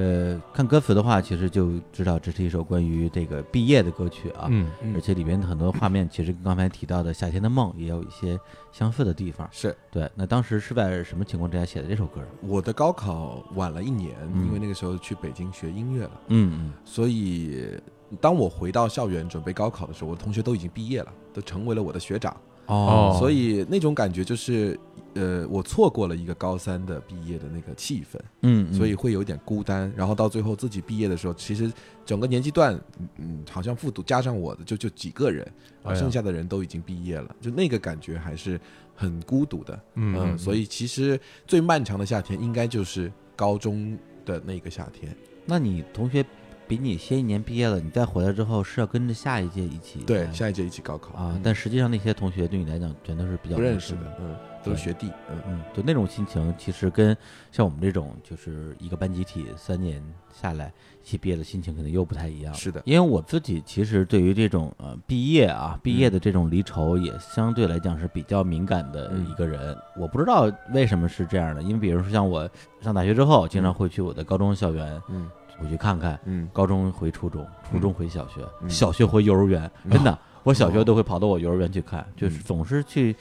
[0.00, 4.46] 呃，看歌词的话，其实就知道这是一首关于这个毕业的歌曲啊。
[4.48, 8.38] 嗯，而且里边的很多画面，其实跟刚才提到的《夏天的梦》也有一些
[8.72, 9.46] 相似的地方。
[9.52, 12.22] 是对，那当时是在什么情况之下写的这首歌？
[12.40, 17.78] 我的高考晚了一年，嗯因为那个时候去北京学音乐了，嗯所以
[18.20, 22.34] 当我回到校园准备高考的时候，我同学都已经毕业了，都成为了我的学长。
[22.66, 24.78] 哦所以那种感觉就是，
[25.14, 29.92] 呃，我错过了一个高三的毕业的那个气氛，嗯，嗯所以会有点孤单。
[29.96, 31.72] 然后到最后自己毕业的时候，其实
[32.06, 35.46] 整个年级段，嗯嗯，好像复读加上我的就就几个人，
[35.82, 38.60] 啊剩下的人都已经毕业了，就那个感觉还是
[38.94, 39.80] 很孤独的。
[39.94, 45.14] 嗯嗯，所以其实最漫长的夏天应该就是高中的那个夏天。
[45.44, 46.24] 那你同学
[46.70, 55.36] 比你先一年毕业了，你再回来之后是要跟着下一届一起对，下一届一起高考啊，但实际上那些同学对你来讲全都是比较不认识的，嗯，都是学弟，嗯。
[55.48, 57.16] 嗯，就那种心情，其实跟
[57.50, 60.00] 像我们这种就是一个班集体三年
[60.32, 60.72] 下来
[61.02, 62.54] 一起毕业的心情，可能又不太一样。
[62.54, 69.76] 是的，因为我自己其实对于这种呃毕业啊毕业的这种离愁，也相对来讲是比较敏感的一个人。
[69.96, 72.48] 我不知道为什么是这样的，因为比如说像我
[72.80, 75.28] 上大学之后，经常会去我的高中校园，嗯
[75.62, 76.48] 我去看看，嗯。
[76.52, 78.68] 高中回初中，初中回小学，嗯。
[78.70, 82.42] 小学回幼儿园，真的，我小学哦都会跑到我幼儿园去看，就是嗯。
[82.42, 83.14] 总是去。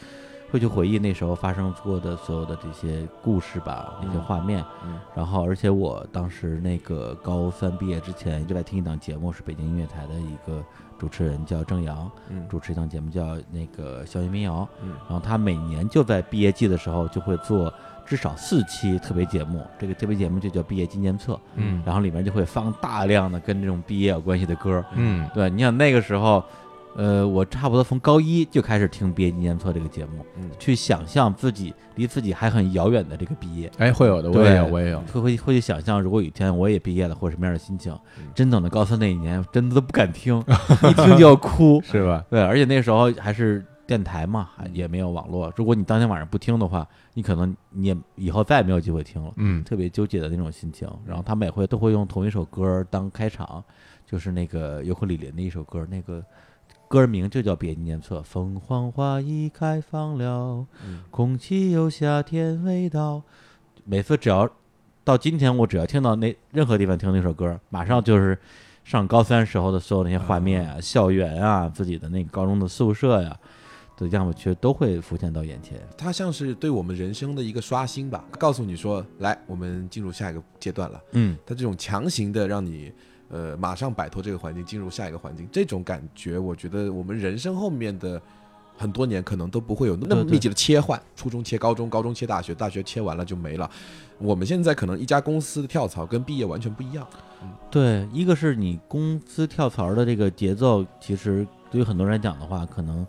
[0.51, 4.99] 会去回忆那时候发生过的所有的这些故事吧，那些嗯画面，嗯。
[5.15, 10.65] 然后而且我当时那个高三毕业之前一直在听一档节目，是北京音乐台的一个
[10.97, 12.47] 主持人叫郑阳，嗯。
[12.49, 14.89] 主持一档节目叫那个校园民谣，嗯。
[15.07, 17.71] 然后他每年就在毕业季的时候就会做
[18.09, 26.43] 至少四期特别节目，这个特别节目就叫毕业纪念册，嗯然后里面就会放大量的跟这种毕业有关系的歌，嗯对，你想那个时候，
[26.95, 33.71] 呃，我差不多从高一就开始听毕业纪念册这个节目，嗯去想象自己离自己还很遥远的这个毕业。
[33.77, 34.99] 哎，会有的，我对也有，我也有。
[35.01, 37.93] 会会会去想象，如果有一天我也毕业了，或者什么样的心情。
[38.17, 40.43] 嗯真等到高三那一年，真的都不敢听，
[40.89, 41.79] 一听就要哭。
[41.83, 42.25] 是吧？
[42.29, 45.51] 对，而且那时候还是电台嘛，还也没有网络。
[45.55, 49.33] 如果你当天晚上不听的话，你可能你也以后再也没有机会听了。
[49.37, 50.87] 嗯特别纠结的那种心情。
[51.07, 53.63] 然后他们也会都会用同一首歌当开场，
[54.05, 56.23] 就是那个尤克里里的一首歌，那个
[56.87, 58.19] 歌名就叫《别纪念错》。
[58.23, 63.23] 凤凰花已开放了，嗯空气有夏天味道。
[63.85, 64.47] 每次只要
[65.03, 68.37] 到今天，我只要听到那任何地方听那首歌，马上就是
[68.83, 73.35] 上高三时候的所有那些画面啊、校园啊、自己的那个高中的宿舍呀、
[74.07, 75.79] 的样子，却都会浮现到眼前。
[75.97, 81.01] 它像是对我们人生的一个刷新吧，告诉你说，来，我们进入下一个阶段了。
[81.11, 82.91] 嗯，它这种强行的让你，
[83.29, 88.21] 呃，马上摆脱这个环境，进入下一个环境，这种感觉，我觉得我们人生后面的
[88.77, 93.69] 很多年可能都不会有那么密集的切换，初中切高中，高中切大学，大学切完了就没了。
[94.17, 97.05] 我们现在可能一家公司的跳槽跟毕业完全不一样。
[97.71, 103.05] 对，一个是你公司跳槽的这个节奏，其实对于很多人来讲的话，可能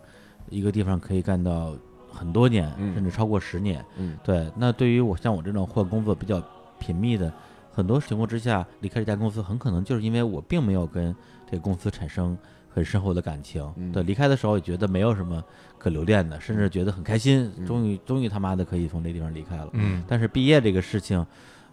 [0.51, 1.73] 一个地方可以干到
[2.11, 3.83] 很多年，嗯甚至超过十年。
[3.97, 6.39] 嗯对，那对于我像我这种换工作比较
[6.77, 7.33] 频密的，
[7.73, 11.15] 很多情况之下离开这家公司，很可能就是因为我并没有跟
[11.49, 12.37] 这个公司产生
[12.69, 13.65] 很深厚的感情。
[13.77, 15.43] 嗯对，离开的时候也觉得没有什么
[15.77, 19.69] 可留恋的，甚至觉得很开心，嗯终于终于他妈的可以从这地方离开了。
[19.71, 21.25] 嗯但是毕业这个事情，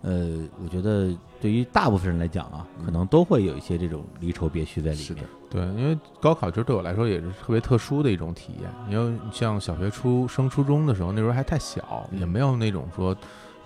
[0.02, 5.30] 呃，我觉得对于大部分人来讲啊，可能都会有一些这种离愁别绪在里是的面。
[5.50, 13.16] 对，因为高考其实对我来说也是特别特殊的一种体验，因为像小学初升初中的时候，那时候还太小，也没有那种说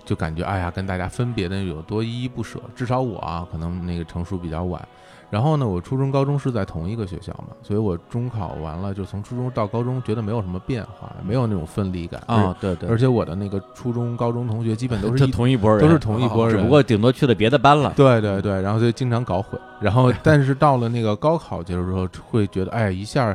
[0.05, 2.59] 就感觉哎呀跟大家分别的有多依依不舍。
[2.75, 4.87] 至少我啊，可能那个成熟比较晚。
[5.33, 12.21] 然后呢，我初中、高中是在同一个学校嘛，所以我中考完了，就从初中到高中，觉得没有什么变化，没有那种分离感。
[12.27, 17.91] 啊，对对，而且我的那个初中、高中同学基本都是 一同一波人，都是同一波人，只不过顶多去了别的班了。
[17.95, 23.29] 对对对，然后就经常搞混，然后 但是到了那个高考结束之后，会觉得哎一下，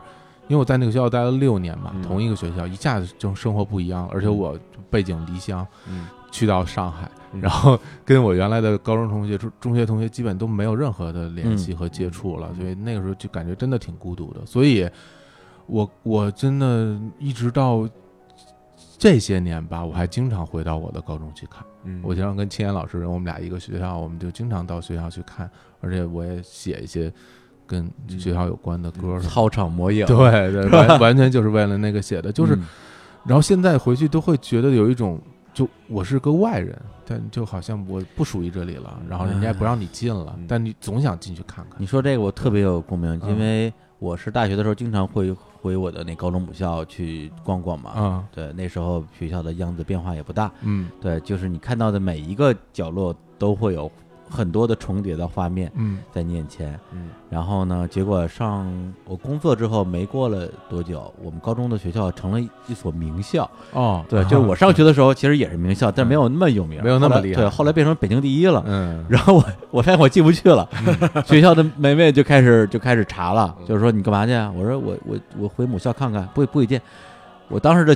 [0.47, 2.03] 因为我在那个学校待了六年嘛，嗯。
[2.05, 4.57] 同一个学校，一下子就生活不一样了，而且我
[4.89, 14.45] 背井离乡，嗯去到上海，嗯然后跟我原来的高中同学、中中学同学基本都没有任何的联系嗯和接触了，所以那个时候就感觉真的挺孤独的。
[14.47, 14.89] 所以
[15.67, 17.89] 我我真的一直到
[18.99, 21.65] 这些年吧，我还经常回到我的高中去看。
[21.85, 25.49] 嗯我经常跟青岩老师，我们俩一个学校，我们就经常到学校去看，
[25.81, 27.13] 而且我也写一些
[27.67, 27.89] 跟
[28.19, 29.19] 学校有关的歌。
[29.21, 30.17] 操场魔影，对
[30.51, 32.65] 对， 完完全就是为了那个写的，就是嗯
[33.25, 35.21] 然后现在回去都会觉得有一种，
[35.59, 41.83] 就我是个外人，但就好像我不属于这里了，然后人家也不让你进了嗯，但你总想进去看看。
[41.83, 47.93] 你说这个我特别有共鸣，嗯因为我是大学的时候经常会回我的那高中母校去逛逛嘛。
[47.97, 50.49] 嗯，对，那时候学校的样子变化也不大。
[50.63, 53.91] 嗯对，就是你看到的每一个角落都会有
[54.31, 56.79] 很多的重叠的画面嗯在你眼前。
[56.93, 58.67] 嗯然后呢，结果上
[59.05, 63.49] 我工作之后没过了多久，我们高中的学校成了一所名校。
[63.73, 68.65] 哦，对，就是我上学的时候其实也是名校，但没有那么有名，没有那么厉害后来对，后来变成北京第一了。
[68.67, 70.67] 嗯然后我我发现我进不去了，
[71.27, 74.51] 学校的门卫就开始就开始查了，就是说你干嘛去啊？
[74.57, 76.81] 我说我我我回母校看看，不不一定。
[77.51, 77.95] 我当时的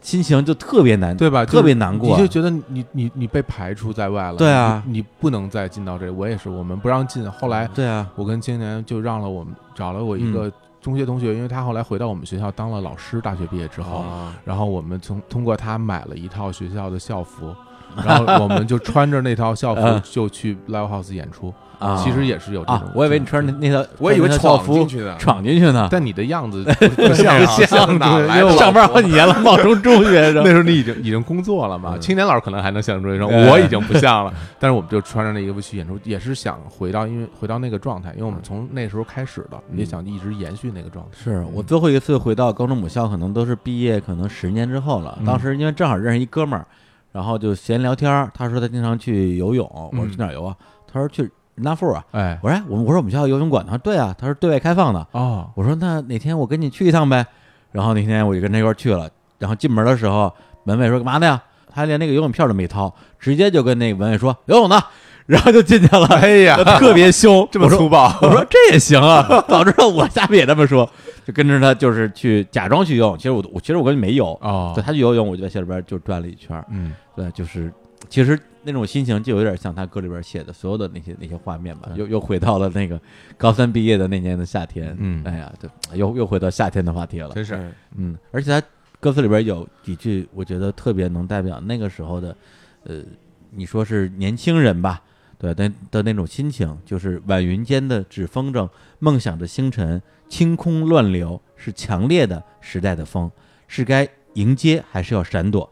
[0.00, 1.44] 心情就特别难，对吧？
[1.44, 4.36] 特别难过你就觉得你你你被排除在外了。
[4.36, 6.12] 对啊你，你不能再进到这里。
[6.12, 7.30] 我也是，我们不让进。
[7.30, 17.54] 后来对啊，我跟青年就让了我们找了我一嗯个中学同学，因为他后来回到我们学校当了老师，大学毕业之后，啊，然后我们从通过他买了一套学校的校服。
[18.04, 22.84] 然后我们就穿着那套校嗯服就去 live house 演出，啊，其实也是有这种啊，。
[22.94, 26.64] 我以为你穿着那套，我以为闯进去的闯进去呢，但你的样子
[26.96, 30.50] 不像 像哪来上班好几年了，冒充中学生那。
[30.50, 31.92] 时候你已经已经工作了嘛？
[31.94, 34.32] 嗯青年老师可能还能像中学生，哎我已经不像了。
[34.58, 41.10] 但是我们就穿着那衣服去演出，也是想回到因为回到那个状态，因为我们从那时候开始的，嗯也想一直延续那个状态。
[41.22, 45.16] 是我最后一次回到高中母校，可能都是毕业可能十年之后了。
[45.20, 46.66] 嗯当时因为正好认识一哥们儿，
[47.12, 48.30] 然后就闲聊天儿。
[48.34, 50.56] 他说他经常去游泳，我说嗯去哪儿游啊？
[50.90, 52.04] 他说去人大附啊。
[52.12, 53.70] 哎，我说哎我们我说我们学校游泳馆呢。
[53.72, 55.06] 他说对啊，他说对外开放的。
[55.12, 57.26] 哦，我说那哪天我跟你去一趟呗。
[57.70, 59.08] 然后那天我就跟他一块儿去了。
[59.38, 60.32] 然后进门的时候，
[60.64, 61.40] 门卫说干嘛的呀？
[61.70, 64.80] 他连那个游泳票都没掏，直接就跟那个门卫说游泳呢，
[65.26, 66.06] 然后就进去了。
[66.06, 70.88] 哎呀，特别凶，这么粗暴，我说这也行啊， 早知道我下面也这么说，
[71.24, 73.16] 就跟着他就是去假装去游泳。
[73.16, 76.60] 其实我我其实我根本没游，哦对，他去游泳，我就在校里边就转了一圈。
[76.70, 77.72] 嗯，对，就是
[78.08, 83.00] 其实那种心情就有点像他歌里边写的所有的那些那些画面吧，又又回到了那个
[83.36, 84.96] 高三毕业的那年的夏天。
[84.98, 87.32] 嗯哎呀，对，又又回到夏天的话题了。
[87.34, 88.66] 真是，嗯，而且他
[89.00, 92.36] 歌词里边有几句，我觉得特别能代表那个时候的，
[92.84, 93.02] 呃，
[93.50, 95.02] 你说是年轻人吧，
[95.38, 98.68] 对的的那种心情，就是晚云间的纸风筝，
[98.98, 103.30] 梦想着星辰，清空乱流，是强烈的时代的风，
[103.66, 105.70] 是该迎接还是要闪躲？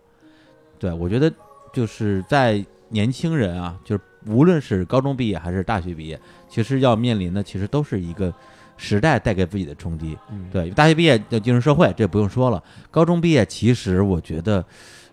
[0.78, 1.32] 对我觉得
[1.77, 8.32] 就是在年轻人啊，就是无论是高中毕业还是大学毕业，其实要面临的其实都是一个
[8.78, 10.16] 时代带给自己的冲击。
[10.31, 12.65] 嗯，对，大学毕业要进入社会，这不用说了。
[12.90, 14.65] 高中毕业，其实我觉得，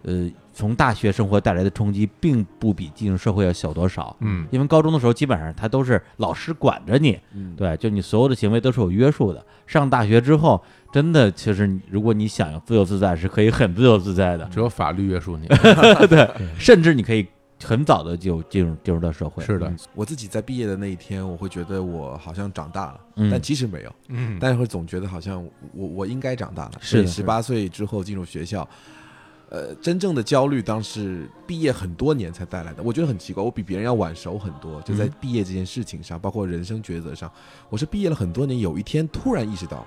[0.04, 4.16] 呃，从大学生活带来的冲击，并不比进入社会要小多少。
[4.22, 9.46] 嗯，因为高中的时候，基本上他都是老师管着你，嗯，对，就你所有的行为都是有约束的。
[9.68, 10.64] 上大学之后，
[10.94, 15.48] 真的，其实如果你想要自由自在，是可以很自由自在的，只有法律约束你。
[16.08, 17.28] 对 甚至你可以
[17.64, 19.44] 很早的就进入进入到社会。
[19.44, 25.44] 是的，我自己在毕业的那一天，我会觉得我好像长大了，嗯但其实没有，嗯，但是会总觉得好像
[25.74, 26.74] 我我应该长大了。
[26.80, 28.68] 是的十八岁之后进入学校，
[29.50, 32.84] 呃，真正的焦虑当是毕业很多年才带来的。
[32.84, 37.32] 我觉得很奇怪，我比别人要晚熟很多，就在嗯毕业这件事情上，包括人生抉择上，
[37.70, 39.86] 我是毕业了很多年，有一天突然意识到，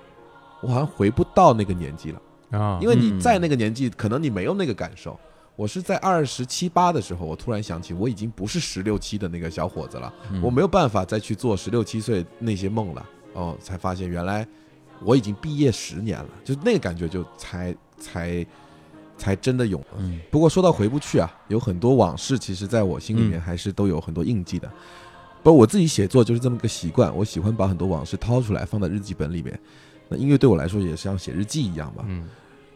[0.66, 2.20] 我好像回不到那个年纪了。
[2.50, 5.18] 啊，因为你嗯在那个年纪，可能你没有那个感受。
[5.54, 13.06] 我是在二十七八的时候，我突然想起，我已经不是十六七的那个小伙子了，嗯我没有办法再去做十六七岁那些梦了。
[13.32, 14.46] 哦，才发现原来
[15.02, 18.46] 我已经毕业十年了，就那个感觉就才才
[19.16, 19.86] 才真的有了。
[19.98, 24.70] 嗯不过说到回不去啊，有很多往事，其实在我心里面嗯还是都有很多印记的。
[25.42, 29.58] 不过我自己写作就是这么个习惯，我喜欢把很多往事掏出来放在日记本里面。
[30.08, 32.04] 那音乐对我来说也像写日记一样吧。
[32.06, 32.28] 嗯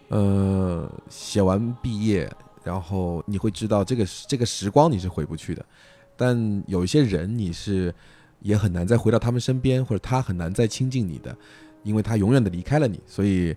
[0.08, 2.28] 呃，写完毕业，
[2.64, 5.64] 然后你会知道这个这个时光你是回不去的，
[6.16, 7.94] 但有一些人你是
[8.40, 11.36] 也很难再回到他们身边，或者他很难再亲近你的，
[11.84, 12.98] 因为他永远的离开了你。
[13.06, 13.54] 所以，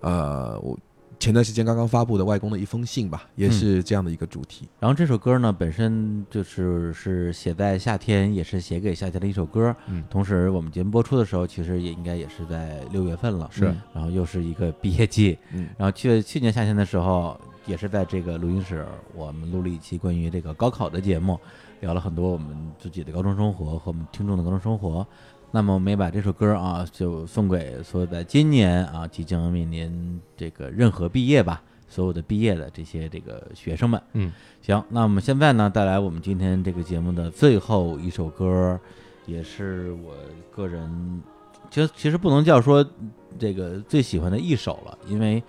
[0.00, 0.76] 呃，我
[1.22, 4.68] 前段时间刚刚发布的外公的一封信吧，也是这样的一个主题。
[4.80, 9.72] 然后这首歌呢，本身就是是写在夏天，也是写给夏天的一首歌。
[9.86, 13.48] 嗯同时我们节目播出的时候，其实也应该也是在六月份了。
[13.52, 15.38] 是嗯然后又是一个毕业季。
[15.52, 18.84] 嗯然后去去年夏天的时候，也是在这个录音室，
[19.14, 21.38] 我们录了一期关于这个高考的节目，
[21.78, 22.48] 聊了很多我们
[22.80, 25.06] 自己的高中生活和我们听众的高中生活。
[25.54, 34.02] 那么我们也把这首歌啊，就送给所有在今年啊即将面临这个任何毕业吧，所有的毕业的这些这个学生们。
[34.14, 38.80] 嗯，行，那我们现在呢，带来我们今天这个节目的最后一首歌，
[39.26, 40.14] 也是我
[40.50, 41.20] 个人，
[41.70, 42.84] 其实其实不能叫说
[43.38, 45.42] 这个最喜欢的一首了，因为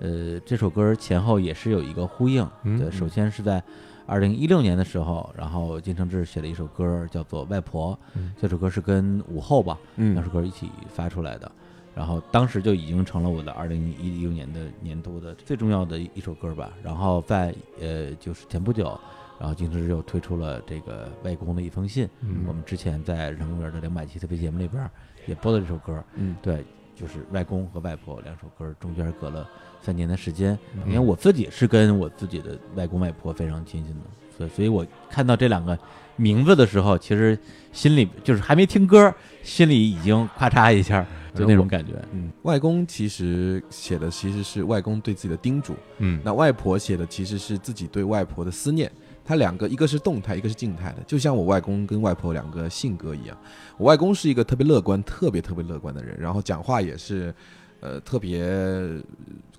[0.00, 2.48] 呃这首歌前后也是有一个呼应。
[2.62, 3.62] 嗯对，首先是在
[4.10, 11.50] 二零一六年的时候，然后金承志写了一首歌叫做《外婆》，嗯这首歌是跟午后吧嗯那首歌一起发出来的。
[11.94, 16.72] 然后当时就已经成了我的二零一六年的年度的最重要的一首歌吧。
[16.82, 18.98] 然后在呃就是前不久，
[19.38, 22.08] 然后金承志又推出了这个外公的一封信。
[22.22, 24.90] 嗯我们之前在人公园的两百期特别节目里边
[25.26, 26.02] 也播了这首歌。
[26.16, 26.64] 嗯对，
[26.96, 29.48] 就是外公和外婆两首歌中间隔了
[29.82, 30.58] 三年的时间。
[30.74, 34.00] 嗯因为我自己是跟我自己的外公外婆非常亲近的，
[34.38, 35.78] 对，所以我看到这两个
[36.16, 37.38] 名字的时候，其实
[37.72, 39.12] 心里就是还没听歌，
[39.42, 41.92] 心里已经咔嚓一下，就那种感觉。
[42.12, 48.90] 嗯，外公其实写的其实是外公对自己的叮嘱，嗯那外婆写的其实是自己对外婆的思念。
[49.22, 53.38] 他两个一个是动态，一个是静态的，就像我外公跟外婆两个性格一样。
[53.76, 57.32] 我外公是一个特别乐观、特别特别乐观的人，然后讲话也是，
[57.80, 58.46] 呃，特别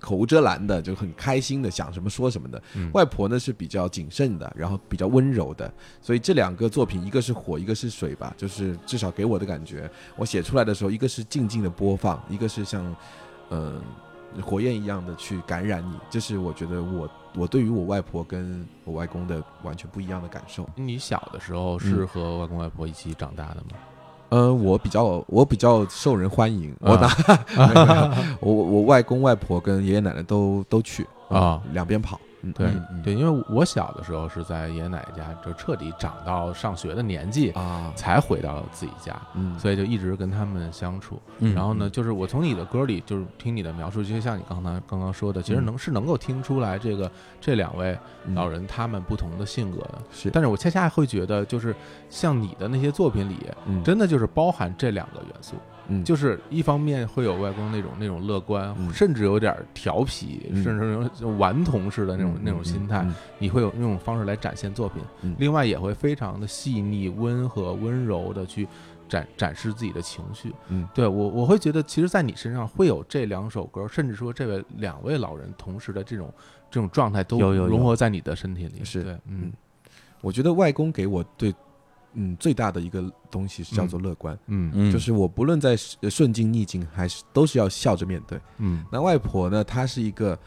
[0.00, 2.62] 口无遮拦的，就很开心的，想什么说什么的。
[2.74, 12.94] 嗯外婆呢是比较谨慎的，然后比较温柔的，所以这两个作品，一个是火，一个是水吧，就是至少给我的感觉，我写出来的时候，一个是静静的播放，一个是像，
[13.50, 13.80] 嗯、
[14.40, 20.68] 火焰一样的去感染你，这是我觉得我我对于我外婆跟我外公的完全不一样的感受。
[20.76, 23.76] 你小的时候是和外公外婆一起长大的吗？
[24.32, 27.12] 呃，我比较我比较受人欢迎，我啊
[27.54, 32.18] 拿、我我外公外婆跟爷爷奶奶都都去啊，两边跑。
[32.42, 32.70] 嗯，对
[33.02, 41.20] 对，因为我小的时候是在爷爷奶奶家，就彻底长到上学的年纪，啊，才回到自己家，嗯，所以就一直跟他们相处。
[41.38, 47.10] 嗯然后呢，就是我从你的歌里，就是听你的描述，就像你刚才刚刚说的，其实能是能够听出来这个
[47.40, 47.96] 这两位
[48.26, 49.98] 嗯老人他们不同的性格的。
[50.10, 51.74] 是，但是我恰恰会觉得，就是
[52.10, 53.36] 像你的那些作品里，
[53.66, 55.56] 嗯真的就是包含这两个元素。
[55.88, 56.04] 嗯。
[56.04, 58.92] 就是一方面会有外公那种那种乐观，嗯。
[58.92, 60.62] 甚至有点调皮，嗯。
[60.62, 63.14] 甚至有种顽童式的那种、嗯那种心态，嗯。
[63.38, 65.02] 你会有那种方式来展现作品。
[65.22, 65.34] 嗯。
[65.38, 68.66] 另外也会非常的细腻、温和、温柔的去
[69.08, 70.52] 展展示自己的情绪。
[70.68, 70.88] 嗯。
[70.94, 76.32] 对我我会觉得，其实，在你身上会有这两首歌，甚至说这位两位老人同时的这种
[76.70, 78.84] 这种状态都融合在你的身体里。
[78.84, 79.52] 是对，嗯。
[80.20, 81.52] 我觉得外公给我对
[82.14, 84.70] 嗯最大的一个东西是叫做乐观，嗯。
[84.74, 88.40] 嗯，就是我不论在呃顺境逆境，还是都是要笑着面对。
[88.58, 88.84] 嗯。
[88.90, 90.38] 那外婆呢，她是一个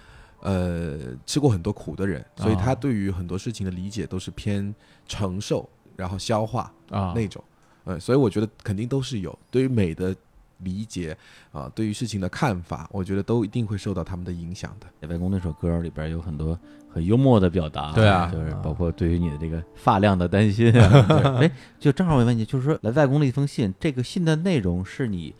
[0.42, 4.74] 呃吃过很多苦的人，所以哦她对于很多事情的理解都是偏
[5.08, 7.44] 承受，然后消化啊，那种。
[7.86, 10.16] 呃，所以我觉得肯定都是有对于美的
[10.60, 11.16] 理解
[11.52, 15.08] 啊、对于事情的看法，我觉得都一定会受到他们的影响的。
[15.08, 16.58] 外公那首歌里边有很多
[16.90, 21.02] 很幽默的表达，对啊就是啊包括对于你的这个发量的担心啊。
[21.08, 25.36] 对哎，就正好我问你，就是说来外公的一封信，这个信的内容是你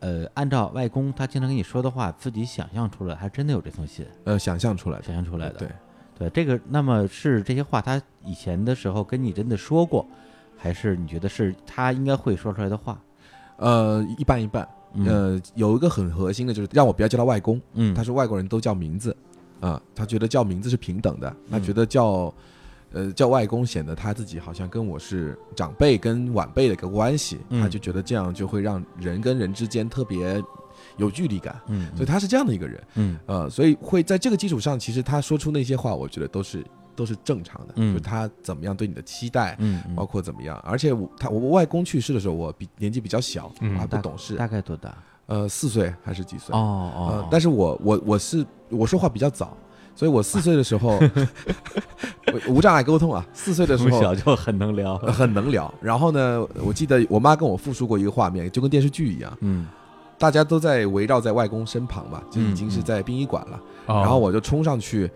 [0.00, 5.58] 呃按照外公他经常跟你说的话自己想象出来，还真的有这封信呃，想象出来的，想象出来的？
[5.58, 5.68] 对，
[6.18, 10.06] 对，这个那么是这些话他以前的时候跟你真的说过，
[10.56, 13.00] 还是你觉得是他应该会说出来的话？
[13.56, 14.68] 呃，一半一半。
[14.94, 15.06] 嗯。
[15.06, 19.16] 呃，有一个很核心的就是让我不要叫他外公，嗯，他说外国人都叫名字，
[19.60, 22.32] 啊、他觉得叫名字是平等的，他嗯觉得叫，
[22.92, 27.60] 呃，叫外公显得他自己好像跟我是长辈跟晚辈的一个关系，嗯。
[27.60, 30.42] 他就觉得这样就会让人跟人之间特别
[30.96, 33.18] 有距离感，嗯，所以他是这样的一个人，嗯。
[33.26, 36.64] 呃，所以会在这个基础上，其实他说出那些话，我觉得都是
[36.96, 37.92] 都是正常的，嗯。
[37.92, 39.56] 就是他怎么样对你的期待。
[39.94, 43.74] 包括怎么样，而且我他我外公去世的时候，我比年纪比较小，嗯。
[43.74, 44.94] 我还不懂事，大概多大？
[45.26, 46.54] 呃，四岁还是几岁？
[46.54, 46.58] 哦
[46.94, 47.08] 哦。
[47.12, 49.56] 呃，，但是我我我是我说话比较早，
[49.94, 51.00] 所以我四岁的时候
[52.48, 55.72] 无障碍沟通啊，四岁的时候从小就很能聊，呃很能聊。
[55.80, 59.66] 然后呢，我记得我妈跟我复述过一个画面，就跟电视剧一样，嗯。
[60.16, 63.60] 大家都在围绕在外公身旁嘛，就已经是在殡仪馆了。
[63.86, 63.94] 哦。
[64.00, 65.10] 然后我就冲上去，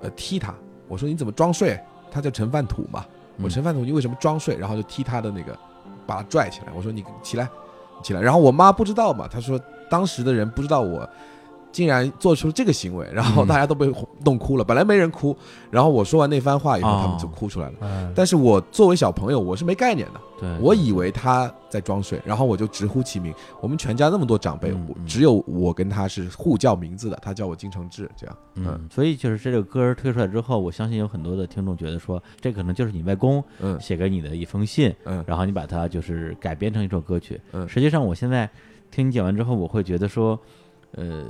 [0.00, 0.54] 呃，踢他，
[0.88, 1.78] 我说你怎么装睡？
[2.10, 3.04] 他叫陈范土嘛，
[3.36, 4.56] 我说陈范土，你为什么装睡？
[4.56, 5.56] 然后就踢他的那个，
[6.06, 6.72] 把他拽起来。
[6.74, 7.48] 我说你起来，
[7.96, 8.20] 你起来。
[8.20, 9.60] 然后我妈不知道嘛，她说
[9.90, 11.08] 当时的人不知道我
[11.78, 13.88] 竟然做出这个行为，然后嗯大家都被
[14.24, 14.64] 弄哭了。
[14.64, 15.36] 本来没人哭，
[15.70, 17.74] 然后我说完那番话以后，哦他们就哭出来了。
[17.82, 23.32] 嗯但是我作为小朋友，我是没概念的，对，我以为他在装睡，然后我就直呼其名。
[23.60, 24.76] 我们全家那么多长辈，
[25.06, 28.36] 只有我跟他是互叫名字的，他叫我金承志，这样。
[28.56, 37.40] 嗯，所以就是这个歌推出来之后，我相信有很多的听众觉得说，这可能就是你外公嗯写给你的一封信，嗯然后你把它就是改编成一首歌曲。
[37.52, 38.50] 嗯实际上我现在
[38.90, 40.40] 听你讲完之后，我会觉得说，
[40.92, 41.26] 呃，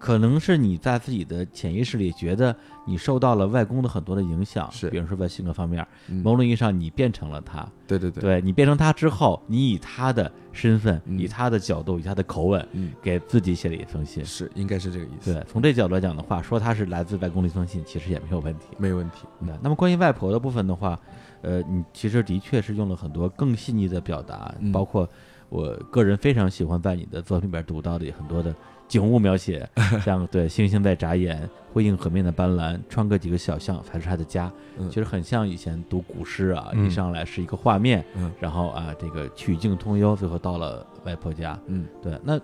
[0.00, 2.56] 可能是你在自己的潜意识里觉得
[2.86, 4.88] 你受到了外公的很多的影响，是。
[4.88, 6.22] 比如说在性格方面，嗯。
[6.22, 11.18] 某种意义上你变成了他，对对对，对你变成他之后，你以他的身份、嗯。
[11.18, 14.24] 以他的角度、以他的口吻，嗯，给自己写了一封信。
[14.24, 18.68] 是应该是这个意思，对，从这角度来讲的话，说他是来自外公的一封信，其实也没有问题。
[18.78, 19.26] 没问题。
[19.38, 20.98] 那，那么关于外婆的部分的话，
[21.42, 24.72] 呃，你其实的确是用了很多更细腻的表达，嗯。
[24.72, 25.06] 包括
[25.50, 28.54] 我个人非常喜欢在你的作品里边读到的很多的
[28.90, 29.66] 景物描写，
[30.04, 42.36] 像对星星在眨眼，辉映河面的斑斓，穿过几个小巷才是他的家，嗯其实很像以前读古诗啊，嗯一上来是一个画面，嗯然后啊这个曲径通幽，最后到了外婆家，嗯，对，那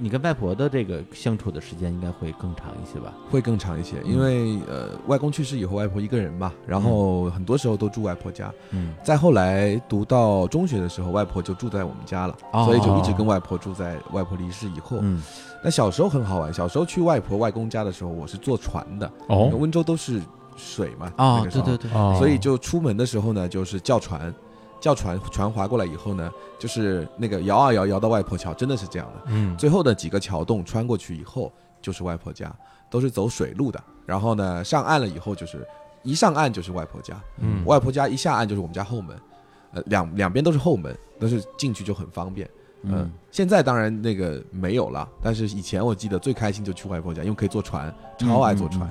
[0.00, 3.14] 你跟外婆的这个相处的时间应该会更长一些吧？
[3.30, 8.52] 会更长一些，因为呃，外公去世以后，外婆一个人嘛，然后很多时候都住外婆家。
[8.70, 14.98] 嗯，再后来读到中学的时候，外婆就住在我们家了，哦所以就一直跟外婆住在外婆离世以后。
[15.00, 15.22] 嗯
[15.62, 20.22] 那小时候很好玩，小时候去外婆外公家的时候，我是坐船的，哦温州都是
[20.56, 24.32] 水嘛，哦那，个时候对对对，哦所以就出门的时候呢，就是叫船，
[24.80, 29.22] 叫船，船划过来以后呢，就是那个摇啊摇，摇到外婆桥，真的是这样的。
[29.26, 31.52] 嗯最后的几个桥洞穿过去以后，
[31.82, 32.54] 就是外婆家，
[32.88, 33.82] 都是走水路的。
[34.06, 35.66] 然后呢，上岸了以后，就是
[36.04, 39.16] 一上岸就是外婆家，嗯外婆家一下岸就是我们家后门，
[39.72, 42.48] 呃，两两边都是后门，但是进去就很方便。
[42.82, 48.88] 嗯嗯，现在当然那个没有了，但是以前我记得最开心就去外婆家，因为可以坐船，超爱坐船。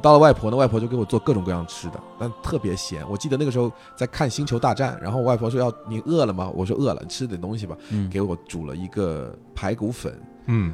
[0.00, 3.04] 到了外婆呢，外婆就给我做各种各样吃的，但特别咸。
[3.10, 6.48] 我记得那个时候在看《星球大战》，然后外婆说要你饿了吗？
[6.54, 7.76] 我说饿了，吃点东西吧。
[7.90, 10.16] 嗯给我煮了一个排骨粉，
[10.46, 10.72] 嗯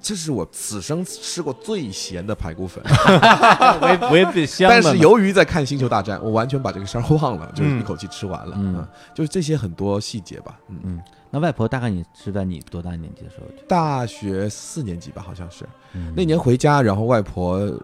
[0.00, 2.82] 这是我此生吃过最咸的排骨粉。
[3.80, 4.68] 我也我也得香。
[4.68, 8.56] 但是由于在看《星球大战》，我完全把这个事儿忘了，就是一口气吃完了。
[8.58, 10.58] 嗯嗯，就是这些很多细节吧。
[10.68, 11.00] 嗯，嗯，
[11.36, 13.62] 那外婆大概你是在你多大年纪的时候去？
[13.68, 15.66] 大学四年级吧，好像是。
[15.92, 16.14] 嗯。
[16.16, 17.78] 那年回家，然后外婆、呃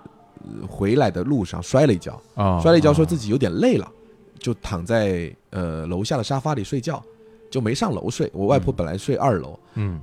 [0.66, 3.86] 回来的路上摔了一跤，啊摔了一跤，说自己有点累了，
[4.38, 7.00] 就躺在呃楼下的沙发里睡觉，
[7.50, 8.30] 就没上楼睡。
[8.32, 10.00] 我外婆本来睡二楼，嗯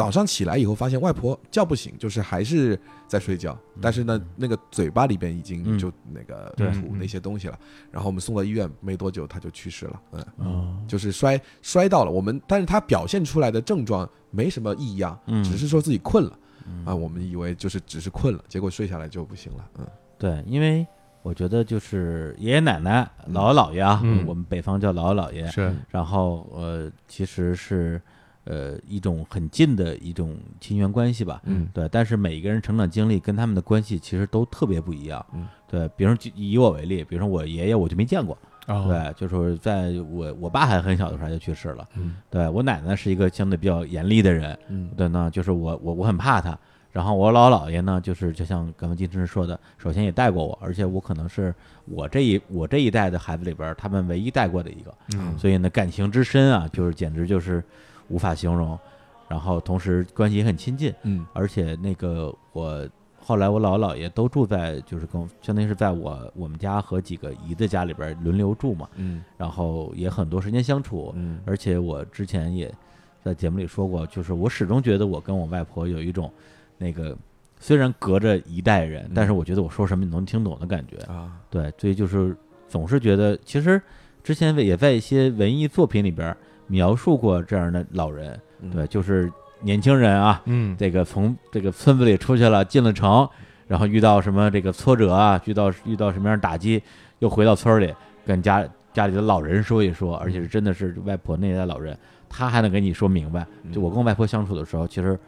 [0.00, 5.78] 早上起来以后发现外婆叫不醒，就是还是在睡觉，但是呢，那个嘴巴里边已经嗯。
[5.78, 7.58] 就那个对吐那些东西了。
[7.90, 10.00] 然后我们送到医院，没多久他就去世了。
[10.12, 10.76] 嗯，哦。
[10.88, 15.44] 就是摔摔到了我们，但是他表现出来的症状没什么异样，嗯。
[15.44, 16.38] 只是说自己困了。
[16.66, 16.82] 嗯。
[16.86, 16.94] 啊。
[16.94, 19.68] 我们以为就是只是困了，结果睡下来就不行了。
[19.78, 19.86] 嗯。
[20.16, 20.86] 对，因为
[21.20, 24.24] 我觉得就是爷爷奶奶、姥姥姥爷啊，嗯。
[24.26, 25.70] 我们北方叫姥姥姥爷，是。
[25.90, 28.00] 然后呃，其实是
[28.44, 31.40] 呃一种很近的一种亲缘关系吧。
[31.44, 35.24] 嗯对，但是每一个人成长经历跟他们的关系其实都特别不一样。
[35.34, 38.36] 嗯，对，比如以我为例，比如说我爷爷我就没见过，
[38.66, 41.88] 哦对，就是在我我爸还很小的时候他就去世了。
[41.96, 46.58] 嗯对我奶奶是一个相对比较严厉的人，嗯对呢，就是我我我很怕他。
[46.92, 51.54] 然后我姥姥爷呢，就是就像刚才金晨说的，首先也带过我，而且我可能是
[51.84, 57.62] 我这一我这一代的孩子里边，他们唯一带过的一个，嗯所以呢，感情之深啊，就是简直就是
[58.10, 58.78] 无法形容。
[59.26, 62.84] 然后同时关系也很亲近，嗯而且那个我
[63.16, 72.74] 后来我姥姥姥爷都住在，就是跟相当于是在我我们家和几个姨的家里边儿轮流住嘛，嗯然后也很多时间相处，嗯而且我之前也
[73.22, 76.28] 在节目里说过，就是我始终觉得我跟我外婆有一种
[76.76, 77.16] 那个
[77.60, 80.96] 虽然隔着一代人，但是我觉得我说什么你能听懂的感觉。
[81.04, 83.80] 啊对，所以就是总是觉得，其实
[84.24, 86.36] 之前也在一些文艺作品里边
[86.70, 89.30] 描述过这样的老人，嗯对，就是
[89.60, 93.28] 年轻人啊，嗯这个从这个村子里出去了，进了城，
[93.66, 96.80] 然后遇到什么这个挫折啊，遇到遇到什么样的打击，
[97.18, 97.92] 又回到村儿里
[98.24, 101.98] 跟家家里的老人说一说，而且是真的是外婆那一代老人，
[102.28, 103.44] 他还能给你说明白。
[103.72, 105.18] 就我跟我外婆相处的时候，其实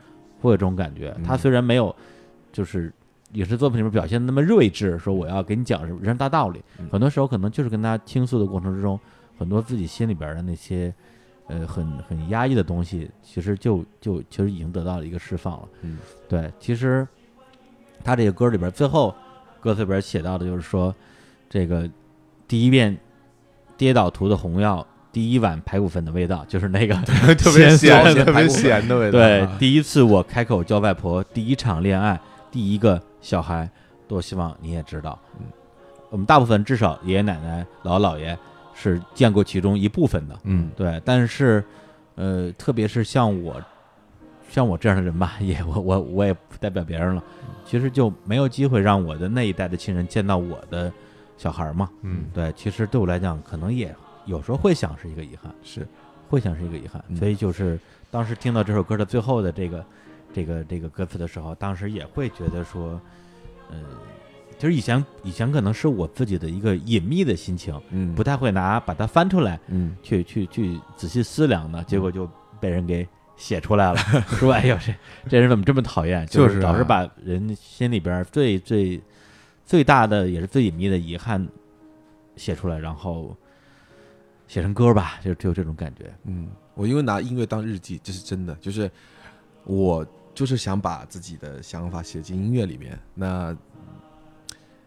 [0.40, 1.14] 会有这种感觉。
[1.26, 1.94] 他虽然没有，
[2.52, 2.92] 就是
[3.32, 8.98] 影视作品里面表现的那么睿智，说我要给你讲什么人生大道理，很多时候可能就是跟他倾诉的过程之中，
[9.38, 10.94] 很多自己心里边的那些。
[11.48, 15.68] 呃，很很压抑的东西，其实就就其实已经得到了一个释放了。
[15.82, 15.98] 嗯，
[16.28, 17.06] 对，其实
[18.04, 19.14] 他这个歌里边最后
[19.60, 20.94] 歌词里边写到的就是说，
[21.50, 21.88] 这个
[22.46, 22.96] 第一遍
[23.76, 26.94] 跌倒涂的红药，第一碗排骨粉的味道，就是那个
[27.34, 32.18] 特别鲜咸酸特别咸的味道对啊，第一次我开口叫外婆，第一场恋爱，
[32.50, 33.68] 第一个小孩，
[34.08, 35.18] 多希望你也知道。
[35.38, 35.46] 嗯，
[36.10, 38.38] 我们大部分至少爷爷奶奶、姥姥姥爷
[38.82, 40.38] 是见过其中一部分的。
[40.42, 41.64] 嗯对，但是，
[42.16, 43.62] 呃，特别是像我，
[44.48, 47.22] 像我这样的人吧， 也我我我也不代表别人了，
[47.64, 50.92] 其实就没有机会让我的那一代的亲人见到我的
[51.38, 51.88] 小孩儿嘛。
[52.02, 53.94] 嗯对，其实对我来讲，可能也
[54.26, 55.86] 有时候会想是一个遗憾，是
[56.28, 57.02] 会想是一个遗憾。
[57.08, 57.78] 嗯所以就是
[58.10, 59.84] 当时听到这首歌的最后的这个
[60.34, 63.00] 这个这个歌词的时候，当时也会觉得说，
[63.70, 63.78] 呃，
[64.62, 69.58] 其实以前以前可能是我自己的一个隐秘的心情，嗯不太会拿把它翻出来。
[69.66, 72.30] 嗯去去去仔细思量的，结果就
[72.60, 73.04] 被人给
[73.36, 73.98] 写出来了，
[74.38, 74.94] 说哎呦这
[75.28, 76.24] 这人怎么这么讨厌？
[76.28, 79.02] 就是啊老是把人心里边最最
[79.66, 81.44] 最大的也是最隐秘的遗憾
[82.36, 83.36] 写出来，然后
[84.46, 86.14] 写成歌吧，就只有这种感觉。
[86.22, 88.88] 嗯，我因为拿音乐当日记，这是真的，就是
[89.64, 92.96] 我就是想把自己的想法写进音乐里面。
[93.12, 93.58] 那嗯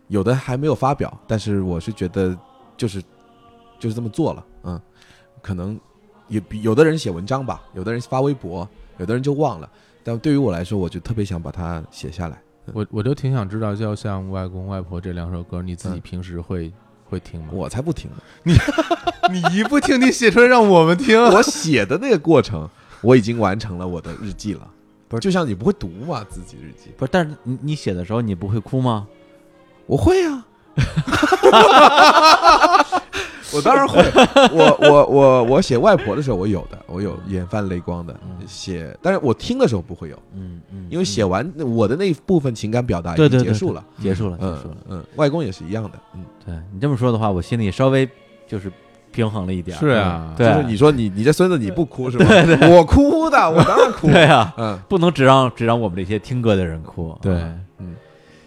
[0.08, 2.38] 有的还没有发表，但是我是觉得
[2.78, 3.02] 就是
[3.80, 4.82] 就是这么做了，嗯，
[5.42, 5.80] 可能
[6.28, 8.68] 也比有的人写文章吧，有的人发微博，
[8.98, 9.70] 有的人就忘了。
[10.04, 12.40] 但对于我来说，我就特别想把它写下来。
[12.74, 16.72] 我我就挺想知道，就像外公外婆这两首歌，你自己嗯平时会
[17.08, 17.50] 会听吗？
[17.52, 18.54] 我才不听呢！
[19.32, 21.20] 你一不听，你写出来让我们听。
[21.34, 22.70] 我写的那个过程，
[23.02, 24.68] 我已经完成了我的日记了。
[25.08, 26.92] 不是，就像你不会读嘛，自己日记。
[26.98, 29.08] 不是，但是你你写的时候你不会哭吗？
[29.86, 30.46] 我会啊，
[33.54, 34.04] 我当然会。
[34.52, 38.16] 我我我我写外婆的时候，我有的，我有眼泛泪光的
[38.48, 43.84] 写，但是我听的时候不会有，嗯嗯，因为写完我的那部分情感表达已经结束了。
[44.02, 44.76] 结束了，结嗯束了。
[44.90, 45.92] 嗯，外公也是一样的。
[46.16, 48.08] 嗯，对你这么说的话，我心里稍微
[48.48, 48.72] 就是
[49.12, 49.80] 平衡了一点儿。
[49.80, 52.26] 是啊对，就是你说你你这孙子你不哭是吧？
[52.70, 54.08] 我哭的，我当然哭。
[54.08, 57.18] 对呀，嗯，不能只让只让我们这些听歌的人哭。
[57.22, 57.96] 对啊嗯，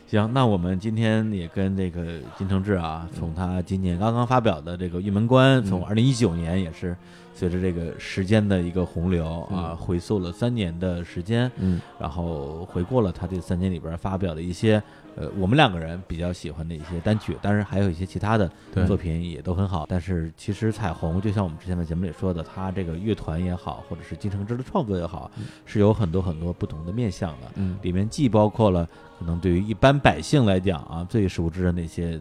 [0.09, 6.97] 行，那我们今天也跟这个金承志啊，从他今年刚刚发表的这个《玉门关》，从二零一九年也是
[7.35, 14.82] 随着这个时间的一个洪流啊，回溯了三年的时间，嗯，然后回顾了他这三年里边发表的一些
[15.14, 18.51] 呃我们两个人比较喜欢的一些单曲，当然还有一些其他的
[18.86, 19.85] 作品也都很好。
[19.90, 25.30] 但是其实彩虹就像我们之前的节目里说的，他这个乐团也好，或者是金承志的创作也好，
[25.66, 27.48] 是有很多很多不同的面向的。
[27.56, 28.89] 嗯里面既包括了
[29.19, 32.20] 可能对于一般百姓来讲啊最熟知的那些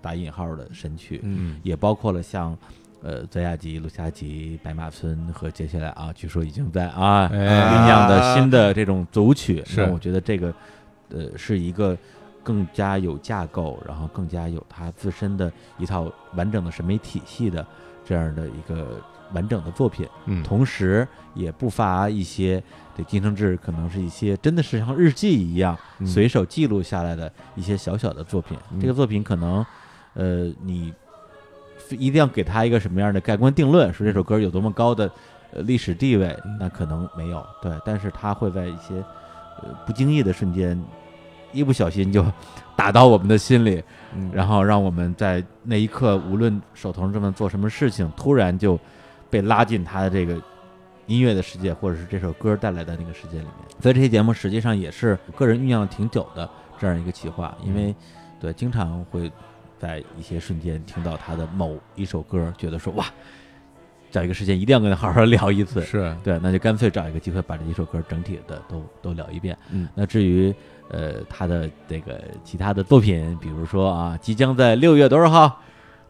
[0.00, 1.58] 打引号的神曲，嗯。
[1.62, 2.56] 也包括了像
[3.02, 7.38] 呃泽雅集、陆下集、白马村和接下来啊，据说已经在啊哎。
[7.38, 9.62] 酝酿的新的这种组曲。
[9.66, 9.84] 是。
[9.84, 10.54] 那我觉得这个
[11.10, 11.96] 呃是一个
[12.42, 17.66] 更加有架构，然后更加有它自身的一套完整的审美体系的
[18.04, 19.00] 这样的一个
[19.32, 20.06] 完整的作品。
[20.26, 22.62] 嗯，同时也不乏一些
[22.96, 28.58] 对金承志可能是一些真的是像日记一样嗯随手记录下来的一些小小的作品。
[28.72, 29.64] 嗯这个作品可能，
[30.14, 30.92] 呃，你
[31.90, 35.10] 一定要给他一个什么样的盖棺定论，说这首歌有多么高的
[35.52, 37.44] 呃历史地位，嗯那可能没有。
[37.62, 38.96] 对，但是他会在一些
[39.62, 40.78] 呃不经意的瞬间，
[41.52, 42.24] 一不小心就
[42.76, 43.82] 打到我们的心里，
[44.14, 48.78] 嗯然后让我们在那一刻，无论手头上正在做什么事情，突然就
[49.30, 50.40] 被拉进他的这个
[51.06, 53.80] 音乐的世界，或者是这首歌带来的那个世界里面。
[53.80, 56.48] 所以这些节目实际上也是个人酝酿了挺久的
[56.78, 57.94] 这样一个企划，因为
[58.40, 59.30] 对经常会
[59.78, 63.06] 在一些瞬间听到他的某一首歌，觉得说哇，
[64.10, 65.82] 找一个时间一定要跟他好好聊一次。
[65.82, 69.56] 是对，那就干脆找一个机会把这一首歌整体的都都聊一遍。
[69.70, 70.54] 嗯，那至于
[70.90, 75.62] 呃他的这个其他的作品，比如说啊，即将在六月多少号？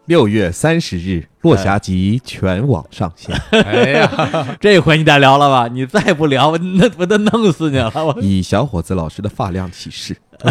[0.09, 4.09] 六月三十日，《落霞集》全网上线，哎呀，
[4.59, 5.69] 这回你得聊了吧？
[5.71, 7.91] 你再不聊，我那我都弄死你了！
[7.93, 10.17] 我以小伙子老师的发量起誓。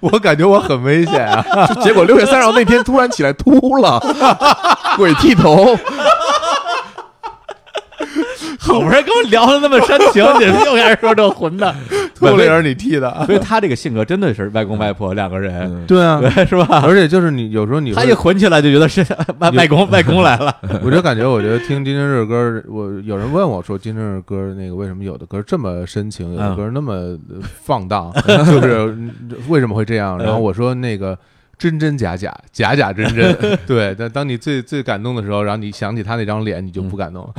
[0.00, 1.44] 我感觉我很危险啊！
[1.84, 4.00] 结果六月三十号那天突然起来秃了，
[4.96, 5.76] 鬼剃头。
[8.58, 11.74] 好不容易跟我聊的那么煽情，你又开始说这混的。
[12.18, 16.82] 秃了也是你替的， 所以他这个性格真的是外公外婆两个人，对啊，对 是吧？
[16.84, 19.04] 而且就是你有时候你他一混起来就觉得是
[19.38, 20.54] 外外公外公来了。
[20.84, 27.18] 我就感觉，我觉得听金正日歌，我有人问我说，金正日歌那个为什么有的歌这么深情，有的歌那么呃
[27.62, 28.96] 放荡，就是
[29.48, 30.18] 为什么会这样？
[30.18, 31.18] 然后我说那个
[31.58, 33.94] 真真假假，假假真真，对。
[33.98, 37.34] 但当你最最感动的时候，然后你想起他那张脸，你就不感动了。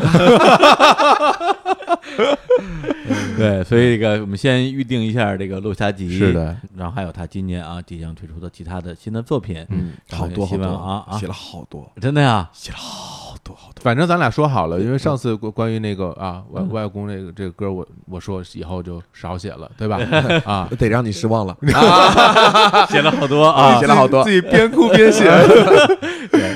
[3.37, 11.17] 对，所以这个我们先预定一下这个《落霞集》，是的，然后还有他今年啊即将推出的其他的新的作品，嗯，好多好多啊啊。
[11.17, 13.81] 写，了好多，真的呀，写了好多好多。
[13.81, 19.97] 反正咱俩说好了，因为上次关关于那个啊外外公那个这个歌，我我说以后就少写了，对吧？
[20.45, 21.55] 啊，得让你失望了，
[22.89, 23.79] 写了好多啊。
[23.79, 24.23] 写，了好多。
[24.23, 25.31] 自己边哭边写，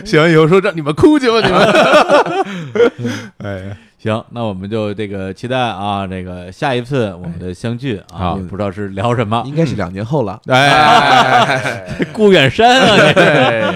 [0.06, 2.92] 写完以后说让你们哭去吧，你们。
[3.38, 10.42] 哎，行，那我们就这个期待啊，这个下一次我们的相聚啊，好不知道是聊什么，应该是两年后了。
[10.48, 13.74] 哎，顾远山啊，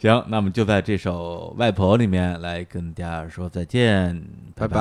[0.00, 4.20] 行，那我们就在这首《外婆》里面来跟大家说再见，
[4.56, 4.74] 拜拜。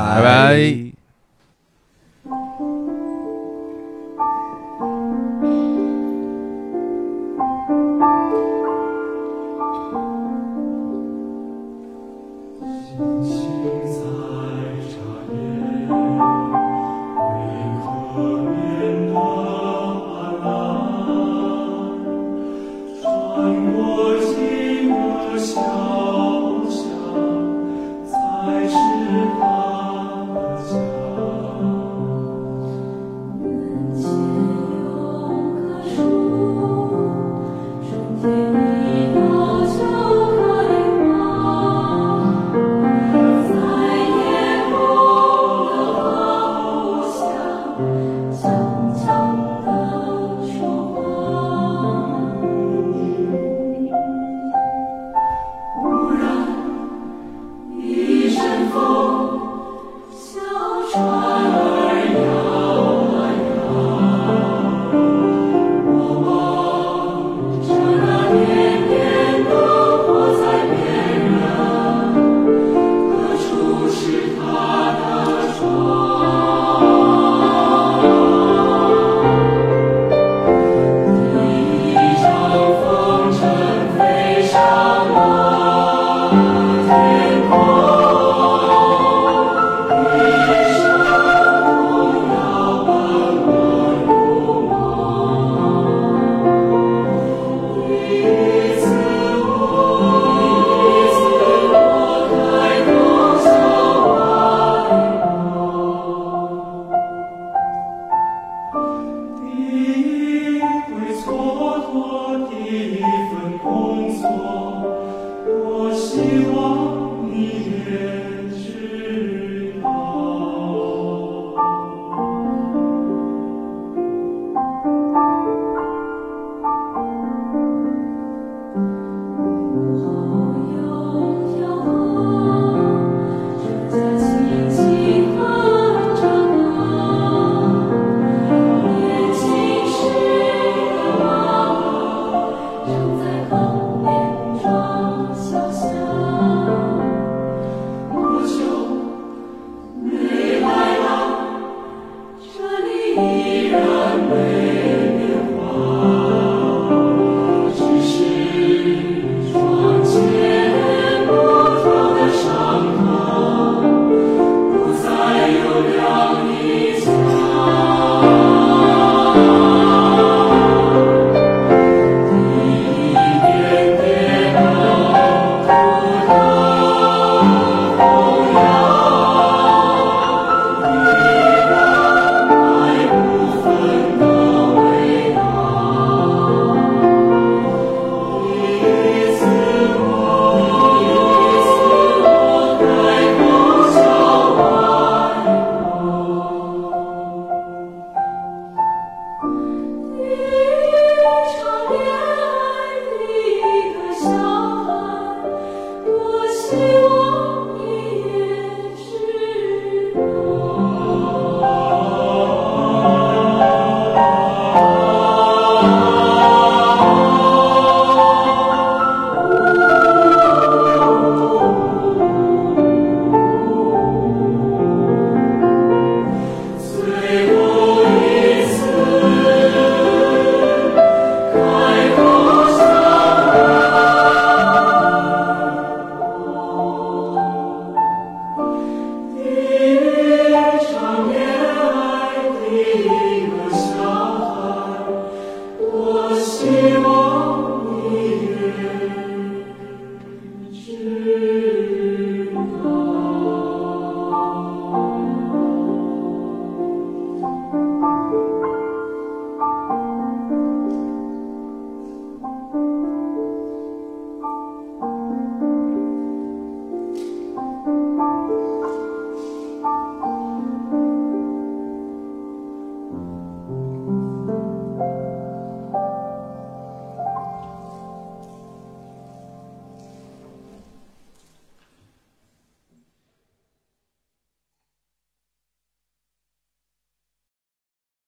[2.24, 2.75] 拜